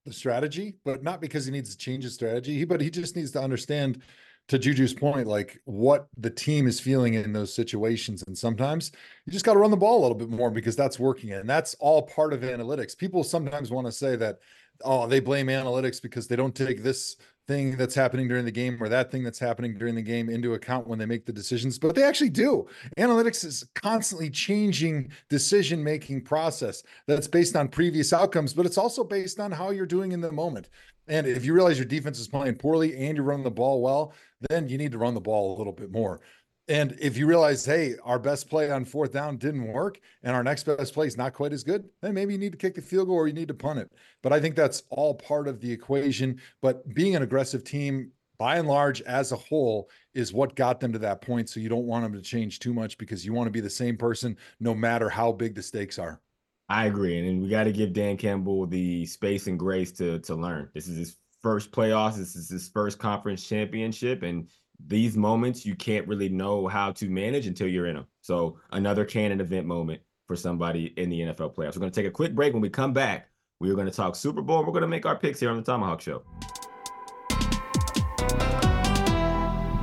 the 0.09 0.15
strategy, 0.15 0.75
but 0.83 1.03
not 1.03 1.21
because 1.21 1.45
he 1.45 1.51
needs 1.51 1.69
to 1.71 1.77
change 1.77 2.03
his 2.03 2.13
strategy. 2.13 2.57
He, 2.57 2.65
but 2.65 2.81
he 2.81 2.89
just 2.89 3.15
needs 3.15 3.31
to 3.31 3.41
understand, 3.41 4.01
to 4.49 4.57
Juju's 4.59 4.93
point, 4.93 5.27
like 5.27 5.61
what 5.65 6.07
the 6.17 6.29
team 6.29 6.67
is 6.67 6.79
feeling 6.79 7.13
in 7.13 7.31
those 7.31 7.53
situations. 7.53 8.23
And 8.27 8.37
sometimes 8.37 8.91
you 9.25 9.31
just 9.31 9.45
got 9.45 9.53
to 9.53 9.59
run 9.59 9.71
the 9.71 9.77
ball 9.77 9.99
a 9.99 10.01
little 10.01 10.17
bit 10.17 10.29
more 10.29 10.49
because 10.49 10.75
that's 10.75 10.99
working. 10.99 11.31
And 11.33 11.47
that's 11.47 11.75
all 11.75 12.01
part 12.01 12.33
of 12.33 12.41
analytics. 12.41 12.97
People 12.97 13.23
sometimes 13.23 13.71
want 13.71 13.87
to 13.87 13.91
say 13.91 14.15
that, 14.15 14.39
oh, 14.83 15.07
they 15.07 15.19
blame 15.19 15.47
analytics 15.47 16.01
because 16.01 16.27
they 16.27 16.35
don't 16.35 16.55
take 16.55 16.81
this 16.83 17.17
thing 17.49 17.75
that's 17.77 17.95
happening 17.95 18.27
during 18.27 18.45
the 18.45 18.51
game 18.51 18.77
or 18.79 18.87
that 18.87 19.11
thing 19.11 19.23
that's 19.23 19.39
happening 19.39 19.75
during 19.75 19.95
the 19.95 20.01
game 20.01 20.29
into 20.29 20.53
account 20.53 20.87
when 20.87 20.99
they 20.99 21.05
make 21.05 21.25
the 21.25 21.33
decisions 21.33 21.79
but 21.79 21.95
they 21.95 22.03
actually 22.03 22.29
do 22.29 22.67
analytics 22.97 23.43
is 23.43 23.65
constantly 23.73 24.29
changing 24.29 25.11
decision 25.29 25.83
making 25.83 26.21
process 26.21 26.83
that's 27.07 27.27
based 27.27 27.55
on 27.55 27.67
previous 27.67 28.13
outcomes 28.13 28.53
but 28.53 28.67
it's 28.67 28.77
also 28.77 29.03
based 29.03 29.39
on 29.39 29.51
how 29.51 29.71
you're 29.71 29.87
doing 29.87 30.11
in 30.11 30.21
the 30.21 30.31
moment 30.31 30.69
And 31.09 31.25
if 31.25 31.43
you 31.43 31.53
realize 31.53 31.77
your 31.77 31.87
defense 31.87 32.19
is 32.19 32.27
playing 32.27 32.55
poorly 32.55 32.95
and 32.95 33.17
you're 33.17 33.25
running 33.25 33.43
the 33.43 33.51
ball 33.51 33.81
well, 33.81 34.13
then 34.49 34.69
you 34.69 34.77
need 34.77 34.91
to 34.91 34.99
run 34.99 35.15
the 35.15 35.19
ball 35.19 35.55
a 35.55 35.57
little 35.57 35.73
bit 35.73 35.91
more. 35.91 36.21
And 36.69 36.95
if 37.01 37.17
you 37.17 37.25
realize, 37.25 37.65
hey, 37.65 37.95
our 38.03 38.19
best 38.19 38.47
play 38.47 38.69
on 38.69 38.85
fourth 38.85 39.11
down 39.11 39.37
didn't 39.37 39.67
work 39.67 39.99
and 40.21 40.35
our 40.35 40.43
next 40.43 40.65
best 40.65 40.93
play 40.93 41.07
is 41.07 41.17
not 41.17 41.33
quite 41.33 41.51
as 41.51 41.63
good, 41.63 41.89
then 42.01 42.13
maybe 42.13 42.33
you 42.33 42.39
need 42.39 42.51
to 42.51 42.59
kick 42.59 42.75
the 42.75 42.81
field 42.81 43.07
goal 43.07 43.17
or 43.17 43.27
you 43.27 43.33
need 43.33 43.47
to 43.47 43.55
punt 43.55 43.79
it. 43.79 43.91
But 44.21 44.33
I 44.33 44.39
think 44.39 44.55
that's 44.55 44.83
all 44.91 45.15
part 45.15 45.47
of 45.47 45.59
the 45.59 45.71
equation. 45.71 46.39
But 46.61 46.87
being 46.93 47.15
an 47.15 47.23
aggressive 47.23 47.63
team, 47.63 48.11
by 48.37 48.57
and 48.57 48.67
large, 48.67 49.01
as 49.01 49.31
a 49.31 49.35
whole, 49.35 49.89
is 50.13 50.31
what 50.31 50.55
got 50.55 50.79
them 50.79 50.93
to 50.93 50.99
that 50.99 51.21
point. 51.21 51.49
So 51.49 51.59
you 51.59 51.69
don't 51.69 51.87
want 51.87 52.03
them 52.03 52.13
to 52.13 52.21
change 52.21 52.59
too 52.59 52.73
much 52.73 52.99
because 52.99 53.25
you 53.25 53.33
want 53.33 53.47
to 53.47 53.51
be 53.51 53.61
the 53.61 53.69
same 53.69 53.97
person 53.97 54.37
no 54.59 54.75
matter 54.75 55.09
how 55.09 55.31
big 55.31 55.55
the 55.55 55.63
stakes 55.63 55.97
are. 55.97 56.21
I 56.69 56.85
agree. 56.85 57.17
And 57.17 57.41
we 57.41 57.49
got 57.49 57.63
to 57.63 57.71
give 57.71 57.93
Dan 57.93 58.15
Campbell 58.15 58.67
the 58.67 59.07
space 59.07 59.47
and 59.47 59.57
grace 59.57 59.91
to 59.93 60.19
to 60.19 60.35
learn. 60.35 60.69
This 60.75 60.87
is 60.87 60.97
his 60.97 61.17
first 61.41 61.71
playoffs. 61.71 62.17
This 62.17 62.35
is 62.35 62.47
his 62.47 62.69
first 62.69 62.99
conference 62.99 63.43
championship. 63.43 64.21
And 64.21 64.47
these 64.87 65.17
moments 65.17 65.65
you 65.65 65.75
can't 65.75 66.07
really 66.07 66.29
know 66.29 66.67
how 66.67 66.91
to 66.93 67.09
manage 67.09 67.47
until 67.47 67.67
you're 67.67 67.87
in 67.87 67.95
them. 67.95 68.07
So 68.21 68.57
another 68.71 69.05
canon 69.05 69.41
event 69.41 69.65
moment 69.65 70.01
for 70.25 70.35
somebody 70.35 70.93
in 70.97 71.09
the 71.09 71.21
NFL 71.21 71.55
playoffs. 71.55 71.75
We're 71.75 71.81
going 71.81 71.91
to 71.91 72.01
take 72.01 72.07
a 72.07 72.11
quick 72.11 72.33
break. 72.33 72.53
When 72.53 72.61
we 72.61 72.69
come 72.69 72.93
back, 72.93 73.29
we're 73.59 73.75
going 73.75 73.87
to 73.87 73.93
talk 73.93 74.15
Super 74.15 74.41
Bowl 74.41 74.59
and 74.59 74.67
we're 74.67 74.73
going 74.73 74.83
to 74.83 74.87
make 74.87 75.05
our 75.05 75.17
picks 75.17 75.39
here 75.39 75.49
on 75.49 75.57
the 75.57 75.63
Thomahawk 75.63 75.99
Show. 76.01 76.23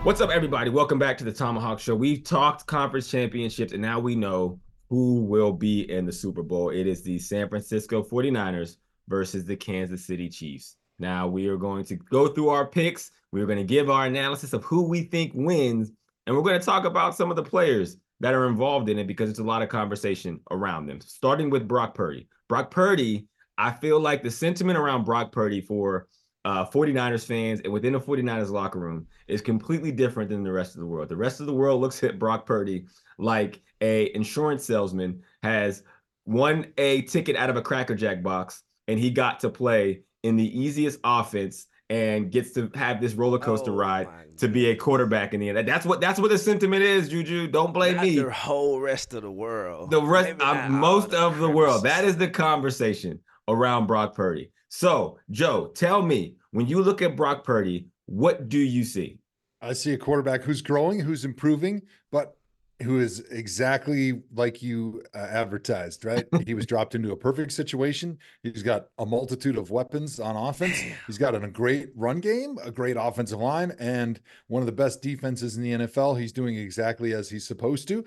What's 0.02 0.20
up, 0.20 0.30
everybody? 0.30 0.70
Welcome 0.70 1.00
back 1.00 1.18
to 1.18 1.24
the 1.24 1.32
Thomahawk 1.32 1.80
Show. 1.80 1.96
We've 1.96 2.22
talked 2.22 2.64
conference 2.66 3.11
championships, 3.11 3.72
and 3.72 3.82
now 3.82 3.98
we 3.98 4.14
know 4.14 4.61
who 4.88 5.22
will 5.22 5.52
be 5.52 5.90
in 5.90 6.06
the 6.06 6.12
Super 6.12 6.44
Bowl. 6.44 6.70
It 6.70 6.87
is 6.87 7.02
the 7.02 7.18
San 7.18 7.48
Francisco 7.48 8.04
49ers 8.04 8.76
versus 9.09 9.44
the 9.44 9.56
Kansas 9.56 10.06
City 10.06 10.28
Chiefs. 10.28 10.76
Now 10.98 11.26
we 11.26 11.48
are 11.48 11.56
going 11.56 11.85
to 11.87 11.96
go 11.96 12.28
through 12.28 12.48
our 12.48 12.66
picks. 12.66 13.11
We're 13.32 13.46
going 13.46 13.59
to 13.59 13.64
give 13.64 13.90
our 13.90 14.06
analysis 14.06 14.52
of 14.52 14.64
who 14.64 14.82
we 14.82 15.02
think 15.02 15.32
wins, 15.35 15.92
and 16.26 16.35
we're 16.35 16.42
going 16.42 16.59
to 16.59 16.64
talk 16.64 16.85
about 16.85 17.16
some 17.16 17.30
of 17.30 17.37
the 17.37 17.42
players 17.42 17.96
that 18.20 18.35
are 18.35 18.46
involved 18.46 18.88
in 18.88 18.98
it 18.98 19.06
because 19.06 19.28
it's 19.28 19.38
a 19.38 19.44
lot 19.44 19.62
of 19.62 19.68
conversation 19.68 20.40
around 20.50 20.87
them. 20.87 21.00
Starting 21.00 21.50
with 21.50 21.68
Brock 21.68 21.94
Purdy. 21.94 22.28
Brock 22.48 22.70
Purdy, 22.70 23.26
I 23.59 23.72
feel 23.72 24.00
like 24.00 24.22
the 24.22 24.30
sentiment 24.30 24.78
around 24.78 25.04
Brock 25.04 25.32
Purdy 25.32 25.61
for 25.61 26.09
uh, 26.46 26.64
49ers 26.64 27.26
fans 27.26 27.61
and 27.61 27.72
within 27.72 27.92
the 27.92 28.00
49ers 28.00 28.50
locker 28.50 28.78
room 28.78 29.06
is 29.26 29.40
completely 29.40 29.90
different 29.90 30.30
than 30.30 30.44
the 30.44 30.52
rest 30.52 30.74
of 30.74 30.80
the 30.80 30.87
world. 30.87 31.09
The 31.09 31.16
rest 31.16 31.40
of 31.40 31.46
the 31.46 31.52
world 31.52 31.80
looks 31.80 32.02
at 32.04 32.18
Brock 32.18 32.46
Purdy 32.46 32.87
like 33.18 33.61
a 33.80 34.14
insurance 34.14 34.64
salesman 34.64 35.22
has 35.42 35.82
won 36.24 36.72
a 36.78 37.02
ticket 37.02 37.37
out 37.37 37.50
of 37.50 37.56
a 37.56 37.62
Cracker 37.62 37.96
Jack 37.96 38.22
box 38.22 38.62
and 38.87 38.98
he 38.98 39.11
got 39.11 39.40
to 39.40 39.48
play 39.48 40.02
in 40.27 40.37
the 40.37 40.59
easiest 40.59 40.99
offense 41.05 41.67
and 41.89 42.33
gets 42.33 42.53
to 42.53 42.71
have 42.75 43.01
this 43.01 43.15
roller 43.15 43.39
coaster 43.39 43.71
oh, 43.71 43.77
ride 43.77 44.09
to 44.39 44.49
be 44.49 44.71
a 44.71 44.77
quarterback 44.77 45.35
in 45.35 45.41
the 45.41 45.49
end. 45.49 45.69
That's 45.69 45.87
what 45.87 46.01
that's 46.01 46.19
what 46.19 46.31
the 46.31 46.39
sentiment 46.39 46.83
is, 46.83 47.09
Juju. 47.09 47.49
Don't 47.49 47.73
blame 47.73 47.97
Not 47.97 48.05
me. 48.05 48.17
The 48.17 48.31
whole 48.31 48.81
rest 48.81 49.15
of 49.15 49.23
the 49.23 49.31
world. 49.31 49.91
The 49.91 50.03
rest, 50.03 50.41
uh, 50.41 50.69
most 50.69 51.15
of 51.15 51.39
the 51.39 51.49
world. 51.49 51.85
That 51.85 52.05
is 52.05 52.17
the 52.17 52.29
conversation 52.29 53.21
around 53.49 53.87
Brock 53.87 54.15
Purdy. 54.15 54.51
So, 54.69 55.19
Joe, 55.31 55.69
tell 55.75 56.03
me 56.03 56.35
when 56.51 56.67
you 56.67 56.83
look 56.83 57.03
at 57.03 57.17
Brock 57.17 57.45
Purdy, 57.45 57.87
what 58.07 58.49
do 58.49 58.59
you 58.59 58.85
see? 58.85 59.19
I 59.62 59.73
see 59.73 59.93
a 59.93 59.99
quarterback 59.99 60.43
who's 60.43 60.61
growing, 60.61 61.01
who's 61.01 61.25
improving, 61.25 61.83
but 62.12 62.37
who 62.83 63.01
is 63.01 63.21
exactly 63.31 64.23
like 64.35 64.62
you 64.62 65.03
uh, 65.15 65.19
advertised, 65.19 66.05
right? 66.05 66.27
he 66.47 66.55
was 66.55 66.67
dropped 66.67 66.95
into 66.95 67.12
a 67.12 67.17
perfect 67.17 67.53
situation. 67.53 68.19
He's 68.43 68.62
got 68.62 68.89
a 68.99 69.07
multitude 69.07 69.57
of 69.57 69.71
weapons 69.71 70.21
on 70.21 70.37
offense. 70.37 70.79
He's 71.07 71.19
got 71.19 71.35
a 71.35 71.49
great 71.49 71.89
run 71.95 72.21
game, 72.21 72.59
a 72.62 72.71
great 72.71 72.97
offensive 72.99 73.39
line, 73.39 73.75
and 73.79 74.21
one 74.49 74.62
of 74.62 74.67
the 74.67 74.73
best 74.73 75.01
defenses 75.01 75.57
in 75.57 75.62
the 75.62 75.87
NFL. 75.87 76.21
He's 76.21 76.33
doing 76.33 76.57
exactly 76.57 77.15
as 77.15 77.31
he's 77.31 77.47
supposed 77.47 77.89
to. 77.89 78.05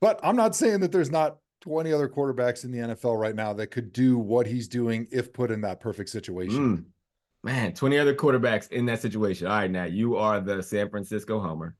But 0.00 0.20
I'm 0.22 0.36
not 0.36 0.54
saying 0.54 0.80
that 0.80 0.92
there's 0.92 1.10
not 1.10 1.38
20 1.62 1.90
other 1.92 2.08
quarterbacks 2.08 2.64
in 2.64 2.72
the 2.72 2.78
NFL 2.78 3.18
right 3.18 3.34
now 3.34 3.54
that 3.54 3.68
could 3.68 3.90
do 3.90 4.18
what 4.18 4.46
he's 4.46 4.68
doing 4.68 5.08
if 5.10 5.32
put 5.32 5.50
in 5.50 5.62
that 5.62 5.80
perfect 5.80 6.10
situation. 6.10 6.76
Mm. 6.78 6.84
Man, 7.42 7.72
20 7.72 7.98
other 7.98 8.14
quarterbacks 8.14 8.70
in 8.70 8.84
that 8.86 9.00
situation. 9.00 9.46
All 9.46 9.56
right, 9.56 9.70
now 9.70 9.84
you 9.84 10.16
are 10.16 10.40
the 10.40 10.62
San 10.62 10.90
Francisco 10.90 11.40
Homer. 11.40 11.74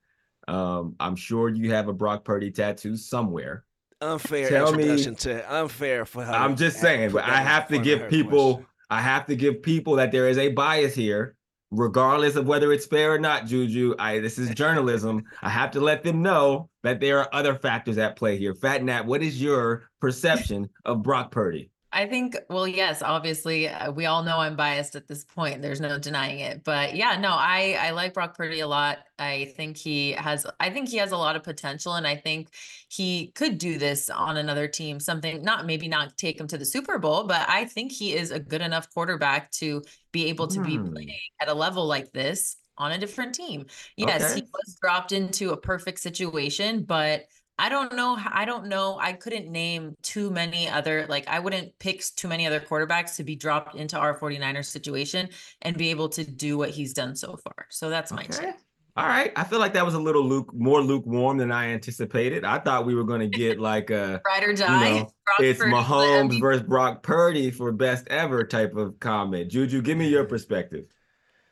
Um, 0.49 0.97
I'm 1.01 1.17
sure 1.17 1.49
you 1.49 1.73
have 1.73 1.89
a 1.89 1.93
Brock 1.93 2.25
Purdy 2.25 2.51
tattoo 2.51 2.97
somewhere. 2.97 3.65
Unfair 4.01 4.49
Tell 4.49 4.69
introduction 4.75 5.13
me, 5.13 5.17
to 5.19 5.55
unfair 5.55 6.05
for 6.05 6.25
her. 6.25 6.33
I'm 6.33 6.57
just 6.57 6.79
saying, 6.79 7.13
but 7.13 7.25
I 7.25 7.37
have 7.37 7.69
to 7.69 7.79
give 7.79 8.09
people 8.11 8.57
question. 8.57 8.67
I 8.91 9.01
have 9.01 9.27
to 9.27 9.37
give 9.37 9.63
people 9.63 9.97
that 9.97 10.13
there 10.13 10.29
is 10.29 10.37
a 10.37 10.49
bias 10.49 10.95
here, 10.95 11.37
regardless 11.71 12.37
of 12.37 12.47
whether 12.47 12.73
it's 12.73 12.87
fair 12.87 13.15
or 13.15 13.19
not, 13.19 13.47
Juju. 13.47 13.95
I 13.99 14.19
this 14.19 14.39
is 14.39 14.51
journalism. 14.51 15.25
I 15.43 15.49
have 15.49 15.71
to 15.73 15.81
let 15.81 16.03
them 16.03 16.23
know 16.23 16.69
that 16.83 17.01
there 17.01 17.19
are 17.19 17.29
other 17.33 17.55
factors 17.55 17.97
at 17.97 18.17
play 18.17 18.37
here. 18.37 18.55
Phat 18.55 18.85
Nat, 18.85 19.07
what 19.07 19.23
is 19.23 19.41
your 19.41 19.89
perception 20.01 20.69
of 20.85 21.03
Brock 21.03 21.31
Purdy? 21.31 21.71
I 21.95 22.07
think, 22.07 22.37
well, 22.51 22.67
yes, 22.67 23.03
obviously, 23.03 23.69
uh, 23.69 23.93
we 23.93 24.07
all 24.07 24.25
know 24.25 24.39
I'm 24.39 24.57
biased 24.57 24.97
at 24.97 25.07
this 25.07 25.25
point. 25.25 25.63
There's 25.63 25.81
no 25.81 25.97
denying 25.97 26.41
it. 26.41 26.65
But 26.65 26.97
yeah, 26.97 27.17
no, 27.17 27.31
I 27.31 27.79
I 27.81 27.91
like 27.91 28.15
Brock 28.15 28.37
Purdy 28.37 28.61
a 28.61 28.67
lot. 28.67 28.99
I 29.17 29.53
think 29.57 29.77
he 29.77 30.11
has 30.11 30.45
I 30.59 30.71
think 30.71 30.89
he 30.89 30.97
has 30.97 31.13
a 31.13 31.17
lot 31.17 31.37
of 31.37 31.45
potential 31.45 31.95
and 31.95 32.05
I 32.05 32.17
think 32.17 32.49
he 32.89 33.29
could 33.29 33.59
do 33.59 33.79
this 33.79 34.11
on 34.11 34.37
another 34.37 34.67
team. 34.67 34.99
Something 34.99 35.45
not 35.45 35.67
maybe 35.67 35.87
not 35.87 36.19
take 36.19 36.39
him 36.39 36.49
to 36.49 36.59
the 36.59 36.65
Super 36.65 36.99
Bowl, 36.99 37.25
but 37.25 37.49
I 37.49 37.65
think 37.65 37.93
he 37.93 38.13
is 38.13 38.33
a 38.33 38.41
good 38.41 38.61
enough 38.61 38.93
quarterback 38.93 39.53
to 39.53 39.83
be 40.11 40.27
able 40.27 40.49
to 40.49 40.59
mm. 40.59 40.67
be 40.67 40.77
hmm. 40.77 40.93
playing 40.93 41.19
at 41.41 41.49
a 41.49 41.55
level 41.55 41.87
like 41.87 42.13
this 42.13 42.57
on 42.77 42.91
a 42.91 42.99
different 42.99 43.37
team. 43.37 43.67
Yes, 43.97 44.33
okay. 44.33 44.41
he 44.41 44.49
was 44.53 44.77
dropped 44.81 45.13
into 45.13 45.53
a 45.53 45.57
perfect 45.57 46.01
situation, 46.01 46.83
but 46.83 47.27
I 47.59 47.69
don't 47.69 47.95
know. 47.95 48.19
I 48.33 48.45
don't 48.45 48.67
know. 48.67 48.99
I 49.01 49.13
couldn't 49.13 49.51
name 49.51 49.95
too 50.03 50.31
many 50.31 50.69
other, 50.69 51.07
like, 51.09 51.29
I 51.29 51.39
wouldn't 51.39 51.79
pick 51.79 52.03
too 52.17 52.27
many 52.27 52.47
other 52.47 52.61
quarterbacks 52.61 53.17
to 53.17 53.25
be 53.25 53.37
dropped 53.37 53.77
into 53.77 53.97
our 53.97 54.19
49ers 54.19 54.67
situation 54.67 55.29
and 55.63 55.77
be 55.77 55.91
able 55.91 56.09
to 56.11 56.25
do 56.25 56.59
what 56.59 56.71
he's 56.71 56.93
done 56.93 57.15
so 57.15 57.37
far. 57.37 57.67
So 57.71 57.91
that's 57.91 58.11
my 58.11 58.25
okay. 58.25 58.47
take. 58.47 58.55
All 58.97 59.07
right. 59.07 59.33
I 59.35 59.43
feel 59.43 59.59
like 59.59 59.73
that 59.73 59.85
was 59.85 59.95
a 59.95 59.99
little 59.99 60.23
luke 60.23 60.55
more 60.55 60.81
lukewarm 60.81 61.37
than 61.39 61.51
I 61.51 61.67
anticipated. 61.71 62.45
I 62.45 62.59
thought 62.59 62.87
we 62.87 62.95
were 62.95 63.03
going 63.03 63.21
to 63.21 63.39
get 63.39 63.59
like 63.59 63.91
a 63.91 64.23
ride 64.27 64.45
or 64.45 64.53
die. 64.53 64.89
You 64.89 64.95
know, 65.01 65.11
it's 65.41 65.59
Purdy, 65.59 65.73
Mahomes 65.73 66.41
versus 66.41 66.63
Brock 66.63 67.03
Purdy 67.03 67.51
for 67.51 67.73
best 67.73 68.07
ever 68.09 68.45
type 68.45 68.77
of 68.77 69.01
comment. 69.01 69.51
Juju, 69.51 69.83
give 69.83 69.99
me 69.99 70.09
your 70.09 70.25
perspective. 70.25 70.87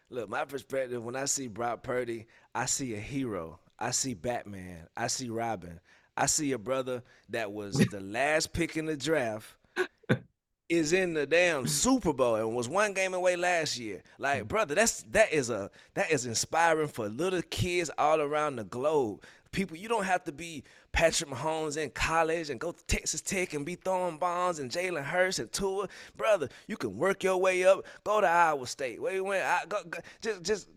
Look, 0.09 0.29
my 0.29 0.45
perspective 0.45 1.03
when 1.03 1.17
I 1.17 1.25
see 1.25 1.49
Brock 1.49 1.83
Purdy, 1.83 2.27
I 2.55 2.67
see 2.67 2.95
a 2.95 3.01
hero. 3.01 3.59
I 3.83 3.91
see 3.91 4.15
Batman. 4.15 4.87
I 4.97 5.09
see 5.09 5.29
Robin. 5.29 5.81
I 6.17 6.27
see 6.27 6.53
a 6.53 6.59
brother 6.59 7.03
that 7.31 7.51
was 7.51 7.75
the 7.75 7.99
last 8.01 8.53
pick 8.53 8.77
in 8.77 8.87
the 8.87 8.97
draft 8.97 9.57
is 10.69 10.93
in 10.93 11.15
the 11.15 11.27
damn 11.27 11.67
Super 11.67 12.13
Bowl 12.13 12.37
and 12.37 12.55
was 12.55 12.69
one 12.69 12.95
game 12.95 13.13
away 13.13 13.35
last 13.35 13.81
year. 13.81 14.05
Like, 14.19 14.47
brother, 14.47 14.77
that's 14.77 15.03
that 15.11 15.33
is 15.33 15.51
a 15.51 15.69
that 15.95 16.13
is 16.13 16.27
inspiring 16.27 16.87
for 16.87 17.09
little 17.09 17.43
kids 17.43 17.91
all 17.99 18.21
around 18.21 18.55
the 18.55 18.65
globe. 18.65 19.25
People, 19.51 19.77
you 19.77 19.89
don't 19.89 20.05
have 20.05 20.23
to 20.25 20.33
be 20.33 20.63
Patrick 20.93 21.29
Mahomes 21.29 21.77
in 21.77 21.91
college 21.91 22.51
and 22.51 22.61
go 22.61 22.71
to 22.71 22.85
Texas 22.87 23.21
Tech 23.21 23.53
and 23.53 23.67
be 23.67 23.75
throwing 23.75 24.17
bombs 24.17 24.61
and 24.61 24.71
Jalen 24.71 25.03
Hurts 25.03 25.41
and 25.41 25.51
Tua. 25.53 25.89
Brother, 26.17 26.49
you 26.69 26.77
can 26.77 26.97
work 26.97 27.25
your 27.25 27.37
way 27.37 27.65
up. 27.65 27.85
Go 28.05 28.21
to 28.21 28.29
Iowa 28.29 28.67
State. 28.69 29.03
Where 29.03 29.13
you 29.13 29.25
went? 29.25 29.45
I, 29.45 29.63
go, 29.69 29.83
go, 29.91 29.99
just 30.21 30.43
just 30.45 30.69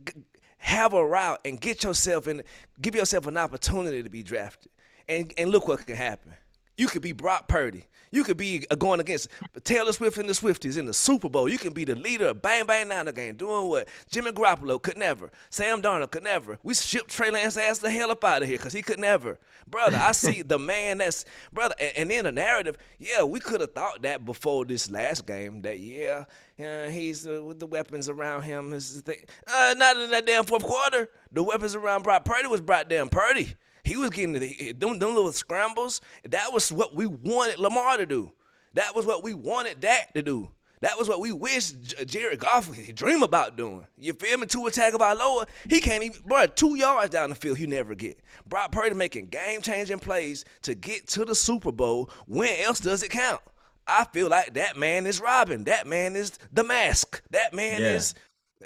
have 0.66 0.94
a 0.94 1.06
route 1.06 1.40
and 1.46 1.62
get 1.62 1.84
yourself 1.84 2.28
in. 2.28 2.42
Give 2.82 2.96
yourself 2.96 3.28
an 3.28 3.38
opportunity 3.38 4.02
to 4.02 4.10
be 4.10 4.24
drafted. 4.24 4.72
And 5.08 5.32
and 5.38 5.52
look 5.52 5.68
what 5.68 5.86
can 5.86 5.96
happen. 5.96 6.34
You 6.78 6.88
could 6.88 7.02
be 7.02 7.14
Brock 7.14 7.48
Purdy. 7.48 7.86
You 8.12 8.24
could 8.24 8.38
be 8.38 8.66
uh, 8.72 8.76
going 8.76 9.02
against 9.02 9.28
Taylor 9.66 9.92
Swift 9.92 10.18
and 10.18 10.30
the 10.30 10.34
Swifties 10.34 10.78
in 10.78 10.86
the 10.86 10.94
Super 10.94 11.28
Bowl. 11.28 11.50
You 11.50 11.58
can 11.58 11.74
be 11.74 11.84
the 11.84 11.96
leader 11.96 12.28
of 12.28 12.42
Bang 12.42 12.66
Bang 12.66 12.88
Niner 12.88 13.12
Gang, 13.12 13.36
doing 13.36 13.68
what 13.68 13.90
Jimmy 14.10 14.32
Garoppolo 14.32 14.82
could 14.82 14.98
never. 14.98 15.32
Sam 15.50 15.82
Darnold 15.82 16.12
could 16.12 16.24
never. 16.24 16.58
We 16.64 16.74
shipped 16.76 17.10
Trey 17.10 17.30
Lance 17.30 17.58
ass 17.58 17.80
the 17.80 17.92
hell 17.92 18.12
up 18.12 18.24
out 18.24 18.42
of 18.42 18.48
here 18.48 18.58
because 18.58 18.72
he 18.72 18.82
could 18.82 19.00
never. 19.00 19.38
Brother, 19.68 19.98
I 20.02 20.14
see 20.14 20.44
the 20.44 20.60
man 20.60 21.00
that's 21.00 21.26
brother, 21.52 21.76
and, 21.80 21.92
and 21.98 22.12
then 22.12 22.24
the 22.24 22.32
narrative. 22.32 22.78
Yeah, 23.00 23.24
we 23.24 23.42
could 23.42 23.60
have 23.60 23.74
thought 23.74 24.02
that 24.04 24.24
before 24.24 24.64
this 24.64 24.90
last 24.90 25.26
game. 25.26 25.62
That 25.64 25.80
yeah, 25.80 26.26
yeah, 26.58 26.90
he's 26.90 27.28
uh, 27.28 27.44
with 27.44 27.60
the 27.60 27.68
weapons 27.68 28.08
around 28.08 28.44
him. 28.44 28.72
Is 28.72 28.96
the 28.96 29.02
thing. 29.02 29.26
Uh, 29.46 29.76
not 29.78 29.98
in 29.98 30.12
that 30.12 30.26
damn 30.26 30.46
fourth 30.46 30.64
quarter. 30.64 31.10
The 31.32 31.44
weapons 31.44 31.76
around 31.76 32.04
Brock 32.04 32.24
Purdy 32.24 32.48
was 32.48 32.62
Brock 32.62 32.86
damn 32.88 33.10
Purdy. 33.10 33.56
He 33.86 33.98
was 33.98 34.10
getting 34.10 34.34
the, 34.34 34.56
eh, 34.60 34.74
them, 34.78 35.00
them 35.00 35.16
little 35.16 35.32
scrambles. 35.32 36.02
That 36.30 36.52
was 36.52 36.72
what 36.72 36.96
we 36.96 37.06
wanted 37.06 37.60
Lamar 37.60 37.98
to 37.98 38.06
do. 38.06 38.32
That 38.74 38.96
was 38.96 39.06
what 39.06 39.24
we 39.24 39.34
wanted 39.34 39.80
Dak 39.80 40.14
to 40.14 40.22
do. 40.22 40.50
That 40.82 40.98
was 41.00 41.08
what 41.08 41.22
we 41.22 41.32
wish 41.32 41.72
Jared 42.06 42.40
Goff 42.40 42.70
dream 42.94 43.24
about 43.24 43.56
doing. 43.56 43.88
You 43.98 44.14
feel 44.14 44.38
me? 44.38 44.46
Two 44.46 44.68
attack 44.68 44.94
about 44.94 45.18
lower, 45.18 45.46
he 45.70 45.80
can't 45.80 46.04
even, 46.04 46.20
bro, 46.26 46.46
two 46.48 46.76
yards 46.76 47.12
down 47.12 47.30
the 47.30 47.36
field, 47.36 47.58
he 47.58 47.66
never 47.66 47.96
get. 47.96 48.20
Brock 48.46 48.72
Purdy 48.72 48.94
making 48.94 49.28
game 49.28 49.62
changing 49.62 50.00
plays 50.00 50.46
to 50.64 50.76
get 50.76 51.08
to 51.10 51.26
the 51.26 51.34
Super 51.34 51.72
Bowl. 51.72 52.10
When 52.28 52.50
else 52.60 52.80
does 52.80 53.04
it 53.04 53.10
count? 53.10 53.42
I 53.88 54.06
feel 54.06 54.30
like 54.30 54.56
that 54.56 54.78
man 54.78 55.06
is 55.06 55.22
Robin. 55.22 55.64
That 55.64 55.88
man 55.88 56.16
is 56.16 56.38
the 56.52 56.64
mask. 56.64 57.22
That 57.32 57.54
man 57.54 57.82
yeah. 57.82 57.94
is 57.94 58.14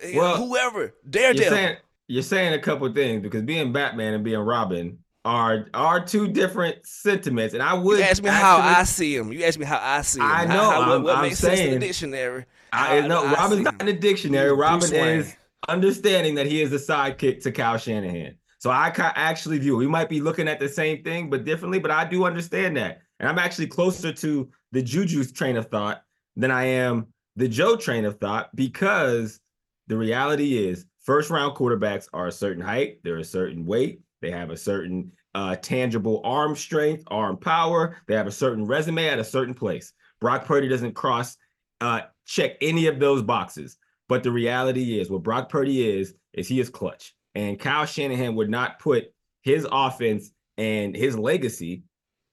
eh, 0.02 0.14
Well, 0.16 0.38
whoever, 0.38 0.80
You're 0.82 0.94
Daredevil. 1.10 1.52
saying 1.52 1.78
you're 2.08 2.24
saying 2.24 2.54
a 2.54 2.60
couple 2.60 2.88
of 2.88 2.96
things 2.96 3.22
because 3.22 3.44
being 3.44 3.72
Batman 3.72 4.16
and 4.16 4.24
being 4.24 4.40
Robin 4.40 4.98
are 5.26 5.68
are 5.74 6.04
two 6.04 6.28
different 6.28 6.86
sentiments, 6.86 7.54
and 7.54 7.62
I 7.62 7.74
would 7.74 8.00
You 8.00 8.06
ask 8.06 8.24
me 8.24 8.30
how 8.30 8.58
I 8.58 8.84
see 8.84 9.18
them. 9.18 9.32
You 9.34 9.44
ask 9.44 9.60
me 9.60 9.66
how 9.66 9.80
I 9.82 10.02
see 10.02 10.20
him. 10.20 10.26
I 10.26 10.46
know, 10.46 10.54
How, 10.72 10.80
what, 10.80 10.90
I'm- 10.90 11.04
what 11.04 11.16
I'm 11.18 11.22
makes 11.24 11.40
sense 11.40 11.60
in 11.60 11.72
the 11.72 11.80
dictionary. 11.80 12.46
I 12.72 13.02
How 13.02 13.08
know 13.08 13.26
I 13.26 13.34
Robin's 13.34 13.62
not 13.64 13.80
in 13.80 13.88
the 13.88 13.94
dictionary. 13.94 14.52
Robin 14.52 14.94
is 14.94 15.36
understanding 15.68 16.36
that 16.36 16.46
he 16.46 16.62
is 16.62 16.70
the 16.70 16.78
sidekick 16.78 17.44
to 17.44 17.52
Kyle 17.52 17.78
Shanahan. 17.78 18.36
So 18.60 18.70
I 18.70 18.92
actually 19.16 19.58
view 19.60 19.76
we 19.76 19.88
might 19.88 20.10
be 20.10 20.20
looking 20.22 20.48
at 20.48 20.60
the 20.60 20.70
same 20.70 21.04
thing 21.04 21.30
but 21.30 21.46
differently, 21.46 21.80
but 21.80 21.92
I 21.92 22.06
do 22.06 22.26
understand 22.26 22.78
that, 22.78 23.02
and 23.20 23.28
I'm 23.28 23.40
actually 23.40 23.68
closer 23.68 24.12
to 24.12 24.50
the 24.72 24.82
Juju's 24.84 25.32
train 25.32 25.58
of 25.58 25.68
thought 25.68 26.04
than 26.36 26.52
I 26.52 26.66
am 26.66 27.08
the 27.36 27.48
Joe 27.48 27.76
train 27.76 28.06
of 28.06 28.20
thought 28.20 28.54
because 28.56 29.40
the 29.88 29.98
reality 29.98 30.68
is 30.68 30.86
first 31.00 31.30
round 31.30 31.56
quarterbacks 31.56 32.08
are 32.14 32.28
a 32.28 32.32
certain 32.32 32.62
height, 32.62 33.00
they're 33.04 33.18
a 33.18 33.24
certain 33.24 33.66
weight, 33.66 34.02
they 34.22 34.32
have 34.32 34.50
a 34.50 34.58
certain 34.58 35.12
uh, 35.36 35.56
tangible 35.56 36.22
arm 36.24 36.56
strength, 36.56 37.04
arm 37.08 37.38
power, 37.38 37.98
they 38.08 38.16
have 38.16 38.28
a 38.28 38.32
certain 38.32 38.66
resume 38.66 39.08
at 39.08 39.20
a 39.20 39.24
certain 39.24 39.54
place. 39.54 39.94
Brock 40.20 40.46
Purdy 40.46 40.68
doesn't 40.68 40.94
cross 40.94 41.38
uh, 41.82 42.02
check 42.26 42.58
any 42.62 42.88
of 42.88 43.00
those 43.00 43.22
boxes. 43.24 43.78
But 44.08 44.24
the 44.24 44.32
reality 44.32 45.00
is, 45.00 45.10
what 45.10 45.24
Brock 45.24 45.50
Purdy 45.50 45.88
is, 45.88 46.16
is 46.34 46.48
he 46.48 46.60
is 46.60 46.70
clutch. 46.70 47.14
And 47.36 47.60
Kyle 47.60 47.86
Shanahan 47.86 48.36
would 48.36 48.50
not 48.50 48.80
put 48.80 49.14
his 49.44 49.68
offense 49.72 50.32
and 50.58 50.96
his 50.96 51.18
legacy 51.18 51.84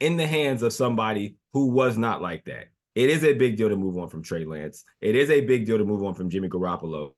in 0.01 0.17
the 0.17 0.27
hands 0.27 0.63
of 0.63 0.73
somebody 0.73 1.37
who 1.53 1.67
was 1.67 1.97
not 1.97 2.23
like 2.23 2.45
that. 2.47 2.69
It 2.95 3.11
is 3.11 3.25
a 3.25 3.35
big 3.35 3.57
deal 3.57 3.69
to 3.69 3.77
move 3.77 3.99
on 3.99 4.09
from 4.09 4.23
Trey 4.23 4.45
Lance. 4.45 4.85
It 5.03 5.15
is 5.15 5.31
a 5.31 5.43
big 5.43 5.67
deal 5.67 5.79
to 5.79 5.85
move 5.85 6.03
on 6.03 6.15
from 6.15 6.31
Jimmy 6.31 6.49
Garoppolo 6.49 7.13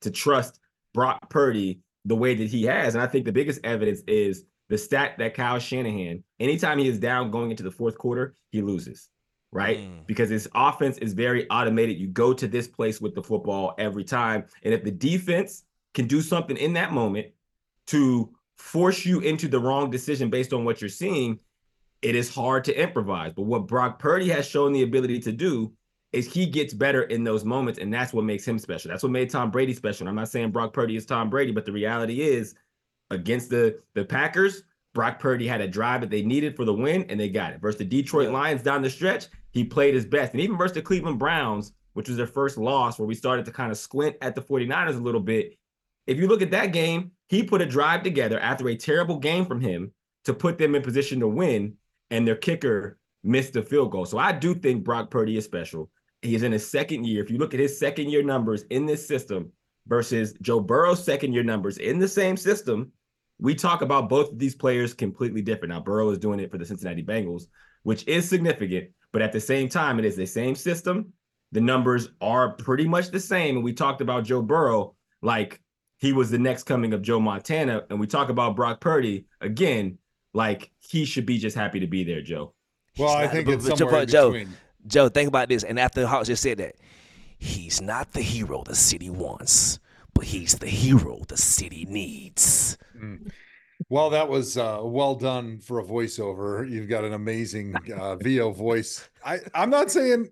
to 0.00 0.10
trust 0.10 0.58
Brock 0.92 1.30
Purdy 1.30 1.80
the 2.04 2.16
way 2.16 2.34
that 2.34 2.48
he 2.48 2.64
has. 2.64 2.94
And 2.94 3.02
I 3.02 3.06
think 3.06 3.24
the 3.24 3.32
biggest 3.32 3.60
evidence 3.64 4.02
is 4.06 4.44
the 4.68 4.78
stat 4.78 5.16
that 5.18 5.34
Kyle 5.34 5.58
Shanahan, 5.58 6.24
anytime 6.40 6.78
he 6.78 6.88
is 6.88 6.98
down 6.98 7.30
going 7.30 7.50
into 7.50 7.62
the 7.62 7.70
fourth 7.70 7.98
quarter, 7.98 8.34
he 8.50 8.62
loses 8.62 9.08
right? 9.52 9.78
Mm. 9.78 10.06
Because 10.06 10.30
his 10.30 10.48
offense 10.54 10.98
is 10.98 11.12
very 11.12 11.48
automated. 11.50 11.98
You 11.98 12.08
go 12.08 12.32
to 12.32 12.48
this 12.48 12.66
place 12.66 13.00
with 13.00 13.14
the 13.14 13.22
football 13.22 13.74
every 13.78 14.02
time. 14.02 14.44
And 14.62 14.74
if 14.74 14.82
the 14.82 14.90
defense 14.90 15.64
can 15.94 16.08
do 16.08 16.22
something 16.22 16.56
in 16.56 16.72
that 16.72 16.92
moment 16.92 17.28
to 17.88 18.34
force 18.56 19.04
you 19.04 19.20
into 19.20 19.48
the 19.48 19.60
wrong 19.60 19.90
decision 19.90 20.30
based 20.30 20.52
on 20.52 20.64
what 20.64 20.80
you're 20.80 20.88
seeing, 20.88 21.38
it 22.00 22.16
is 22.16 22.34
hard 22.34 22.64
to 22.64 22.80
improvise. 22.80 23.32
But 23.34 23.42
what 23.42 23.68
Brock 23.68 23.98
Purdy 23.98 24.28
has 24.30 24.48
shown 24.48 24.72
the 24.72 24.82
ability 24.82 25.20
to 25.20 25.32
do 25.32 25.72
is 26.12 26.32
he 26.32 26.46
gets 26.46 26.74
better 26.74 27.04
in 27.04 27.24
those 27.24 27.44
moments, 27.44 27.78
and 27.78 27.92
that's 27.92 28.12
what 28.12 28.24
makes 28.24 28.46
him 28.46 28.58
special. 28.58 28.90
That's 28.90 29.02
what 29.02 29.12
made 29.12 29.30
Tom 29.30 29.50
Brady 29.50 29.74
special. 29.74 30.02
And 30.02 30.10
I'm 30.10 30.16
not 30.16 30.28
saying 30.28 30.50
Brock 30.50 30.72
Purdy 30.72 30.96
is 30.96 31.06
Tom 31.06 31.30
Brady, 31.30 31.52
but 31.52 31.64
the 31.64 31.72
reality 31.72 32.20
is 32.20 32.54
against 33.10 33.50
the, 33.50 33.78
the 33.94 34.04
Packers, 34.04 34.64
Brock 34.94 35.18
Purdy 35.18 35.46
had 35.46 35.62
a 35.62 35.68
drive 35.68 36.02
that 36.02 36.10
they 36.10 36.22
needed 36.22 36.54
for 36.54 36.64
the 36.64 36.74
win, 36.74 37.06
and 37.08 37.18
they 37.18 37.28
got 37.28 37.52
it. 37.52 37.60
Versus 37.60 37.78
the 37.78 37.84
Detroit. 37.84 38.30
Lions 38.30 38.62
down 38.62 38.82
the 38.82 38.90
stretch, 38.90 39.26
he 39.50 39.64
played 39.64 39.94
his 39.94 40.04
best. 40.04 40.32
And 40.32 40.40
even 40.40 40.58
versus 40.58 40.74
the 40.74 40.82
Cleveland 40.82 41.18
Browns, 41.18 41.72
which 41.94 42.08
was 42.08 42.16
their 42.16 42.26
first 42.26 42.58
loss, 42.58 42.98
where 42.98 43.08
we 43.08 43.14
started 43.14 43.44
to 43.46 43.52
kind 43.52 43.70
of 43.70 43.78
squint 43.78 44.16
at 44.20 44.34
the 44.34 44.42
49ers 44.42 44.96
a 44.96 45.02
little 45.02 45.20
bit. 45.20 45.56
If 46.06 46.18
you 46.18 46.26
look 46.26 46.42
at 46.42 46.50
that 46.50 46.72
game, 46.72 47.12
he 47.28 47.42
put 47.42 47.62
a 47.62 47.66
drive 47.66 48.02
together 48.02 48.38
after 48.40 48.68
a 48.68 48.76
terrible 48.76 49.18
game 49.18 49.46
from 49.46 49.60
him 49.60 49.92
to 50.24 50.34
put 50.34 50.58
them 50.58 50.74
in 50.74 50.82
position 50.82 51.20
to 51.20 51.28
win, 51.28 51.74
and 52.10 52.26
their 52.26 52.36
kicker 52.36 52.98
missed 53.22 53.52
the 53.54 53.62
field 53.62 53.90
goal. 53.90 54.04
So 54.04 54.18
I 54.18 54.32
do 54.32 54.54
think 54.54 54.84
Brock 54.84 55.10
Purdy 55.10 55.36
is 55.36 55.44
special. 55.44 55.90
He 56.22 56.34
is 56.34 56.44
in 56.44 56.52
his 56.52 56.68
second 56.68 57.04
year. 57.04 57.22
If 57.22 57.30
you 57.30 57.38
look 57.38 57.52
at 57.52 57.60
his 57.60 57.78
second 57.78 58.10
year 58.10 58.22
numbers 58.22 58.62
in 58.70 58.86
this 58.86 59.06
system 59.06 59.52
versus 59.86 60.34
Joe 60.40 60.60
Burrow's 60.60 61.04
second 61.04 61.32
year 61.32 61.42
numbers 61.42 61.78
in 61.78 61.98
the 61.98 62.08
same 62.08 62.36
system, 62.36 62.92
we 63.38 63.56
talk 63.56 63.82
about 63.82 64.08
both 64.08 64.30
of 64.30 64.38
these 64.38 64.54
players 64.54 64.94
completely 64.94 65.42
different. 65.42 65.74
Now, 65.74 65.80
Burrow 65.80 66.10
is 66.10 66.18
doing 66.18 66.38
it 66.38 66.50
for 66.50 66.58
the 66.58 66.64
Cincinnati 66.64 67.02
Bengals, 67.02 67.46
which 67.82 68.06
is 68.06 68.28
significant, 68.28 68.90
but 69.12 69.20
at 69.20 69.32
the 69.32 69.40
same 69.40 69.68
time, 69.68 69.98
it 69.98 70.04
is 70.04 70.14
the 70.14 70.26
same 70.26 70.54
system. 70.54 71.12
The 71.50 71.60
numbers 71.60 72.10
are 72.20 72.52
pretty 72.52 72.86
much 72.86 73.10
the 73.10 73.20
same. 73.20 73.56
And 73.56 73.64
we 73.64 73.72
talked 73.72 74.00
about 74.00 74.24
Joe 74.24 74.42
Burrow 74.42 74.94
like 75.22 75.60
he 75.98 76.12
was 76.12 76.30
the 76.30 76.38
next 76.38 76.64
coming 76.64 76.94
of 76.94 77.02
Joe 77.02 77.18
Montana. 77.18 77.82
And 77.90 77.98
we 77.98 78.06
talk 78.06 78.28
about 78.28 78.54
Brock 78.56 78.80
Purdy 78.80 79.26
again, 79.40 79.98
like 80.32 80.70
he 80.78 81.04
should 81.04 81.26
be 81.26 81.38
just 81.38 81.56
happy 81.56 81.80
to 81.80 81.86
be 81.86 82.04
there, 82.04 82.22
Joe. 82.22 82.54
Well, 82.96 83.14
I 83.14 83.26
think 83.26 83.48
it's 83.48 83.68
but 83.68 83.78
somewhere 83.78 84.02
in 84.02 84.06
between. 84.06 84.46
Joe, 84.46 84.52
think 84.88 85.28
about 85.28 85.48
this. 85.48 85.64
And 85.64 85.78
after 85.78 86.06
Hawks 86.06 86.28
just 86.28 86.42
said 86.42 86.58
that, 86.58 86.76
he's 87.38 87.80
not 87.80 88.12
the 88.12 88.22
hero 88.22 88.62
the 88.64 88.74
city 88.74 89.10
wants, 89.10 89.78
but 90.14 90.24
he's 90.24 90.58
the 90.58 90.68
hero 90.68 91.22
the 91.28 91.36
city 91.36 91.86
needs. 91.88 92.76
Well, 93.88 94.10
that 94.10 94.28
was 94.28 94.56
uh, 94.56 94.80
well 94.82 95.14
done 95.14 95.58
for 95.58 95.80
a 95.80 95.84
voiceover. 95.84 96.68
You've 96.68 96.88
got 96.88 97.04
an 97.04 97.12
amazing 97.12 97.74
uh, 97.96 98.16
VO 98.16 98.52
voice. 98.52 99.08
I, 99.24 99.40
I'm 99.54 99.70
not 99.70 99.90
saying 99.90 100.28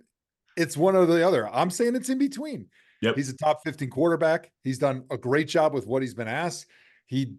it's 0.57 0.77
one 0.77 0.97
or 0.97 1.07
the 1.07 1.27
other. 1.27 1.49
I'm 1.49 1.71
saying 1.71 1.97
it's 1.97 2.09
in 2.09 2.19
between. 2.19 2.67
Yep. 3.03 3.17
He's 3.17 3.31
a 3.31 3.37
top 3.37 3.63
15 3.65 3.89
quarterback. 3.91 4.51
He's 4.63 4.79
done 4.79 5.05
a 5.11 5.17
great 5.17 5.49
job 5.49 5.73
with 5.73 5.87
what 5.87 6.03
he's 6.03 6.15
been 6.15 6.29
asked. 6.29 6.67
He 7.07 7.35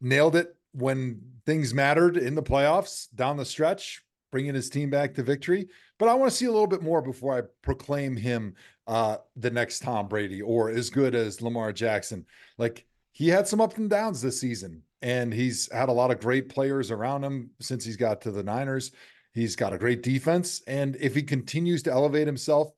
nailed 0.00 0.36
it 0.36 0.54
when 0.72 1.20
things 1.46 1.72
mattered 1.72 2.16
in 2.16 2.34
the 2.34 2.42
playoffs 2.42 3.06
down 3.14 3.36
the 3.36 3.44
stretch, 3.44 4.02
bringing 4.32 4.54
his 4.54 4.68
team 4.68 4.90
back 4.90 5.14
to 5.14 5.22
victory. 5.22 5.68
But 5.98 6.08
I 6.08 6.14
want 6.14 6.30
to 6.30 6.36
see 6.36 6.46
a 6.46 6.52
little 6.52 6.66
bit 6.66 6.82
more 6.82 7.00
before 7.00 7.38
I 7.38 7.42
proclaim 7.62 8.16
him 8.16 8.54
uh, 8.86 9.16
the 9.36 9.50
next 9.50 9.80
Tom 9.80 10.08
Brady 10.08 10.42
or 10.42 10.70
as 10.70 10.90
good 10.90 11.14
as 11.14 11.40
Lamar 11.40 11.72
Jackson. 11.72 12.26
Like 12.58 12.86
he 13.12 13.28
had 13.28 13.48
some 13.48 13.60
ups 13.60 13.78
and 13.78 13.88
downs 13.88 14.20
this 14.20 14.40
season, 14.40 14.82
and 15.02 15.32
he's 15.32 15.70
had 15.72 15.88
a 15.88 15.92
lot 15.92 16.10
of 16.10 16.20
great 16.20 16.48
players 16.48 16.90
around 16.90 17.24
him 17.24 17.50
since 17.60 17.84
he's 17.84 17.96
got 17.96 18.20
to 18.22 18.30
the 18.30 18.42
Niners. 18.42 18.92
He's 19.32 19.56
got 19.56 19.72
a 19.72 19.78
great 19.78 20.02
defense. 20.02 20.62
And 20.66 20.96
if 20.96 21.14
he 21.14 21.22
continues 21.22 21.82
to 21.84 21.92
elevate 21.92 22.26
himself, 22.26 22.72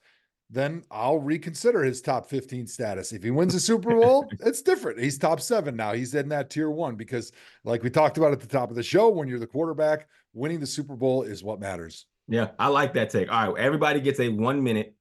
then 0.51 0.83
I'll 0.91 1.19
reconsider 1.19 1.85
his 1.85 2.01
top 2.01 2.29
15 2.29 2.67
status. 2.67 3.13
If 3.13 3.23
he 3.23 3.31
wins 3.31 3.55
a 3.55 3.61
Super 3.61 3.91
Bowl, 4.01 4.29
it's 4.41 4.63
different. 4.63 4.99
He's 4.99 5.19
top 5.19 5.41
seven 5.41 5.77
now. 5.77 5.93
He's 5.93 6.15
in 6.15 6.29
that 6.31 6.51
tier 6.51 6.71
one 6.71 6.97
because, 6.97 7.33
like 7.65 7.83
we 7.83 7.91
talked 7.91 8.17
about 8.17 8.33
at 8.33 8.41
the 8.41 8.47
top 8.47 8.71
of 8.71 8.77
the 8.77 8.83
show, 8.83 9.09
when 9.09 9.29
you're 9.29 9.39
the 9.39 9.47
quarterback, 9.47 10.09
winning 10.33 10.59
the 10.59 10.67
Super 10.67 10.97
Bowl 10.97 11.23
is 11.23 11.45
what 11.45 11.61
matters. 11.61 12.07
Yeah, 12.29 12.51
I 12.59 12.69
like 12.69 12.95
that 12.95 13.11
take. 13.11 13.33
All 13.33 13.53
right, 13.53 13.63
everybody 13.63 14.01
gets 14.01 14.21
a 14.21 14.29
one 14.29 14.63
minute 14.63 14.95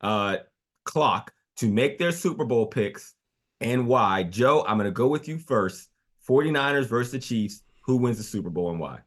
uh 0.00 0.38
clock 0.84 1.32
to 1.56 1.68
make 1.68 1.98
their 1.98 2.12
Super 2.12 2.44
Bowl 2.44 2.66
picks 2.66 3.14
and 3.60 3.86
why. 3.86 4.22
Joe, 4.24 4.64
I'm 4.66 4.76
going 4.76 4.86
to 4.88 4.92
go 4.92 5.08
with 5.08 5.28
you 5.28 5.38
first. 5.38 5.88
49ers 6.28 6.86
versus 6.86 7.12
the 7.12 7.18
Chiefs. 7.18 7.62
Who 7.82 7.96
wins 7.96 8.18
the 8.18 8.24
Super 8.24 8.50
Bowl 8.50 8.70
and 8.70 8.80
why? 8.80 9.00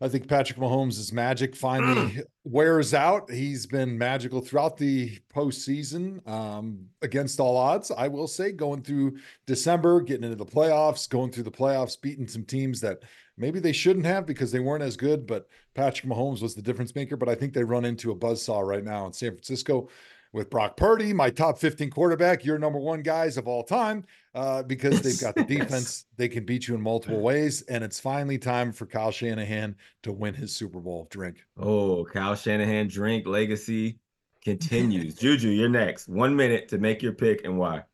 I 0.00 0.08
think 0.08 0.26
Patrick 0.26 0.58
Mahomes' 0.58 1.12
magic 1.12 1.54
finally 1.54 2.22
wears 2.44 2.92
out. 2.92 3.30
He's 3.30 3.66
been 3.66 3.96
magical 3.96 4.40
throughout 4.40 4.76
the 4.76 5.16
postseason 5.32 6.26
um, 6.28 6.86
against 7.02 7.38
all 7.38 7.56
odds. 7.56 7.92
I 7.92 8.08
will 8.08 8.26
say, 8.26 8.50
going 8.50 8.82
through 8.82 9.18
December, 9.46 10.00
getting 10.00 10.24
into 10.24 10.34
the 10.34 10.44
playoffs, 10.44 11.08
going 11.08 11.30
through 11.30 11.44
the 11.44 11.52
playoffs, 11.52 12.00
beating 12.00 12.26
some 12.26 12.42
teams 12.42 12.80
that 12.80 13.04
maybe 13.36 13.60
they 13.60 13.72
shouldn't 13.72 14.06
have 14.06 14.26
because 14.26 14.52
they 14.52 14.60
weren't 14.60 14.82
as 14.82 14.96
good. 14.96 15.26
But 15.26 15.48
Patrick 15.74 16.10
Mahomes 16.10 16.42
was 16.42 16.54
the 16.54 16.62
difference 16.62 16.94
maker. 16.94 17.16
But 17.16 17.28
I 17.28 17.34
think 17.34 17.52
they 17.52 17.64
run 17.64 17.84
into 17.84 18.10
a 18.10 18.16
buzzsaw 18.16 18.66
right 18.66 18.84
now 18.84 19.06
in 19.06 19.12
San 19.12 19.30
Francisco 19.30 19.88
with 20.32 20.48
Brock 20.48 20.76
Purdy, 20.78 21.12
my 21.12 21.28
top 21.28 21.58
15 21.58 21.90
quarterback, 21.90 22.44
your 22.44 22.58
number 22.58 22.78
one 22.78 23.02
guys 23.02 23.36
of 23.36 23.46
all 23.46 23.62
time, 23.62 24.02
uh, 24.34 24.62
because 24.62 25.02
they've 25.02 25.20
got 25.20 25.34
the 25.34 25.44
defense. 25.58 26.06
They 26.16 26.28
can 26.28 26.44
beat 26.44 26.66
you 26.66 26.74
in 26.74 26.80
multiple 26.80 27.20
ways. 27.20 27.62
And 27.62 27.84
it's 27.84 28.00
finally 28.00 28.38
time 28.38 28.72
for 28.72 28.86
Kyle 28.86 29.10
Shanahan 29.10 29.76
to 30.04 30.12
win 30.12 30.32
his 30.32 30.54
Super 30.54 30.80
Bowl 30.80 31.06
drink. 31.10 31.44
Oh, 31.58 32.04
Kyle 32.04 32.34
Shanahan 32.34 32.88
drink 32.88 33.26
legacy 33.26 33.98
continues. 34.42 35.16
Juju, 35.16 35.48
you're 35.50 35.68
next. 35.68 36.08
One 36.08 36.34
minute 36.34 36.68
to 36.68 36.78
make 36.78 37.02
your 37.02 37.12
pick 37.12 37.44
and 37.44 37.58
why. 37.58 37.84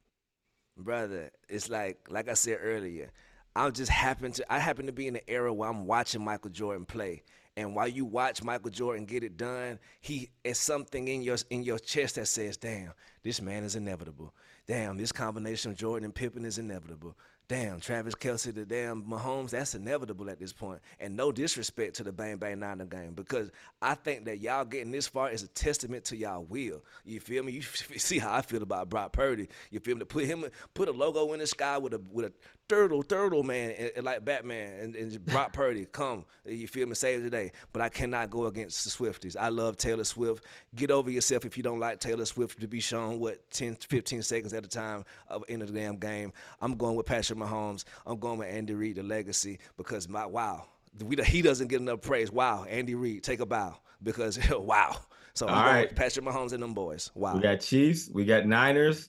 brother 0.77 1.29
it's 1.49 1.69
like 1.69 1.99
like 2.09 2.29
i 2.29 2.35
said 2.35 2.57
earlier 2.63 3.11
i'm 3.59 3.73
just 3.73 3.91
happen 3.91 4.33
to 4.33 4.53
i 4.53 4.59
happen 4.59 4.87
to 4.87 4.93
be 4.93 5.07
in 5.07 5.15
the 5.15 5.31
era 5.31 5.53
where 5.53 5.69
i'm 5.69 5.87
watching 5.87 6.25
michael 6.25 6.51
jordan 6.51 6.85
play 6.85 7.23
and 7.57 7.75
while 7.75 7.89
you 7.89 8.05
watch 8.05 8.43
michael 8.43 8.71
jordan 8.71 9.05
get 9.05 9.25
it 9.25 9.37
done 9.37 9.79
he 10.01 10.31
it's 10.45 10.61
something 10.61 11.09
in 11.09 11.23
your 11.23 11.37
in 11.51 11.63
your 11.63 11.79
chest 11.79 12.15
that 12.15 12.27
says 12.27 12.57
damn 12.57 12.93
this 13.23 13.43
man 13.43 13.65
is 13.65 13.75
inevitable 13.75 14.33
damn 14.67 14.97
this 14.97 15.13
combination 15.13 15.73
of 15.73 15.77
jordan 15.77 16.05
and 16.05 16.15
pippen 16.15 16.45
is 16.45 16.59
inevitable 16.59 17.17
damn, 17.49 17.81
Travis 17.81 18.15
Kelce 18.15 18.55
the 18.55 18.65
damn 18.65 19.03
Mahomes, 19.03 19.51
that's 19.51 19.75
inevitable 19.75 20.29
at 20.29 20.39
this 20.39 20.53
point. 20.53 20.81
And 21.01 21.17
no 21.17 21.33
disrespect 21.33 21.97
to 21.97 22.05
the 22.05 22.13
Bang 22.13 22.37
Bang 22.37 22.61
Niner 22.61 22.85
Gang 22.85 23.13
because 23.15 23.51
I 23.81 23.95
think 23.95 24.27
that 24.27 24.41
y'all 24.41 24.67
getting 24.67 24.93
this 24.93 25.09
far 25.09 25.31
is 25.31 25.43
a 25.43 25.49
testament 25.49 26.05
to 26.07 26.17
y'all 26.17 26.45
will. 26.45 26.85
You 27.05 27.21
feel 27.21 27.43
me? 27.43 27.53
You 27.53 27.63
see 27.97 28.19
how 28.19 28.35
I 28.35 28.43
feel 28.43 28.63
about 28.63 28.91
Brock 28.91 29.13
Purdy. 29.13 29.49
You 29.71 29.81
feel 29.81 29.97
me? 29.97 30.01
To 30.01 30.07
put 30.07 30.27
him, 30.27 30.45
put 30.75 30.89
a 30.89 30.93
logo 30.93 31.33
in 31.33 31.41
the 31.41 31.47
sky 31.47 31.79
with 31.79 31.95
a 31.95 32.01
with 32.13 32.27
a 32.27 32.33
turtle, 32.69 33.03
turtle 33.03 33.43
man, 33.43 33.71
and, 33.79 33.93
and 33.97 34.05
like 34.05 34.25
Batman 34.25 34.81
and, 34.81 34.97
and 34.97 35.25
Brock 35.27 35.53
Purdy, 35.53 35.87
come, 35.87 36.25
you 36.45 36.69
feel 36.69 36.87
me, 36.87 36.95
save 36.95 37.23
the 37.23 37.31
day. 37.31 37.53
But 37.73 37.83
I 37.83 37.89
cannot 37.89 38.31
go 38.31 38.47
against 38.47 38.85
the 38.85 38.91
Swifties. 38.91 39.37
I 39.39 39.49
love 39.49 39.77
Taylor 39.77 40.05
Swift. 40.05 40.45
Get 40.75 40.91
over 40.91 41.11
yourself 41.11 41.45
if 41.45 41.57
you 41.57 41.63
don't 41.63 41.81
like 41.81 42.01
Taylor 42.01 42.25
Swift 42.25 42.61
to 42.61 42.69
be 42.69 42.81
shown, 42.81 43.19
what, 43.19 43.51
10, 43.51 43.77
15 43.77 44.23
seconds 44.23 44.53
at 44.53 44.65
a 44.65 44.69
time 44.69 45.05
of 45.29 45.45
end 45.49 45.63
of 45.63 45.73
the 45.73 45.79
damn 45.79 45.97
game. 45.97 46.33
I'm 46.61 46.77
going 46.77 46.97
with 46.97 47.07
Patrick 47.07 47.39
Mahomes. 47.39 47.85
I'm 48.07 48.19
going 48.19 48.39
with 48.39 48.49
Andy 48.49 48.75
Reid, 48.75 48.97
the 48.97 49.03
legacy, 49.03 49.59
because 49.77 50.09
my, 50.09 50.27
wow, 50.27 50.67
we, 51.05 51.17
he 51.25 51.43
doesn't 51.43 51.69
get 51.69 51.81
enough 51.81 52.03
praise. 52.03 52.31
Wow, 52.31 52.65
Andy 52.65 52.95
Reid, 52.95 53.23
take 53.23 53.41
a 53.41 53.47
bow 53.47 53.77
because, 54.03 54.39
wow. 54.51 54.97
So 55.35 55.47
I'm 55.47 55.55
All 55.55 55.63
going 55.63 55.75
right. 55.75 55.89
with 55.89 55.97
Patrick 55.97 56.25
Mahomes 56.25 56.53
and 56.53 56.63
them 56.63 56.75
boys. 56.75 57.11
Wow. 57.15 57.35
We 57.35 57.41
got 57.41 57.61
Chiefs, 57.61 58.11
we 58.13 58.25
got 58.25 58.47
Niners. 58.47 59.09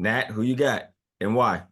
Nat, 0.00 0.30
who 0.30 0.42
you 0.42 0.54
got 0.54 0.90
and 1.20 1.34
why? 1.34 1.62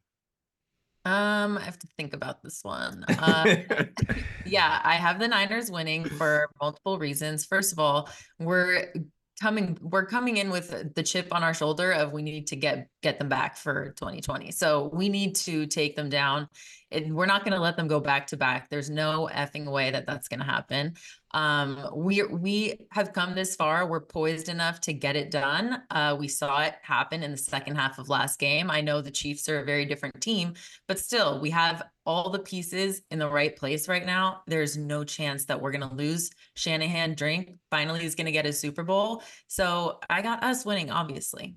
Um, 1.07 1.57
I 1.57 1.61
have 1.63 1.79
to 1.79 1.87
think 1.97 2.15
about 2.15 2.43
this 2.43 2.65
one. 2.65 3.05
Uh, 3.05 3.59
yeah, 4.45 4.81
I 4.83 4.95
have 4.97 5.21
the 5.21 5.29
Niners 5.29 5.71
winning 5.71 6.05
for 6.05 6.49
multiple 6.61 6.99
reasons. 6.99 7.45
First 7.45 7.73
of 7.73 7.79
all, 7.79 8.11
we're 8.41 8.93
coming 9.41 9.79
we're 9.81 10.07
coming 10.07 10.39
in 10.39 10.51
with 10.51 10.95
the 10.95 11.03
chip 11.03 11.33
on 11.33 11.45
our 11.45 11.55
shoulder 11.55 11.93
of 11.93 12.13
we 12.13 12.23
need 12.23 12.49
to 12.49 12.57
get 12.57 12.89
get 13.03 13.21
them 13.21 13.29
back 13.29 13.57
for 13.57 13.91
2020. 13.91 14.51
So 14.51 14.91
we 14.93 15.09
need 15.09 15.37
to 15.37 15.67
take 15.67 15.95
them 15.95 16.09
down. 16.09 16.49
And 16.91 17.15
we're 17.15 17.27
not 17.27 17.45
going 17.45 17.55
to 17.55 17.61
let 17.61 17.77
them 17.77 17.87
go 17.87 18.01
back 18.01 18.27
to 18.29 18.37
back. 18.37 18.69
There's 18.69 18.91
no 18.91 19.29
effing 19.33 19.71
way 19.71 19.93
that 19.93 20.07
that's 20.07 20.27
going 20.27 20.41
to 20.41 20.47
happen. 20.47 20.95
Um, 21.37 21.91
we 21.95 22.22
we 22.22 22.78
have 22.93 23.12
come 23.12 23.34
this 23.34 23.57
far. 23.57 23.87
We're 23.87 24.01
poised 24.01 24.49
enough 24.49 24.80
to 24.80 24.95
get 24.95 25.16
it 25.16 25.30
done. 25.30 25.82
Uh, 25.91 26.16
we 26.18 26.28
saw 26.28 26.62
it 26.62 26.76
happen 26.80 27.22
in 27.22 27.30
the 27.30 27.37
second 27.37 27.76
half 27.76 27.99
of 27.99 28.09
last 28.09 28.39
game. 28.39 28.70
I 28.70 28.80
know 28.80 29.03
the 29.03 29.11
Chiefs 29.11 29.47
are 29.51 29.61
a 29.61 29.64
very 29.64 29.84
different 29.84 30.18
team, 30.22 30.55
but 30.89 30.99
still, 30.99 31.39
we 31.39 31.51
have 31.51 31.82
all 32.07 32.30
the 32.30 32.39
pieces 32.39 33.03
in 33.11 33.18
the 33.18 33.28
right 33.28 33.55
place 33.55 33.87
right 33.87 34.07
now. 34.07 34.45
There's 34.47 34.78
no 34.78 35.05
chance 35.05 35.45
that 35.45 35.61
we're 35.61 35.72
going 35.72 35.87
to 35.87 35.95
lose. 35.95 36.30
Shanahan 36.55 37.14
drink 37.14 37.53
finally 37.70 38.07
is 38.07 38.14
going 38.14 38.24
to 38.24 38.32
get 38.32 38.47
a 38.47 38.53
Super 38.53 38.82
Bowl. 38.82 39.22
So 39.47 39.99
I 40.09 40.22
got 40.22 40.43
us 40.43 40.64
winning, 40.64 40.91
obviously. 40.91 41.57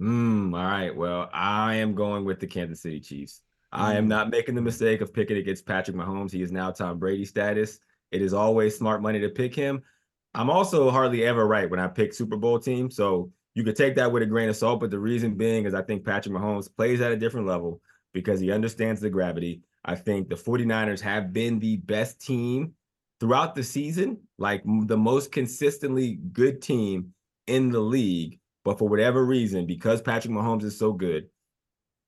Mm, 0.00 0.52
all 0.52 0.64
right. 0.64 0.96
Well, 0.96 1.30
I 1.32 1.76
am 1.76 1.94
going 1.94 2.24
with 2.24 2.40
the 2.40 2.48
Kansas 2.48 2.82
City 2.82 2.98
Chiefs. 2.98 3.40
I 3.70 3.94
am 3.94 4.08
not 4.08 4.30
making 4.30 4.56
the 4.56 4.62
mistake 4.62 5.00
of 5.00 5.14
picking 5.14 5.36
against 5.36 5.64
Patrick 5.64 5.96
Mahomes. 5.96 6.32
He 6.32 6.42
is 6.42 6.50
now 6.50 6.72
Tom 6.72 6.98
Brady 6.98 7.24
status. 7.24 7.78
It 8.12 8.22
is 8.22 8.34
always 8.34 8.76
smart 8.76 9.02
money 9.02 9.20
to 9.20 9.28
pick 9.28 9.54
him. 9.54 9.82
I'm 10.34 10.50
also 10.50 10.90
hardly 10.90 11.24
ever 11.24 11.46
right 11.46 11.68
when 11.68 11.80
I 11.80 11.88
pick 11.88 12.12
Super 12.12 12.36
Bowl 12.36 12.58
teams. 12.58 12.96
So 12.96 13.30
you 13.54 13.64
could 13.64 13.76
take 13.76 13.94
that 13.96 14.10
with 14.10 14.22
a 14.22 14.26
grain 14.26 14.48
of 14.48 14.56
salt. 14.56 14.80
But 14.80 14.90
the 14.90 14.98
reason 14.98 15.34
being 15.34 15.66
is 15.66 15.74
I 15.74 15.82
think 15.82 16.04
Patrick 16.04 16.34
Mahomes 16.34 16.74
plays 16.74 17.00
at 17.00 17.12
a 17.12 17.16
different 17.16 17.46
level 17.46 17.80
because 18.12 18.40
he 18.40 18.52
understands 18.52 19.00
the 19.00 19.10
gravity. 19.10 19.62
I 19.84 19.96
think 19.96 20.28
the 20.28 20.36
49ers 20.36 21.00
have 21.00 21.32
been 21.32 21.58
the 21.58 21.76
best 21.78 22.20
team 22.20 22.74
throughout 23.18 23.54
the 23.54 23.62
season, 23.62 24.18
like 24.38 24.62
the 24.64 24.96
most 24.96 25.32
consistently 25.32 26.18
good 26.32 26.62
team 26.62 27.14
in 27.46 27.70
the 27.70 27.80
league. 27.80 28.38
But 28.64 28.78
for 28.78 28.88
whatever 28.88 29.24
reason, 29.24 29.66
because 29.66 30.00
Patrick 30.00 30.32
Mahomes 30.32 30.62
is 30.62 30.78
so 30.78 30.92
good, 30.92 31.28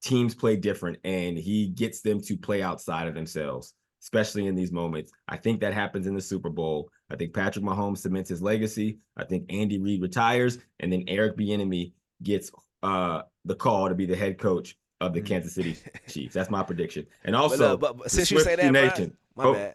teams 0.02 0.34
play 0.34 0.56
different 0.56 0.98
and 1.02 1.36
he 1.36 1.68
gets 1.68 2.00
them 2.00 2.20
to 2.20 2.36
play 2.36 2.62
outside 2.62 3.08
of 3.08 3.14
themselves, 3.14 3.74
especially 4.04 4.46
in 4.46 4.54
these 4.54 4.70
moments. 4.70 5.10
I 5.28 5.36
think 5.38 5.60
that 5.60 5.72
happens 5.72 6.06
in 6.06 6.14
the 6.14 6.20
Super 6.20 6.50
Bowl. 6.50 6.90
I 7.10 7.16
think 7.16 7.32
Patrick 7.34 7.64
Mahomes 7.64 7.98
cements 7.98 8.28
his 8.28 8.42
legacy. 8.42 8.98
I 9.16 9.24
think 9.24 9.46
Andy 9.50 9.78
Reid 9.78 10.02
retires, 10.02 10.58
and 10.80 10.92
then 10.92 11.04
Eric 11.08 11.36
Bieniemy 11.38 11.92
gets 12.22 12.50
uh, 12.82 13.22
the 13.46 13.54
call 13.54 13.88
to 13.88 13.94
be 13.94 14.04
the 14.06 14.14
head 14.16 14.38
coach 14.38 14.76
of 15.00 15.14
the 15.14 15.22
Kansas 15.22 15.54
City 15.54 15.76
Chiefs. 16.08 16.34
That's 16.34 16.50
my 16.50 16.62
prediction. 16.62 17.06
And 17.24 17.34
also, 17.34 17.76
Mm. 17.76 17.80
but, 17.80 17.92
but, 17.92 17.96
but 17.96 18.04
the 18.04 18.10
since 18.10 18.30
you 18.30 18.40
say 18.40 18.56
that, 18.56 18.70
Brian, 18.70 18.88
Nation. 18.88 19.16
my 19.36 19.44
Oh, 19.44 19.54
bad. 19.54 19.74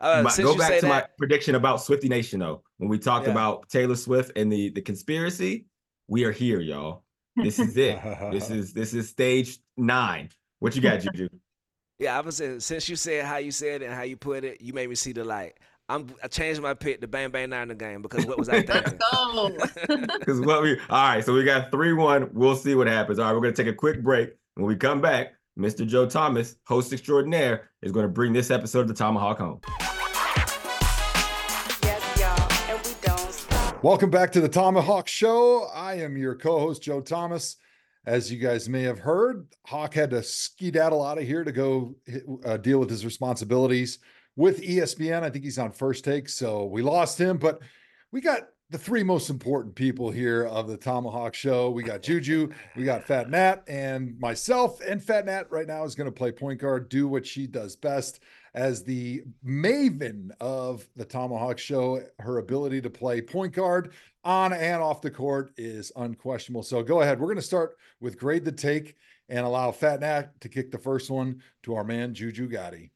Uh, 0.00 0.22
my- 0.22 0.36
go 0.36 0.56
back 0.56 0.80
to 0.80 0.86
my 0.88 1.04
prediction 1.18 1.54
about 1.54 1.82
Swifty 1.82 2.08
Nation 2.08 2.40
though. 2.40 2.62
When 2.78 2.88
we 2.88 2.98
talked 2.98 3.26
Yeah. 3.26 3.32
about 3.32 3.68
Taylor 3.68 3.96
Swift 3.96 4.32
and 4.36 4.50
the 4.52 4.70
the 4.70 4.80
conspiracy, 4.82 5.66
we 6.08 6.24
are 6.24 6.32
here, 6.32 6.60
y'all. 6.60 7.04
This 7.36 7.58
is 7.58 7.76
it. 7.76 7.98
this 8.32 8.50
is 8.50 8.72
this 8.72 8.92
is 8.94 9.08
stage 9.08 9.58
nine. 9.76 10.30
What 10.58 10.74
you 10.74 10.82
got, 10.82 11.00
Juju? 11.00 11.28
Yeah, 11.98 12.18
I 12.18 12.20
was 12.22 12.38
saying 12.38 12.60
since 12.60 12.88
you 12.88 12.96
said 12.96 13.24
how 13.24 13.36
you 13.36 13.52
said 13.52 13.82
it 13.82 13.86
and 13.86 13.94
how 13.94 14.02
you 14.02 14.16
put 14.16 14.44
it, 14.44 14.60
you 14.60 14.72
made 14.72 14.88
me 14.88 14.96
see 14.96 15.12
the 15.12 15.24
light. 15.24 15.54
I'm 15.88 16.08
I 16.22 16.28
changed 16.28 16.60
my 16.60 16.74
pick 16.74 17.00
to 17.02 17.06
Bang 17.06 17.30
Bang 17.30 17.50
Niner 17.50 17.74
Gang 17.74 18.02
because 18.02 18.26
what 18.26 18.36
was 18.36 18.48
I 18.48 18.62
thinking? 18.62 18.98
Go. 19.12 19.50
Because 20.18 20.40
what 20.40 20.62
we 20.62 20.78
all 20.90 21.08
right, 21.08 21.24
so 21.24 21.34
we 21.34 21.44
got 21.44 21.70
three 21.70 21.92
one. 21.92 22.30
We'll 22.32 22.56
see 22.56 22.74
what 22.74 22.88
happens. 22.88 23.18
All 23.18 23.26
right, 23.26 23.34
we're 23.34 23.40
gonna 23.42 23.52
take 23.52 23.68
a 23.68 23.72
quick 23.72 24.02
break. 24.02 24.30
When 24.54 24.66
we 24.66 24.74
come 24.74 25.00
back, 25.00 25.34
Mr. 25.58 25.86
Joe 25.86 26.06
Thomas, 26.06 26.56
host 26.66 26.92
extraordinaire, 26.92 27.70
is 27.82 27.92
gonna 27.92 28.08
bring 28.08 28.32
this 28.32 28.50
episode 28.50 28.80
of 28.80 28.88
the 28.88 28.94
Thomahawk 28.94 29.38
home. 29.38 29.60
Yes, 31.82 32.18
y'all, 32.18 32.74
and 32.74 32.84
we 32.84 32.94
don't 33.02 33.32
stop. 33.32 33.84
Welcome 33.84 34.10
back 34.10 34.32
to 34.32 34.40
the 34.40 34.48
Thomahawk 34.48 35.06
Show. 35.06 35.68
I 35.72 35.94
am 35.94 36.16
your 36.16 36.34
co-host 36.34 36.82
Joe 36.82 37.00
Thomas. 37.02 37.56
As 38.06 38.30
you 38.30 38.38
guys 38.38 38.68
may 38.68 38.82
have 38.82 38.98
heard, 38.98 39.46
Hawk 39.64 39.94
had 39.94 40.10
to 40.10 40.22
skedaddle 40.22 41.02
out 41.02 41.18
of 41.18 41.24
here 41.24 41.42
to 41.42 41.52
go 41.52 41.94
uh, 42.44 42.58
deal 42.58 42.78
with 42.78 42.90
his 42.90 43.04
responsibilities 43.04 43.98
with 44.36 44.62
ESPN. 44.62 45.22
I 45.22 45.30
think 45.30 45.44
he's 45.44 45.58
on 45.58 45.72
first 45.72 46.04
take, 46.04 46.28
so 46.28 46.66
we 46.66 46.82
lost 46.82 47.18
him. 47.18 47.38
But 47.38 47.60
we 48.12 48.20
got 48.20 48.42
the 48.70 48.78
three 48.78 49.02
most 49.02 49.30
important 49.30 49.74
people 49.74 50.10
here 50.10 50.44
of 50.44 50.68
the 50.68 50.76
Thomahawk 50.76 51.32
Show. 51.32 51.70
We 51.70 51.82
got 51.82 52.02
Juju, 52.02 52.50
we 52.76 52.84
got 52.84 53.04
Phat 53.04 53.30
Nat, 53.30 53.62
and 53.68 54.18
myself. 54.20 54.80
And 54.80 55.02
Phat 55.02 55.26
Nat 55.26 55.50
right 55.50 55.66
now 55.66 55.84
is 55.84 55.94
going 55.94 56.08
to 56.08 56.12
play 56.12 56.32
point 56.32 56.60
guard, 56.60 56.88
do 56.88 57.08
what 57.08 57.26
she 57.26 57.46
does 57.46 57.76
best 57.76 58.20
as 58.54 58.84
the 58.84 59.22
maven 59.44 60.30
of 60.40 60.86
the 60.96 61.04
Thomahawk 61.04 61.58
Show. 61.58 62.02
Her 62.18 62.38
ability 62.38 62.80
to 62.82 62.90
play 62.90 63.20
point 63.20 63.52
guard 63.52 63.92
on 64.24 64.52
and 64.52 64.82
off 64.82 65.02
the 65.02 65.10
court 65.10 65.52
is 65.56 65.92
unquestionable. 65.96 66.62
So 66.62 66.82
go 66.82 67.02
ahead. 67.02 67.18
We're 67.20 67.26
going 67.26 67.36
to 67.36 67.42
start 67.42 67.76
with 68.00 68.18
grade 68.18 68.44
the 68.44 68.52
take 68.52 68.94
and 69.28 69.44
allow 69.44 69.72
Phat 69.72 70.00
Nat 70.00 70.40
to 70.40 70.48
kick 70.48 70.70
the 70.70 70.78
first 70.78 71.10
one 71.10 71.42
to 71.64 71.74
our 71.74 71.84
man 71.84 72.14
Juju 72.14 72.48
Gotti. 72.48 72.90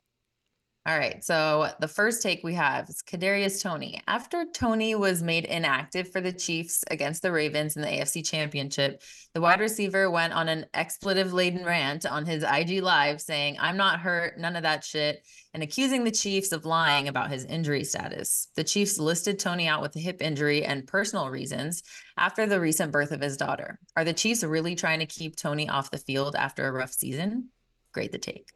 All 0.88 0.98
right. 0.98 1.22
So 1.22 1.68
the 1.80 1.86
first 1.86 2.22
take 2.22 2.42
we 2.42 2.54
have 2.54 2.88
is 2.88 3.02
Kadarius 3.06 3.62
Toney. 3.62 4.00
After 4.08 4.46
Toney 4.46 4.94
was 4.94 5.22
made 5.22 5.44
inactive 5.44 6.10
for 6.10 6.22
the 6.22 6.32
Chiefs 6.32 6.82
against 6.90 7.20
the 7.20 7.30
Ravens 7.30 7.76
in 7.76 7.82
the 7.82 7.88
AFC 7.88 8.24
Championship, 8.24 9.02
the 9.34 9.42
wide 9.42 9.60
receiver 9.60 10.10
went 10.10 10.32
on 10.32 10.48
an 10.48 10.64
expletive-laden 10.72 11.62
rant 11.62 12.06
on 12.06 12.24
his 12.24 12.42
IG 12.42 12.80
Live 12.80 13.20
saying, 13.20 13.58
"I'm 13.60 13.76
not 13.76 14.00
hurt, 14.00 14.38
none 14.38 14.56
of 14.56 14.62
that 14.62 14.82
shit," 14.82 15.26
and 15.52 15.62
accusing 15.62 16.04
the 16.04 16.10
Chiefs 16.10 16.52
of 16.52 16.64
lying 16.64 17.06
about 17.06 17.30
his 17.30 17.44
injury 17.44 17.84
status. 17.84 18.48
The 18.56 18.64
Chiefs 18.64 18.96
listed 18.98 19.38
Toney 19.38 19.68
out 19.68 19.82
with 19.82 19.94
a 19.94 20.00
hip 20.00 20.22
injury 20.22 20.64
and 20.64 20.86
personal 20.86 21.28
reasons 21.28 21.82
after 22.16 22.46
the 22.46 22.60
recent 22.60 22.92
birth 22.92 23.12
of 23.12 23.20
his 23.20 23.36
daughter. 23.36 23.78
Are 23.94 24.04
the 24.04 24.14
Chiefs 24.14 24.42
really 24.42 24.74
trying 24.74 25.00
to 25.00 25.06
keep 25.06 25.36
Toney 25.36 25.68
off 25.68 25.90
the 25.90 25.98
field 25.98 26.34
after 26.34 26.66
a 26.66 26.72
rough 26.72 26.94
season? 26.94 27.50
Grade 27.92 28.12
the 28.12 28.18
take. 28.18 28.48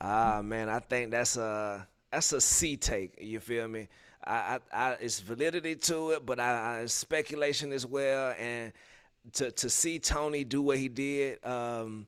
Ah 0.00 0.42
man, 0.44 0.68
I 0.68 0.80
think 0.80 1.10
that's 1.10 1.36
a 1.36 1.86
that's 2.10 2.32
a 2.32 2.40
C 2.40 2.76
take. 2.76 3.14
You 3.20 3.40
feel 3.40 3.68
me? 3.68 3.88
I, 4.24 4.58
I, 4.72 4.90
I 4.90 4.92
it's 5.00 5.20
validity 5.20 5.76
to 5.76 6.10
it, 6.12 6.26
but 6.26 6.40
I, 6.40 6.80
I 6.82 6.86
speculation 6.86 7.72
as 7.72 7.86
well. 7.86 8.34
And 8.38 8.72
to 9.34 9.50
to 9.52 9.70
see 9.70 9.98
Toney 9.98 10.44
do 10.44 10.62
what 10.62 10.78
he 10.78 10.88
did 10.88 11.44
um, 11.46 12.06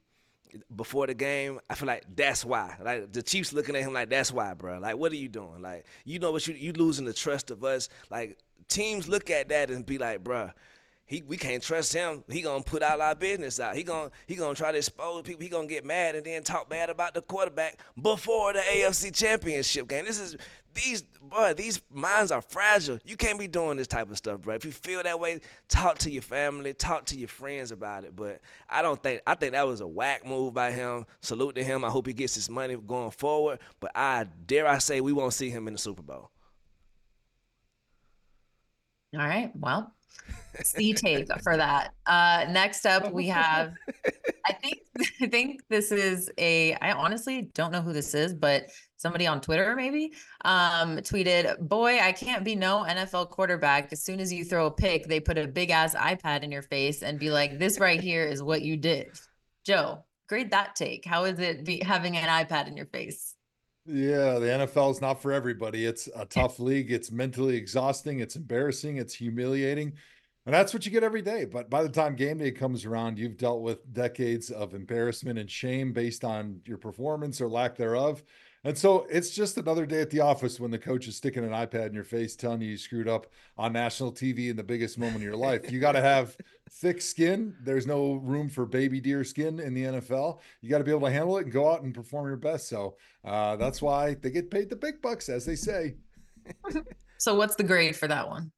before 0.76 1.06
the 1.06 1.14
game, 1.14 1.60
I 1.70 1.74
feel 1.74 1.88
like 1.88 2.04
that's 2.14 2.44
why. 2.44 2.76
Like 2.82 3.12
the 3.12 3.22
Chiefs 3.22 3.52
looking 3.52 3.76
at 3.76 3.82
him 3.82 3.92
like 3.94 4.10
that's 4.10 4.32
why, 4.32 4.54
bro. 4.54 4.78
Like 4.78 4.96
what 4.98 5.12
are 5.12 5.16
you 5.16 5.28
doing? 5.28 5.62
Like 5.62 5.86
you 6.04 6.18
know 6.18 6.32
what 6.32 6.46
you 6.46 6.54
you 6.54 6.72
losing 6.72 7.06
the 7.06 7.14
trust 7.14 7.50
of 7.50 7.64
us. 7.64 7.88
Like 8.10 8.38
teams 8.68 9.08
look 9.08 9.30
at 9.30 9.48
that 9.50 9.70
and 9.70 9.86
be 9.86 9.98
like, 9.98 10.24
bruh, 10.24 10.52
he 11.06 11.22
we 11.22 11.36
can't 11.36 11.62
trust 11.62 11.92
him. 11.92 12.24
He 12.28 12.42
gonna 12.42 12.64
put 12.64 12.82
all 12.82 13.00
our 13.00 13.14
business 13.14 13.60
out. 13.60 13.76
He 13.76 13.84
gonna 13.84 14.10
he 14.26 14.34
gonna 14.34 14.54
try 14.54 14.72
to 14.72 14.78
expose 14.78 15.22
people. 15.22 15.42
He 15.42 15.48
gonna 15.48 15.68
get 15.68 15.84
mad 15.84 16.16
and 16.16 16.26
then 16.26 16.42
talk 16.42 16.68
bad 16.68 16.90
about 16.90 17.14
the 17.14 17.22
quarterback 17.22 17.78
before 18.00 18.52
the 18.52 18.58
AFC 18.58 19.14
Championship 19.14 19.86
game. 19.86 20.04
This 20.04 20.18
is 20.18 20.36
these 20.74 21.02
boy. 21.02 21.54
These 21.54 21.80
minds 21.92 22.32
are 22.32 22.42
fragile. 22.42 22.98
You 23.04 23.16
can't 23.16 23.38
be 23.38 23.46
doing 23.46 23.76
this 23.76 23.86
type 23.86 24.10
of 24.10 24.16
stuff, 24.16 24.42
bro. 24.42 24.56
If 24.56 24.64
you 24.64 24.72
feel 24.72 25.02
that 25.02 25.18
way, 25.18 25.40
talk 25.68 25.98
to 25.98 26.10
your 26.10 26.22
family, 26.22 26.74
talk 26.74 27.06
to 27.06 27.16
your 27.16 27.28
friends 27.28 27.70
about 27.70 28.04
it. 28.04 28.16
But 28.16 28.40
I 28.68 28.82
don't 28.82 29.00
think 29.00 29.22
I 29.28 29.36
think 29.36 29.52
that 29.52 29.66
was 29.66 29.80
a 29.80 29.86
whack 29.86 30.26
move 30.26 30.54
by 30.54 30.72
him. 30.72 31.06
Salute 31.20 31.54
to 31.54 31.64
him. 31.64 31.84
I 31.84 31.88
hope 31.88 32.08
he 32.08 32.12
gets 32.12 32.34
his 32.34 32.50
money 32.50 32.76
going 32.76 33.12
forward. 33.12 33.60
But 33.78 33.92
I 33.94 34.26
dare 34.46 34.66
I 34.66 34.78
say 34.78 35.00
we 35.00 35.12
won't 35.12 35.34
see 35.34 35.50
him 35.50 35.68
in 35.68 35.74
the 35.74 35.78
Super 35.78 36.02
Bowl. 36.02 36.30
All 39.14 39.20
right. 39.20 39.50
Well, 39.54 39.94
C 40.62 40.92
take 40.92 41.28
for 41.42 41.56
that. 41.56 41.92
Uh, 42.06 42.46
next 42.50 42.86
up, 42.86 43.12
we 43.12 43.26
have. 43.28 43.74
I 44.46 44.52
think 44.52 44.78
I 45.20 45.26
think 45.26 45.62
this 45.68 45.92
is 45.92 46.30
a. 46.38 46.74
I 46.74 46.92
honestly 46.92 47.50
don't 47.54 47.72
know 47.72 47.82
who 47.82 47.92
this 47.92 48.14
is, 48.14 48.34
but 48.34 48.70
somebody 48.96 49.26
on 49.26 49.40
Twitter 49.40 49.74
maybe 49.76 50.12
um, 50.44 50.98
tweeted, 50.98 51.58
"Boy, 51.60 52.00
I 52.00 52.12
can't 52.12 52.44
be 52.44 52.54
no 52.54 52.84
NFL 52.88 53.30
quarterback. 53.30 53.92
As 53.92 54.02
soon 54.02 54.20
as 54.20 54.32
you 54.32 54.44
throw 54.44 54.66
a 54.66 54.70
pick, 54.70 55.06
they 55.06 55.20
put 55.20 55.38
a 55.38 55.46
big 55.46 55.70
ass 55.70 55.94
iPad 55.94 56.42
in 56.42 56.50
your 56.50 56.62
face 56.62 57.02
and 57.02 57.18
be 57.18 57.30
like, 57.30 57.58
this 57.58 57.78
right 57.78 58.00
here 58.00 58.24
is 58.24 58.42
what 58.42 58.62
you 58.62 58.76
did." 58.76 59.08
Joe, 59.64 60.04
grade 60.28 60.52
that 60.52 60.76
take. 60.76 61.04
How 61.04 61.24
is 61.24 61.38
it 61.38 61.64
be 61.64 61.82
having 61.84 62.16
an 62.16 62.28
iPad 62.28 62.68
in 62.68 62.76
your 62.76 62.86
face? 62.86 63.35
Yeah, 63.88 64.38
the 64.40 64.46
NFL 64.46 64.90
is 64.90 65.00
not 65.00 65.22
for 65.22 65.32
everybody. 65.32 65.84
It's 65.84 66.08
a 66.16 66.24
tough 66.24 66.58
league. 66.58 66.90
It's 66.90 67.12
mentally 67.12 67.56
exhausting. 67.56 68.18
It's 68.18 68.34
embarrassing. 68.34 68.96
It's 68.96 69.14
humiliating. 69.14 69.92
And 70.44 70.54
that's 70.54 70.74
what 70.74 70.84
you 70.84 70.92
get 70.92 71.04
every 71.04 71.22
day. 71.22 71.44
But 71.44 71.70
by 71.70 71.82
the 71.82 71.88
time 71.88 72.16
game 72.16 72.38
day 72.38 72.50
comes 72.50 72.84
around, 72.84 73.18
you've 73.18 73.36
dealt 73.36 73.62
with 73.62 73.92
decades 73.92 74.50
of 74.50 74.74
embarrassment 74.74 75.38
and 75.38 75.50
shame 75.50 75.92
based 75.92 76.24
on 76.24 76.60
your 76.64 76.78
performance 76.78 77.40
or 77.40 77.48
lack 77.48 77.76
thereof. 77.76 78.24
And 78.66 78.76
so 78.76 79.06
it's 79.08 79.30
just 79.30 79.56
another 79.58 79.86
day 79.86 80.00
at 80.00 80.10
the 80.10 80.18
office 80.18 80.58
when 80.58 80.72
the 80.72 80.78
coach 80.78 81.06
is 81.06 81.14
sticking 81.14 81.44
an 81.44 81.50
iPad 81.50 81.86
in 81.86 81.94
your 81.94 82.02
face, 82.02 82.34
telling 82.34 82.60
you 82.60 82.70
you 82.70 82.76
screwed 82.76 83.06
up 83.06 83.28
on 83.56 83.72
national 83.72 84.10
TV 84.10 84.50
in 84.50 84.56
the 84.56 84.64
biggest 84.64 84.98
moment 84.98 85.18
of 85.18 85.22
your 85.22 85.36
life. 85.36 85.70
You 85.70 85.78
got 85.78 85.92
to 85.92 86.00
have 86.00 86.36
thick 86.72 87.00
skin. 87.00 87.54
There's 87.62 87.86
no 87.86 88.14
room 88.14 88.48
for 88.48 88.66
baby 88.66 89.00
deer 89.00 89.22
skin 89.22 89.60
in 89.60 89.72
the 89.72 89.84
NFL. 89.84 90.40
You 90.62 90.68
got 90.68 90.78
to 90.78 90.84
be 90.84 90.90
able 90.90 91.06
to 91.06 91.12
handle 91.12 91.38
it 91.38 91.44
and 91.44 91.52
go 91.52 91.70
out 91.70 91.82
and 91.82 91.94
perform 91.94 92.26
your 92.26 92.38
best. 92.38 92.68
So 92.68 92.96
uh, 93.24 93.54
that's 93.54 93.80
why 93.80 94.14
they 94.14 94.30
get 94.30 94.50
paid 94.50 94.68
the 94.68 94.74
big 94.74 95.00
bucks, 95.00 95.28
as 95.28 95.46
they 95.46 95.54
say. 95.54 95.94
so 97.18 97.36
what's 97.36 97.54
the 97.54 97.62
grade 97.62 97.94
for 97.94 98.08
that 98.08 98.28
one? 98.28 98.50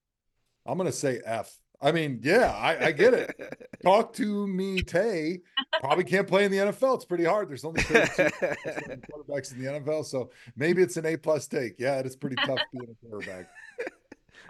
I'm 0.64 0.78
going 0.78 0.90
to 0.90 0.96
say 0.96 1.20
F. 1.26 1.54
I 1.80 1.92
mean, 1.92 2.20
yeah, 2.22 2.50
I, 2.50 2.86
I 2.86 2.92
get 2.92 3.14
it. 3.14 3.34
Talk 3.84 4.12
to 4.14 4.46
me, 4.48 4.82
Tay. 4.82 5.40
Probably 5.80 6.04
can't 6.04 6.26
play 6.26 6.44
in 6.44 6.50
the 6.50 6.58
NFL. 6.58 6.96
It's 6.96 7.04
pretty 7.04 7.24
hard. 7.24 7.48
There's 7.48 7.64
only 7.64 7.82
quarterbacks 7.82 9.52
in 9.52 9.62
the 9.62 9.80
NFL, 9.80 10.04
so 10.04 10.30
maybe 10.56 10.82
it's 10.82 10.96
an 10.96 11.06
A 11.06 11.16
plus 11.16 11.46
take. 11.46 11.78
Yeah, 11.78 11.98
it 11.98 12.06
is 12.06 12.16
pretty 12.16 12.36
tough 12.44 12.58
being 12.72 12.88
a 12.90 13.06
quarterback. 13.06 13.48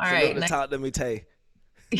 All 0.01 0.07
so 0.07 0.13
right, 0.13 0.37
next... 0.37 0.51
talk 0.51 0.71
to 0.71 0.79
me, 0.79 0.91
Tay. 0.91 1.27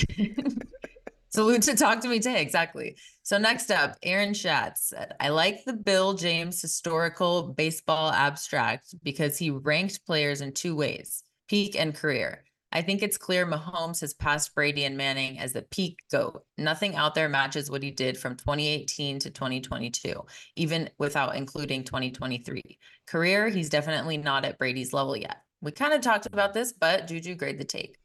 Salute 1.31 1.63
to 1.63 1.77
talk 1.77 2.01
to 2.01 2.09
me, 2.09 2.21
Tay. 2.21 2.41
Exactly. 2.41 2.97
So 3.23 3.37
next 3.37 3.71
up, 3.71 3.97
Aaron 4.03 4.33
Schatz 4.33 4.89
said, 4.89 5.13
"I 5.21 5.29
like 5.29 5.65
the 5.65 5.75
Bill 5.75 6.15
James 6.15 6.63
historical 6.63 7.43
baseball 7.43 8.11
abstract 8.11 8.95
because 9.03 9.37
he 9.37 9.51
ranked 9.51 10.07
players 10.07 10.41
in 10.41 10.53
two 10.53 10.75
ways: 10.75 11.23
peak 11.47 11.79
and 11.79 11.95
career." 11.95 12.45
I 12.71 12.83
think 12.83 13.03
it's 13.03 13.17
clear 13.17 13.47
Mahomes 13.47 14.01
has 14.03 14.13
passed 14.13 14.55
Brady 14.55 14.85
and 14.85 14.97
Manning 14.97 15.39
as 15.39 15.55
the 15.55 15.63
peak 15.63 16.01
GOAT. 16.11 16.45
Nothing 16.59 16.97
out 16.97 17.15
there 17.15 17.29
matches 17.29 17.71
what 17.71 17.83
he 17.83 17.91
did 17.91 18.19
from 18.19 18.37
2018 18.37 19.19
to 19.21 19.31
2022, 19.31 20.25
even 20.57 20.91
without 20.99 21.35
including 21.37 21.85
2023. 21.85 22.79
Career, 23.07 23.49
he's 23.49 23.71
definitely 23.71 24.19
not 24.19 24.45
at 24.45 24.59
Brady's 24.59 24.93
level 24.93 25.17
yet. 25.17 25.39
We 25.63 25.73
kind 25.73 25.95
of 25.95 26.03
talked 26.03 26.27
about 26.27 26.53
this, 26.53 26.73
but 26.73 27.07
Juju 27.07 27.37
grade 27.37 27.59
the 27.59 27.65
take. 27.65 27.97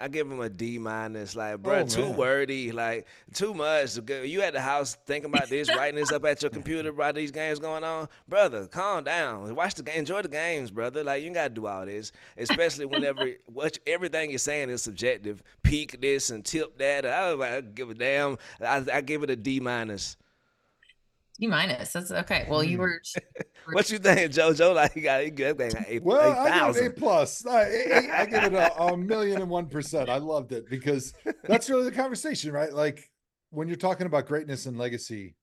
I 0.00 0.08
give 0.08 0.30
him 0.30 0.40
a 0.40 0.48
D 0.48 0.78
minus. 0.78 1.36
Like, 1.36 1.62
bro, 1.62 1.80
oh, 1.80 1.86
too 1.86 2.10
wordy. 2.10 2.72
Like, 2.72 3.06
too 3.32 3.54
much. 3.54 3.96
You 4.08 4.42
at 4.42 4.52
the 4.52 4.60
house 4.60 4.96
thinking 5.06 5.32
about 5.32 5.48
this, 5.48 5.68
writing 5.74 5.94
this 5.94 6.10
up 6.10 6.24
at 6.24 6.42
your 6.42 6.50
computer 6.50 6.88
about 6.88 7.14
these 7.14 7.30
games 7.30 7.60
going 7.60 7.84
on, 7.84 8.08
brother. 8.28 8.66
Calm 8.66 9.04
down. 9.04 9.54
Watch 9.54 9.74
the 9.74 9.84
game. 9.84 9.98
Enjoy 9.98 10.20
the 10.22 10.28
games, 10.28 10.72
brother. 10.72 11.04
Like, 11.04 11.20
you 11.20 11.26
ain't 11.26 11.36
got 11.36 11.48
to 11.48 11.54
do 11.54 11.66
all 11.66 11.86
this. 11.86 12.10
Especially 12.36 12.86
whenever 12.86 13.30
what 13.46 13.78
everything 13.86 14.30
you're 14.30 14.38
saying 14.38 14.68
is 14.68 14.82
subjective. 14.82 15.42
Peak 15.62 16.00
this 16.00 16.30
and 16.30 16.44
tip 16.44 16.76
that. 16.78 17.06
I, 17.06 17.56
I 17.56 17.60
give 17.60 17.90
a 17.90 17.94
damn. 17.94 18.36
I, 18.60 18.84
I 18.92 19.00
give 19.00 19.22
it 19.22 19.30
a 19.30 19.36
D 19.36 19.60
minus. 19.60 20.16
D 21.38 21.46
minus. 21.46 21.92
That's 21.92 22.10
okay. 22.10 22.46
Well, 22.48 22.60
mm. 22.60 22.68
you 22.70 22.78
were. 22.78 23.00
what 23.72 23.90
you 23.90 23.98
think, 23.98 24.32
JoJo? 24.32 24.74
Like, 24.74 24.94
you 24.94 25.02
got 25.02 25.20
a 25.20 25.30
good 25.30 25.58
thing. 25.58 25.72
A, 25.88 25.98
well, 26.00 26.38
I 26.38 26.72
give 26.72 26.76
it 26.76 26.86
A 26.86 26.90
plus. 26.90 27.44
I, 27.46 27.60
I, 27.60 28.10
I 28.20 28.26
give 28.26 28.44
it 28.44 28.52
a, 28.52 28.74
a 28.82 28.96
million 28.96 29.42
and 29.42 29.50
one 29.50 29.66
percent. 29.66 30.08
I 30.08 30.18
loved 30.18 30.52
it 30.52 30.68
because 30.68 31.12
that's 31.44 31.68
really 31.68 31.84
the 31.84 31.92
conversation, 31.92 32.52
right? 32.52 32.72
Like 32.72 33.10
when 33.50 33.68
you're 33.68 33.76
talking 33.76 34.06
about 34.06 34.26
greatness 34.26 34.66
and 34.66 34.78
legacy, 34.78 35.34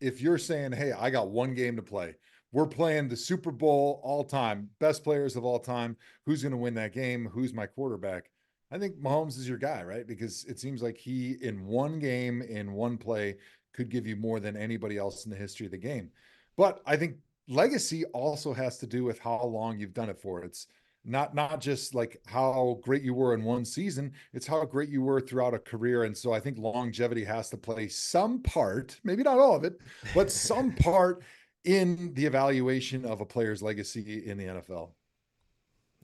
if 0.00 0.20
you're 0.20 0.38
saying, 0.38 0.72
"Hey, 0.72 0.92
I 0.92 1.10
got 1.10 1.30
one 1.30 1.54
game 1.54 1.76
to 1.76 1.82
play," 1.82 2.16
we're 2.52 2.66
playing 2.66 3.08
the 3.08 3.16
Super 3.16 3.50
Bowl 3.50 4.00
all 4.02 4.24
time, 4.24 4.70
best 4.80 5.04
players 5.04 5.36
of 5.36 5.44
all 5.44 5.58
time. 5.58 5.96
Who's 6.24 6.42
going 6.42 6.52
to 6.52 6.58
win 6.58 6.74
that 6.74 6.92
game? 6.92 7.28
Who's 7.32 7.52
my 7.52 7.66
quarterback? 7.66 8.30
I 8.70 8.78
think 8.78 8.96
Mahomes 8.96 9.38
is 9.38 9.48
your 9.48 9.58
guy, 9.58 9.82
right? 9.82 10.06
Because 10.06 10.44
it 10.44 10.58
seems 10.58 10.82
like 10.82 10.98
he, 10.98 11.36
in 11.40 11.66
one 11.66 11.98
game, 11.98 12.42
in 12.42 12.72
one 12.72 12.98
play, 12.98 13.36
could 13.72 13.88
give 13.88 14.06
you 14.06 14.16
more 14.16 14.40
than 14.40 14.56
anybody 14.56 14.98
else 14.98 15.24
in 15.24 15.30
the 15.30 15.36
history 15.36 15.66
of 15.66 15.72
the 15.72 15.78
game. 15.78 16.10
But 16.56 16.80
I 16.86 16.96
think 16.96 17.16
legacy 17.48 18.04
also 18.06 18.52
has 18.52 18.78
to 18.78 18.86
do 18.86 19.04
with 19.04 19.18
how 19.18 19.42
long 19.44 19.78
you've 19.78 19.94
done 19.94 20.10
it 20.10 20.20
for. 20.20 20.42
It's 20.42 20.66
not 21.04 21.34
not 21.34 21.60
just 21.60 21.94
like 21.94 22.20
how 22.26 22.78
great 22.82 23.02
you 23.02 23.14
were 23.14 23.34
in 23.34 23.42
one 23.42 23.64
season, 23.64 24.12
it's 24.32 24.46
how 24.46 24.64
great 24.64 24.90
you 24.90 25.02
were 25.02 25.20
throughout 25.20 25.54
a 25.54 25.58
career. 25.58 26.04
And 26.04 26.16
so 26.16 26.32
I 26.32 26.40
think 26.40 26.58
longevity 26.58 27.24
has 27.24 27.48
to 27.50 27.56
play 27.56 27.88
some 27.88 28.42
part, 28.42 28.98
maybe 29.04 29.22
not 29.22 29.38
all 29.38 29.54
of 29.54 29.64
it, 29.64 29.80
but 30.14 30.30
some 30.30 30.72
part 30.76 31.22
in 31.64 32.12
the 32.14 32.26
evaluation 32.26 33.04
of 33.04 33.20
a 33.20 33.26
player's 33.26 33.62
legacy 33.62 34.26
in 34.26 34.38
the 34.38 34.44
NFL. 34.44 34.90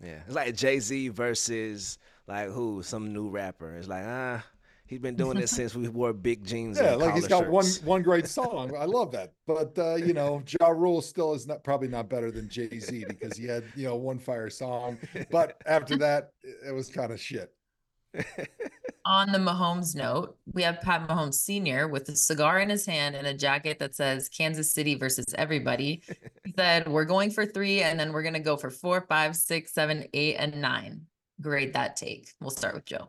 Yeah. 0.02 0.20
It's 0.26 0.34
like 0.34 0.56
Jay-Z 0.56 1.08
versus 1.08 1.98
like 2.26 2.48
who? 2.48 2.82
Some 2.82 3.12
new 3.12 3.28
rapper. 3.28 3.76
It's 3.76 3.88
like, 3.88 4.04
ah, 4.06 4.44
He's 4.94 5.00
been 5.00 5.16
doing 5.16 5.40
this 5.40 5.50
since 5.50 5.74
we 5.74 5.88
wore 5.88 6.12
big 6.12 6.44
jeans. 6.44 6.78
Yeah, 6.80 6.94
like 6.94 7.16
he's 7.16 7.26
got 7.26 7.46
shirts. 7.46 7.50
one 7.50 7.66
one 7.84 8.02
great 8.02 8.28
song. 8.38 8.76
I 8.78 8.84
love 8.84 9.10
that. 9.10 9.32
But 9.44 9.76
uh, 9.76 9.96
you 9.96 10.12
know, 10.12 10.40
Ja 10.60 10.68
Rule 10.68 11.02
still 11.02 11.34
is 11.34 11.48
not 11.48 11.64
probably 11.64 11.88
not 11.88 12.08
better 12.08 12.30
than 12.30 12.48
Jay 12.48 12.78
Z 12.78 13.04
because 13.08 13.36
he 13.36 13.44
had 13.44 13.64
you 13.74 13.88
know 13.88 13.96
one 13.96 14.20
fire 14.20 14.48
song. 14.48 14.96
But 15.32 15.60
after 15.66 15.96
that, 15.96 16.30
it 16.44 16.72
was 16.72 16.90
kind 16.90 17.10
of 17.10 17.20
shit. 17.20 17.52
On 19.04 19.32
the 19.32 19.38
Mahomes 19.38 19.96
note, 19.96 20.36
we 20.52 20.62
have 20.62 20.80
Pat 20.80 21.08
Mahomes 21.08 21.34
Sr. 21.34 21.88
with 21.88 22.08
a 22.08 22.14
cigar 22.14 22.60
in 22.60 22.70
his 22.70 22.86
hand 22.86 23.16
and 23.16 23.26
a 23.26 23.34
jacket 23.34 23.80
that 23.80 23.96
says 23.96 24.28
Kansas 24.28 24.72
City 24.72 24.94
versus 24.94 25.26
everybody. 25.36 26.02
He 26.44 26.52
said, 26.56 26.86
We're 26.86 27.04
going 27.04 27.32
for 27.32 27.44
three, 27.44 27.82
and 27.82 27.98
then 27.98 28.12
we're 28.12 28.22
going 28.22 28.34
to 28.34 28.38
go 28.38 28.56
for 28.56 28.70
four, 28.70 29.00
five, 29.08 29.34
six, 29.34 29.74
seven, 29.74 30.06
eight, 30.14 30.36
and 30.36 30.62
nine. 30.62 31.06
Grade 31.40 31.72
that 31.72 31.96
take. 31.96 32.28
We'll 32.40 32.50
start 32.50 32.76
with 32.76 32.84
Joe. 32.84 33.08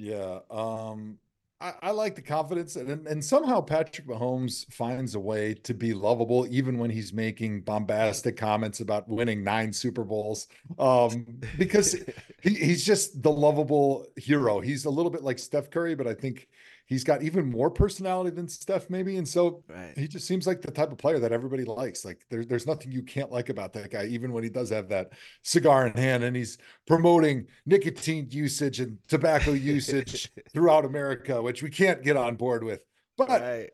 Yeah. 0.00 0.38
Um, 0.50 1.18
I, 1.60 1.74
I, 1.82 1.90
like 1.90 2.14
the 2.14 2.22
confidence, 2.22 2.76
and, 2.76 3.06
and 3.06 3.22
somehow 3.22 3.60
Patrick 3.60 4.06
Mahomes 4.06 4.64
finds 4.72 5.14
a 5.14 5.20
way 5.20 5.52
to 5.52 5.74
be 5.74 5.92
lovable, 5.92 6.46
even 6.48 6.78
when 6.78 6.88
he's 6.88 7.12
making 7.12 7.60
bombastic 7.60 8.38
comments 8.38 8.80
about 8.80 9.06
winning 9.10 9.44
nine 9.44 9.74
Super 9.74 10.02
Bowls. 10.02 10.46
Um, 10.78 11.26
because 11.58 12.02
he, 12.42 12.54
he's 12.54 12.82
just 12.82 13.22
the 13.22 13.30
lovable 13.30 14.06
hero. 14.16 14.60
He's 14.60 14.86
a 14.86 14.90
little 14.90 15.10
bit 15.10 15.22
like 15.22 15.38
Steph 15.38 15.68
Curry, 15.68 15.94
but 15.94 16.06
I 16.06 16.14
think 16.14 16.48
he's 16.90 17.04
got 17.04 17.22
even 17.22 17.48
more 17.48 17.70
personality 17.70 18.30
than 18.30 18.48
Steph, 18.48 18.90
maybe. 18.90 19.16
And 19.16 19.26
so 19.26 19.62
right. 19.68 19.96
he 19.96 20.08
just 20.08 20.26
seems 20.26 20.44
like 20.44 20.60
the 20.60 20.72
type 20.72 20.90
of 20.90 20.98
player 20.98 21.20
that 21.20 21.30
everybody 21.30 21.64
likes. 21.64 22.04
Like 22.04 22.26
there, 22.28 22.44
there's 22.44 22.66
nothing 22.66 22.90
you 22.90 23.02
can't 23.02 23.30
like 23.30 23.48
about 23.48 23.72
that 23.74 23.92
guy, 23.92 24.06
even 24.06 24.32
when 24.32 24.42
he 24.42 24.50
does 24.50 24.70
have 24.70 24.88
that 24.88 25.12
cigar 25.42 25.86
in 25.86 25.94
hand 25.94 26.24
and 26.24 26.36
he's 26.36 26.58
promoting 26.86 27.46
nicotine 27.64 28.26
usage 28.30 28.80
and 28.80 28.98
tobacco 29.08 29.52
usage 29.54 30.30
throughout 30.52 30.84
America, 30.84 31.40
which 31.40 31.62
we 31.62 31.70
can't 31.70 32.02
get 32.02 32.16
on 32.16 32.34
board 32.34 32.64
with. 32.64 32.84
But 33.16 33.28
right. 33.28 33.70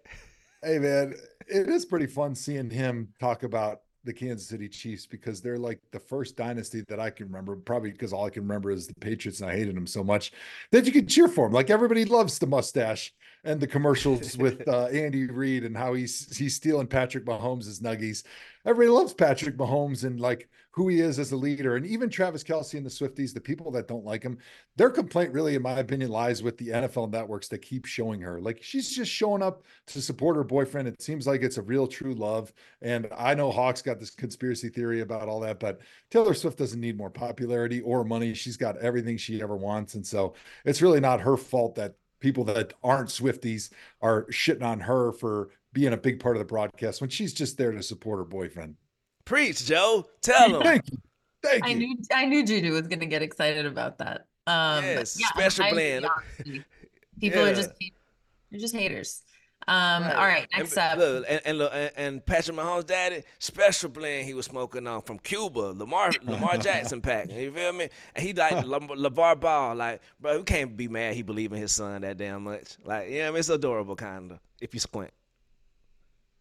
hey, 0.62 0.78
man, 0.78 1.14
it 1.48 1.68
is 1.68 1.86
pretty 1.86 2.06
fun 2.06 2.34
seeing 2.34 2.68
him 2.68 3.08
talk 3.18 3.42
about 3.42 3.80
the 4.07 4.12
Kansas 4.12 4.48
City 4.48 4.68
Chiefs 4.68 5.04
because 5.04 5.40
they're 5.42 5.59
like 5.59 5.80
the 5.90 6.00
first 6.00 6.36
dynasty 6.36 6.82
that 6.88 6.98
I 7.00 7.11
can 7.11 7.26
remember, 7.26 7.57
probably 7.57 7.90
because 7.90 8.12
all 8.12 8.24
I 8.24 8.30
can 8.30 8.42
remember 8.42 8.70
is 8.70 8.86
the 8.86 8.94
Patriots 8.94 9.40
and 9.40 9.50
I 9.50 9.54
hated 9.54 9.76
them 9.76 9.86
so 9.86 10.02
much 10.02 10.32
that 10.70 10.86
you 10.86 10.92
could 10.92 11.09
cheer 11.09 11.28
for 11.28 11.46
them. 11.46 11.52
Like 11.52 11.68
everybody 11.68 12.04
loves 12.04 12.38
the 12.38 12.46
mustache 12.46 13.12
and 13.44 13.61
the 13.61 13.66
commercials 13.66 14.38
with 14.38 14.66
uh, 14.68 14.86
Andy 14.86 15.26
Reid 15.26 15.64
and 15.64 15.76
how 15.76 15.94
he's 15.94 16.36
he's 16.36 16.54
stealing 16.54 16.86
Patrick 16.86 17.26
Mahomes' 17.26 17.80
nuggies. 17.80 18.22
Everybody 18.64 18.96
loves 18.96 19.12
Patrick 19.12 19.57
Mahomes 19.57 20.04
and 20.04 20.20
like 20.20 20.48
who 20.76 20.88
he 20.88 21.00
is 21.00 21.18
as 21.18 21.32
a 21.32 21.36
leader. 21.36 21.76
And 21.76 21.86
even 21.86 22.10
Travis 22.10 22.44
Kelce 22.44 22.74
and 22.74 22.84
the 22.84 22.90
Swifties, 22.90 23.32
the 23.32 23.40
people 23.40 23.70
that 23.70 23.88
don't 23.88 24.04
like 24.04 24.22
him, 24.22 24.36
their 24.76 24.90
complaint 24.90 25.32
really, 25.32 25.54
in 25.54 25.62
my 25.62 25.78
opinion, 25.78 26.10
lies 26.10 26.42
with 26.42 26.58
the 26.58 26.68
NFL 26.68 27.10
networks 27.10 27.48
that 27.48 27.62
keep 27.62 27.86
showing 27.86 28.20
her. 28.20 28.38
Like 28.42 28.62
she's 28.62 28.94
just 28.94 29.10
showing 29.10 29.42
up 29.42 29.62
to 29.86 30.02
support 30.02 30.36
her 30.36 30.44
boyfriend. 30.44 30.86
It 30.86 31.00
seems 31.00 31.26
like 31.26 31.40
it's 31.40 31.56
a 31.56 31.62
real 31.62 31.86
true 31.86 32.14
love. 32.14 32.52
And 32.82 33.08
I 33.16 33.34
know 33.34 33.50
Hawks 33.50 33.80
got 33.80 33.98
this 33.98 34.10
conspiracy 34.10 34.68
theory 34.68 35.00
about 35.00 35.28
all 35.28 35.40
that, 35.40 35.58
but 35.58 35.80
Taylor 36.10 36.34
Swift 36.34 36.58
doesn't 36.58 36.80
need 36.80 36.98
more 36.98 37.10
popularity 37.10 37.80
or 37.80 38.04
money. 38.04 38.34
She's 38.34 38.58
got 38.58 38.76
everything 38.76 39.16
she 39.16 39.40
ever 39.40 39.56
wants. 39.56 39.94
And 39.94 40.06
so 40.06 40.34
it's 40.66 40.82
really 40.82 41.00
not 41.00 41.22
her 41.22 41.38
fault 41.38 41.74
that 41.76 41.94
people 42.20 42.44
that 42.44 42.74
aren't 42.84 43.08
Swifties 43.08 43.70
are 44.02 44.26
shitting 44.26 44.62
on 44.62 44.80
her 44.80 45.12
for 45.12 45.48
being 45.72 45.94
a 45.94 45.98
big 45.98 46.20
part 46.20 46.36
of 46.36 46.40
the 46.40 46.44
broadcast 46.44 47.00
when 47.00 47.08
she's 47.08 47.32
just 47.32 47.56
there 47.56 47.72
to 47.72 47.82
support 47.82 48.18
her 48.18 48.24
boyfriend. 48.24 48.76
Preach, 49.26 49.66
Joe. 49.66 50.06
Tell 50.22 50.56
him. 50.56 50.62
Thank 50.62 50.90
you. 50.90 50.98
Thank 51.42 51.64
you. 51.66 51.70
I 51.70 51.74
knew 51.74 51.96
I 52.14 52.24
knew 52.26 52.46
Juju 52.46 52.72
was 52.72 52.86
going 52.86 53.00
to 53.00 53.06
get 53.06 53.20
excited 53.22 53.66
about 53.66 53.98
that. 53.98 54.26
Um, 54.46 54.82
Yes, 54.84 55.18
yeah, 55.20 55.26
special 55.28 55.64
I 55.64 55.70
blend. 55.70 56.06
honestly. 56.06 56.64
People 57.20 57.40
are 57.40 57.54
just 57.54 57.70
they're 58.50 58.60
just 58.60 58.74
haters. 58.74 59.22
Um, 59.68 60.04
all 60.04 60.10
right, 60.26 60.46
next 60.56 60.74
b- 60.76 60.80
up. 60.80 60.96
Look, 60.98 61.24
and, 61.28 61.40
and, 61.44 61.58
look, 61.58 61.72
and, 61.74 61.90
and 61.96 62.26
Patrick 62.26 62.56
Mahomes' 62.56 62.86
daddy, 62.86 63.24
special 63.40 63.88
blend 63.90 64.24
he 64.24 64.32
was 64.34 64.46
smoking 64.46 64.86
on 64.86 65.02
from 65.02 65.18
Cuba, 65.18 65.72
Lamar 65.76 66.12
Lamar 66.22 66.56
Jackson 66.58 67.00
pack. 67.00 67.32
You 67.32 67.50
feel 67.50 67.72
me? 67.72 67.88
And 68.14 68.24
he 68.24 68.32
like 68.32 68.52
Lam- 68.66 68.86
LeVar 68.86 69.40
Ball, 69.40 69.74
like, 69.74 70.02
bro, 70.20 70.38
we 70.38 70.44
can't 70.44 70.76
be 70.76 70.86
mad 70.86 71.14
he 71.14 71.22
believe 71.22 71.52
in 71.52 71.58
his 71.58 71.72
son 71.72 72.02
that 72.02 72.16
damn 72.16 72.44
much. 72.44 72.76
Like, 72.84 73.08
yeah, 73.10 73.26
I 73.26 73.30
mean, 73.30 73.40
it's 73.40 73.48
adorable, 73.48 73.96
kind 73.96 74.30
of, 74.32 74.38
if 74.60 74.72
you 74.72 74.78
squint. 74.78 75.10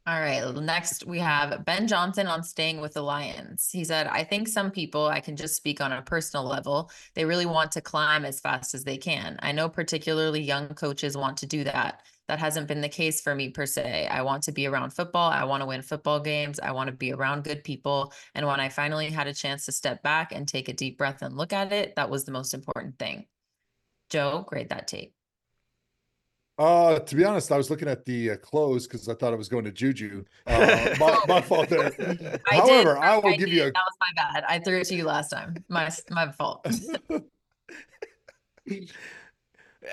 All 0.08 0.22
right, 0.22 0.54
next 0.54 1.08
we 1.08 1.18
have 1.18 1.66
Ben 1.66 1.88
Johnson 1.88 2.28
on 2.28 2.44
staying 2.44 2.80
with 2.80 2.94
the 2.94 3.02
Lions. 3.02 3.72
He 3.72 3.84
said, 3.84 4.06
I 4.06 4.24
think 4.24 4.48
some 4.48 4.70
people, 4.70 5.08
I 5.08 5.20
can 5.20 5.36
just 5.36 5.56
speak 5.56 5.82
on 5.82 5.92
a 5.92 6.04
personal 6.04 6.46
level, 6.46 6.92
they 7.16 7.26
really 7.26 7.48
want 7.48 7.72
to 7.72 7.82
climb 7.82 8.24
as 8.24 8.40
fast 8.40 8.76
as 8.76 8.84
they 8.84 8.98
can. 8.98 9.40
I 9.42 9.52
know 9.52 9.68
particularly 9.68 10.42
young 10.42 10.68
coaches 10.76 11.18
want 11.18 11.38
to 11.38 11.48
do 11.48 11.64
that. 11.64 12.04
That 12.28 12.38
hasn't 12.38 12.68
been 12.68 12.82
the 12.82 12.90
case 12.90 13.20
for 13.20 13.34
me 13.34 13.50
per 13.50 13.66
se. 13.66 14.06
I 14.06 14.22
want 14.22 14.44
to 14.44 14.52
be 14.52 14.68
around 14.68 14.92
football. 14.92 15.32
I 15.32 15.44
want 15.44 15.62
to 15.62 15.68
win 15.68 15.82
football 15.82 16.20
games. 16.20 16.60
I 16.60 16.72
want 16.72 16.88
to 16.88 16.96
be 16.96 17.12
around 17.12 17.44
good 17.44 17.64
people. 17.64 18.14
And 18.36 18.46
when 18.46 18.60
I 18.60 18.70
finally 18.70 19.10
had 19.10 19.26
a 19.26 19.34
chance 19.34 19.66
to 19.66 19.72
step 19.72 20.04
back 20.04 20.32
and 20.32 20.48
take 20.48 20.70
a 20.70 20.74
deep 20.74 21.00
breath 21.00 21.24
and 21.24 21.36
look 21.36 21.52
at 21.52 21.74
it, 21.74 21.96
that 21.96 22.12
was 22.12 22.26
the 22.26 22.32
most 22.32 22.54
important 22.54 23.00
thing. 23.00 23.26
Joe, 24.12 24.46
grade 24.48 24.70
that 24.70 24.88
tape. 24.88 25.16
Uh, 26.58 27.00
to 27.00 27.16
be 27.16 27.26
honest, 27.26 27.52
I 27.52 27.58
was 27.58 27.70
looking 27.70 27.90
at 27.90 28.06
the 28.06 28.32
uh, 28.32 28.38
close 28.38 28.88
because 28.88 29.10
I 29.10 29.14
thought 29.14 29.34
it 29.34 29.38
was 29.38 29.50
going 29.50 29.66
to 29.66 29.72
Juju. 29.72 30.24
Uh, 30.48 30.96
my, 31.00 31.20
my 31.28 31.42
fault 31.50 31.68
there. 31.68 31.92
I 32.50 32.56
However, 32.56 32.94
did, 32.94 33.04
I 33.04 33.18
will 33.18 33.28
I 33.34 33.36
give 33.36 33.50
did. 33.50 33.56
you 33.56 33.62
a 33.64 33.66
That 33.66 33.74
was 33.74 33.98
my 34.00 34.08
bad. 34.16 34.44
I 34.48 34.60
threw 34.60 34.78
it 34.80 34.86
to 34.88 34.96
you 34.96 35.04
last 35.04 35.30
time. 35.30 35.64
My 35.68 35.90
my 36.12 36.32
fault. 36.32 36.66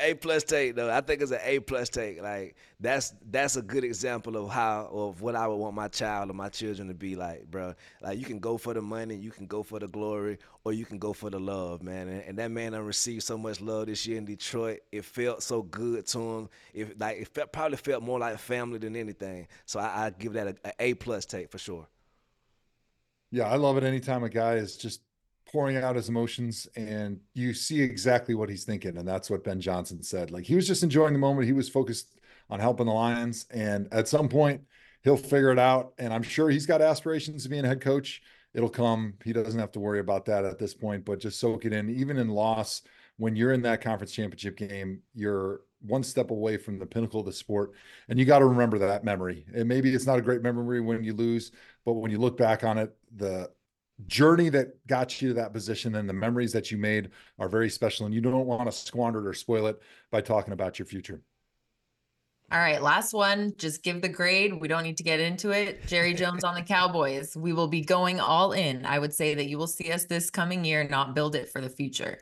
A 0.01 0.15
plus 0.15 0.45
take 0.45 0.75
though. 0.75 0.91
I 0.91 1.01
think 1.01 1.23
it's 1.23 1.31
an 1.31 1.41
A 1.43 1.61
plus 1.61 1.89
take. 1.89 2.23
Like 2.23 2.57
that's 2.81 3.15
that's 3.31 3.57
a 3.57 3.63
good 3.63 3.85
example 3.85 4.37
of 4.37 4.51
how 4.51 4.89
of 4.93 5.21
what 5.21 5.35
I 5.35 5.47
would 5.47 5.57
want 5.57 5.75
my 5.75 5.89
child 5.89 6.31
or 6.31 6.35
my 6.35 6.49
children 6.49 6.89
to 6.89 6.95
be 6.95 7.17
like, 7.17 7.51
bro. 7.51 7.75
Like 8.01 8.19
you 8.19 8.25
can 8.25 8.39
go 8.39 8.59
for 8.59 8.75
the 8.75 8.83
money, 8.83 9.17
you 9.17 9.31
can 9.31 9.47
go 9.47 9.63
for 9.63 9.79
the 9.79 9.89
glory, 9.89 10.39
or 10.65 10.73
you 10.73 10.85
can 10.85 10.99
go 10.99 11.13
for 11.13 11.31
the 11.31 11.39
love, 11.41 11.83
man. 11.83 12.09
And, 12.09 12.23
and 12.23 12.39
that 12.39 12.51
man 12.51 12.75
I 12.75 12.79
received 12.79 13.23
so 13.23 13.37
much 13.37 13.61
love 13.61 13.87
this 13.87 14.07
year 14.07 14.19
in 14.19 14.25
Detroit. 14.25 14.81
It 14.91 15.05
felt 15.05 15.43
so 15.43 15.63
good 15.63 16.07
to 16.09 16.19
him. 16.19 16.49
If 16.75 16.95
like 16.99 17.19
it 17.19 17.29
felt, 17.29 17.53
probably 17.53 17.79
felt 17.79 18.03
more 18.03 18.19
like 18.19 18.39
family 18.39 18.79
than 18.79 18.97
anything. 18.97 19.49
So 19.67 19.81
I, 19.81 20.07
I 20.07 20.11
give 20.11 20.35
that 20.35 20.47
a, 20.47 20.57
a 20.65 20.73
A 20.79 20.95
plus 20.95 21.27
take 21.27 21.51
for 21.51 21.59
sure. 21.59 21.87
Yeah, 23.31 23.49
I 23.49 23.57
love 23.57 23.79
it 23.79 23.85
anytime 23.85 24.25
a 24.25 24.29
guy 24.29 24.57
is 24.57 24.77
just 24.77 25.01
pouring 25.53 25.77
out 25.77 25.97
his 25.97 26.09
emotions 26.09 26.67
and 26.77 27.21
you 27.35 27.53
see 27.53 27.83
exactly 27.83 28.35
what 28.35 28.49
he's 28.49 28.65
thinking. 28.65 28.97
And 28.97 29.07
that's 29.07 29.29
what 29.29 29.45
Ben 29.45 29.61
Johnson 29.61 30.03
said. 30.03 30.31
Like 30.31 30.45
he 30.45 30.55
was 30.55 30.67
just 30.67 30.83
enjoying 30.83 31.13
the 31.13 31.19
moment. 31.19 31.47
He 31.47 31.53
was 31.53 31.69
focused 31.69 32.19
on 32.49 32.59
helping 32.59 32.87
the 32.87 32.93
Lions. 32.93 33.47
And 33.51 33.87
at 33.93 34.09
some 34.09 34.29
point, 34.29 34.63
he'll 35.05 35.17
figure 35.17 35.53
it 35.53 35.59
out. 35.59 35.93
And 35.99 36.13
I'm 36.13 36.23
sure 36.23 36.49
he's 36.49 36.67
got 36.67 36.81
aspirations 36.81 37.43
to 37.43 37.51
be 37.51 37.59
a 37.59 37.67
head 37.67 37.81
coach. 37.81 38.23
It'll 38.55 38.69
come. 38.71 39.15
He 39.25 39.33
doesn't 39.33 39.61
have 39.61 39.73
to 39.73 39.81
worry 39.81 40.01
about 40.01 40.25
that 40.27 40.45
at 40.45 40.59
this 40.59 40.75
point, 40.75 41.05
but 41.05 41.21
just 41.21 41.39
soak 41.39 41.65
it 41.65 41.73
in. 41.73 41.91
Even 41.91 42.19
in 42.19 42.29
loss, 42.29 42.83
when 43.17 43.37
you're 43.37 43.53
in 43.53 43.63
that 43.63 43.81
conference 43.81 44.13
championship 44.13 44.57
game, 44.57 45.01
you're 45.15 45.61
one 45.81 46.03
step 46.03 46.31
away 46.31 46.57
from 46.57 46.79
the 46.79 46.87
pinnacle 46.87 47.21
of 47.21 47.27
the 47.27 47.33
sport. 47.33 47.73
And 48.09 48.19
you 48.19 48.25
got 48.25 48.39
to 48.39 48.47
remember 48.47 48.79
that 48.79 49.05
memory. 49.05 49.47
And 49.55 49.69
maybe 49.69 49.95
it's 49.95 50.07
not 50.07 50.19
a 50.19 50.23
great 50.23 50.43
memory 50.43 50.81
when 50.81 51.03
you 51.03 51.13
lose, 51.13 51.53
but 51.85 51.95
when 51.95 52.11
you 52.11 52.19
look 52.19 52.37
back 52.37 52.63
on 52.65 52.79
it, 52.79 52.95
the 53.17 53.51
journey 54.07 54.49
that 54.51 54.87
got 54.87 55.21
you 55.21 55.29
to 55.29 55.35
that 55.35 55.53
position 55.53 55.95
and 55.95 56.09
the 56.09 56.15
memories 56.15 56.53
that 56.53 56.71
you 56.71 56.79
made 56.79 57.11
are 57.39 57.49
very 57.49 57.71
special. 57.71 58.07
And 58.07 58.15
you 58.15 58.21
don't 58.21 58.47
want 58.47 58.67
to 58.67 58.73
squander 58.73 59.21
it 59.21 59.29
or 59.29 59.35
spoil 59.35 59.67
it 59.67 59.81
by 60.11 60.21
talking 60.21 60.53
about 60.53 60.79
your 60.79 60.87
future. 60.87 61.21
All 62.53 62.59
right, 62.59 62.83
last 62.83 63.15
one. 63.15 63.55
Just 63.57 63.83
give 63.83 64.03
the 64.03 64.11
grade. 64.11 64.61
We 64.61 64.69
don't 64.69 64.83
need 64.83 64.99
to 64.99 65.03
get 65.03 65.21
into 65.21 65.51
it. 65.51 65.87
Jerry 65.87 66.13
Jones 66.23 66.45
on 66.45 66.55
the 66.55 66.63
Cowboys. 66.63 67.35
We 67.35 67.55
will 67.55 67.69
be 67.69 67.81
going 67.81 68.21
all 68.21 68.53
in. 68.53 68.85
I 68.85 68.99
would 68.99 69.15
say 69.15 69.35
that 69.35 69.47
you 69.47 69.57
will 69.57 69.67
see 69.67 69.91
us 69.91 70.05
this 70.05 70.29
coming 70.29 70.63
year, 70.63 70.87
not 70.87 71.15
build 71.15 71.35
it 71.35 71.49
for 71.49 71.63
the 71.63 71.71
future. 71.71 72.19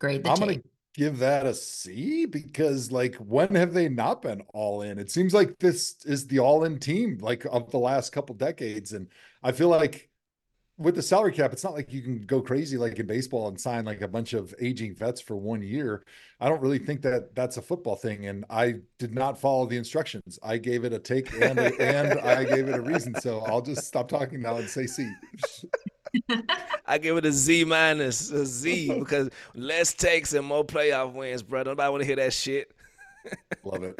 Grade 0.00 0.24
the 0.24 0.30
I'm 0.30 0.38
going 0.40 0.62
to 0.62 0.68
give 0.94 1.18
that 1.18 1.46
a 1.46 1.54
C 1.54 2.26
because, 2.26 2.90
like, 2.90 3.14
when 3.16 3.54
have 3.54 3.72
they 3.72 3.88
not 3.88 4.20
been 4.20 4.42
all 4.52 4.82
in? 4.82 4.98
It 4.98 5.12
seems 5.12 5.32
like 5.32 5.56
this 5.60 5.94
is 6.04 6.26
the 6.26 6.40
all 6.40 6.64
in 6.64 6.80
team, 6.80 7.18
like, 7.20 7.46
of 7.52 7.70
the 7.70 7.78
last 7.78 8.10
couple 8.10 8.34
decades. 8.34 8.94
And 8.94 9.06
I 9.44 9.52
feel 9.52 9.68
like 9.68 10.10
with 10.82 10.94
the 10.94 11.02
salary 11.02 11.32
cap, 11.32 11.52
it's 11.52 11.64
not 11.64 11.74
like 11.74 11.92
you 11.92 12.02
can 12.02 12.24
go 12.26 12.40
crazy 12.40 12.76
like 12.76 12.98
in 12.98 13.06
baseball 13.06 13.48
and 13.48 13.60
sign 13.60 13.84
like 13.84 14.00
a 14.00 14.08
bunch 14.08 14.32
of 14.32 14.54
aging 14.60 14.94
vets 14.94 15.20
for 15.20 15.36
one 15.36 15.62
year. 15.62 16.04
I 16.40 16.48
don't 16.48 16.60
really 16.60 16.78
think 16.78 17.02
that 17.02 17.34
that's 17.34 17.56
a 17.56 17.62
football 17.62 17.96
thing. 17.96 18.26
And 18.26 18.44
I 18.50 18.76
did 18.98 19.14
not 19.14 19.40
follow 19.40 19.66
the 19.66 19.76
instructions. 19.76 20.38
I 20.42 20.58
gave 20.58 20.84
it 20.84 20.92
a 20.92 20.98
take 20.98 21.32
and 21.40 21.58
a, 21.58 21.80
and 21.80 22.20
I 22.20 22.44
gave 22.44 22.68
it 22.68 22.74
a 22.74 22.80
reason. 22.80 23.14
So 23.20 23.40
I'll 23.40 23.62
just 23.62 23.86
stop 23.86 24.08
talking 24.08 24.42
now 24.42 24.56
and 24.56 24.68
say 24.68 24.86
C. 24.86 25.10
I 26.86 26.98
give 26.98 27.16
it 27.16 27.24
a 27.24 27.32
Z 27.32 27.64
minus, 27.64 28.30
a 28.30 28.44
Z, 28.44 28.98
because 28.98 29.30
less 29.54 29.94
takes 29.94 30.34
and 30.34 30.46
more 30.46 30.64
playoff 30.64 31.14
wins, 31.14 31.42
bro. 31.42 31.62
Nobody 31.62 31.90
want 31.90 32.00
to 32.02 32.06
hear 32.06 32.16
that 32.16 32.32
shit. 32.32 32.72
Love 33.64 33.84
it. 33.84 33.98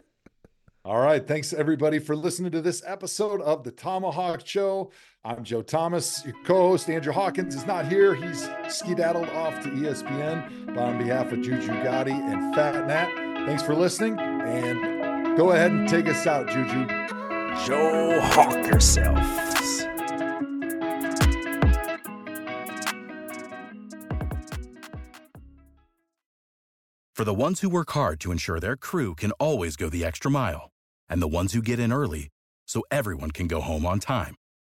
All 0.84 0.98
right. 0.98 1.24
Thanks 1.24 1.52
everybody 1.52 2.00
for 2.00 2.16
listening 2.16 2.50
to 2.50 2.60
this 2.60 2.82
episode 2.84 3.40
of 3.40 3.62
the 3.62 3.70
Thomahawk 3.70 4.44
Show. 4.44 4.90
I'm 5.24 5.44
Joe 5.44 5.62
Thomas. 5.62 6.24
Your 6.24 6.34
co-host 6.42 6.90
Andrew 6.90 7.12
Hawkins 7.12 7.54
is 7.54 7.64
not 7.64 7.86
here. 7.86 8.12
He's 8.12 8.48
skedaddled 8.68 9.28
off 9.28 9.62
to 9.62 9.68
ESPN. 9.68 10.66
But 10.66 10.78
on 10.78 10.98
behalf 10.98 11.30
of 11.30 11.42
Juju 11.42 11.68
Gotti 11.68 12.10
and 12.10 12.52
Phat 12.56 12.88
Nat, 12.88 13.46
thanks 13.46 13.62
for 13.62 13.76
listening. 13.76 14.18
And 14.18 15.36
go 15.36 15.52
ahead 15.52 15.70
and 15.70 15.88
take 15.88 16.08
us 16.08 16.26
out, 16.26 16.48
Juju. 16.48 16.88
Joe 17.64 18.18
Hawk 18.20 18.66
yourself. 18.66 19.24
For 27.14 27.24
the 27.24 27.32
ones 27.32 27.60
who 27.60 27.68
work 27.68 27.92
hard 27.92 28.18
to 28.20 28.32
ensure 28.32 28.58
their 28.58 28.76
crew 28.76 29.14
can 29.14 29.30
always 29.32 29.76
go 29.76 29.88
the 29.88 30.04
extra 30.04 30.32
mile, 30.32 30.72
and 31.08 31.22
the 31.22 31.28
ones 31.28 31.52
who 31.52 31.62
get 31.62 31.78
in 31.78 31.92
early 31.92 32.30
so 32.66 32.82
everyone 32.90 33.30
can 33.30 33.46
go 33.46 33.60
home 33.60 33.86
on 33.86 34.00
time, 34.00 34.34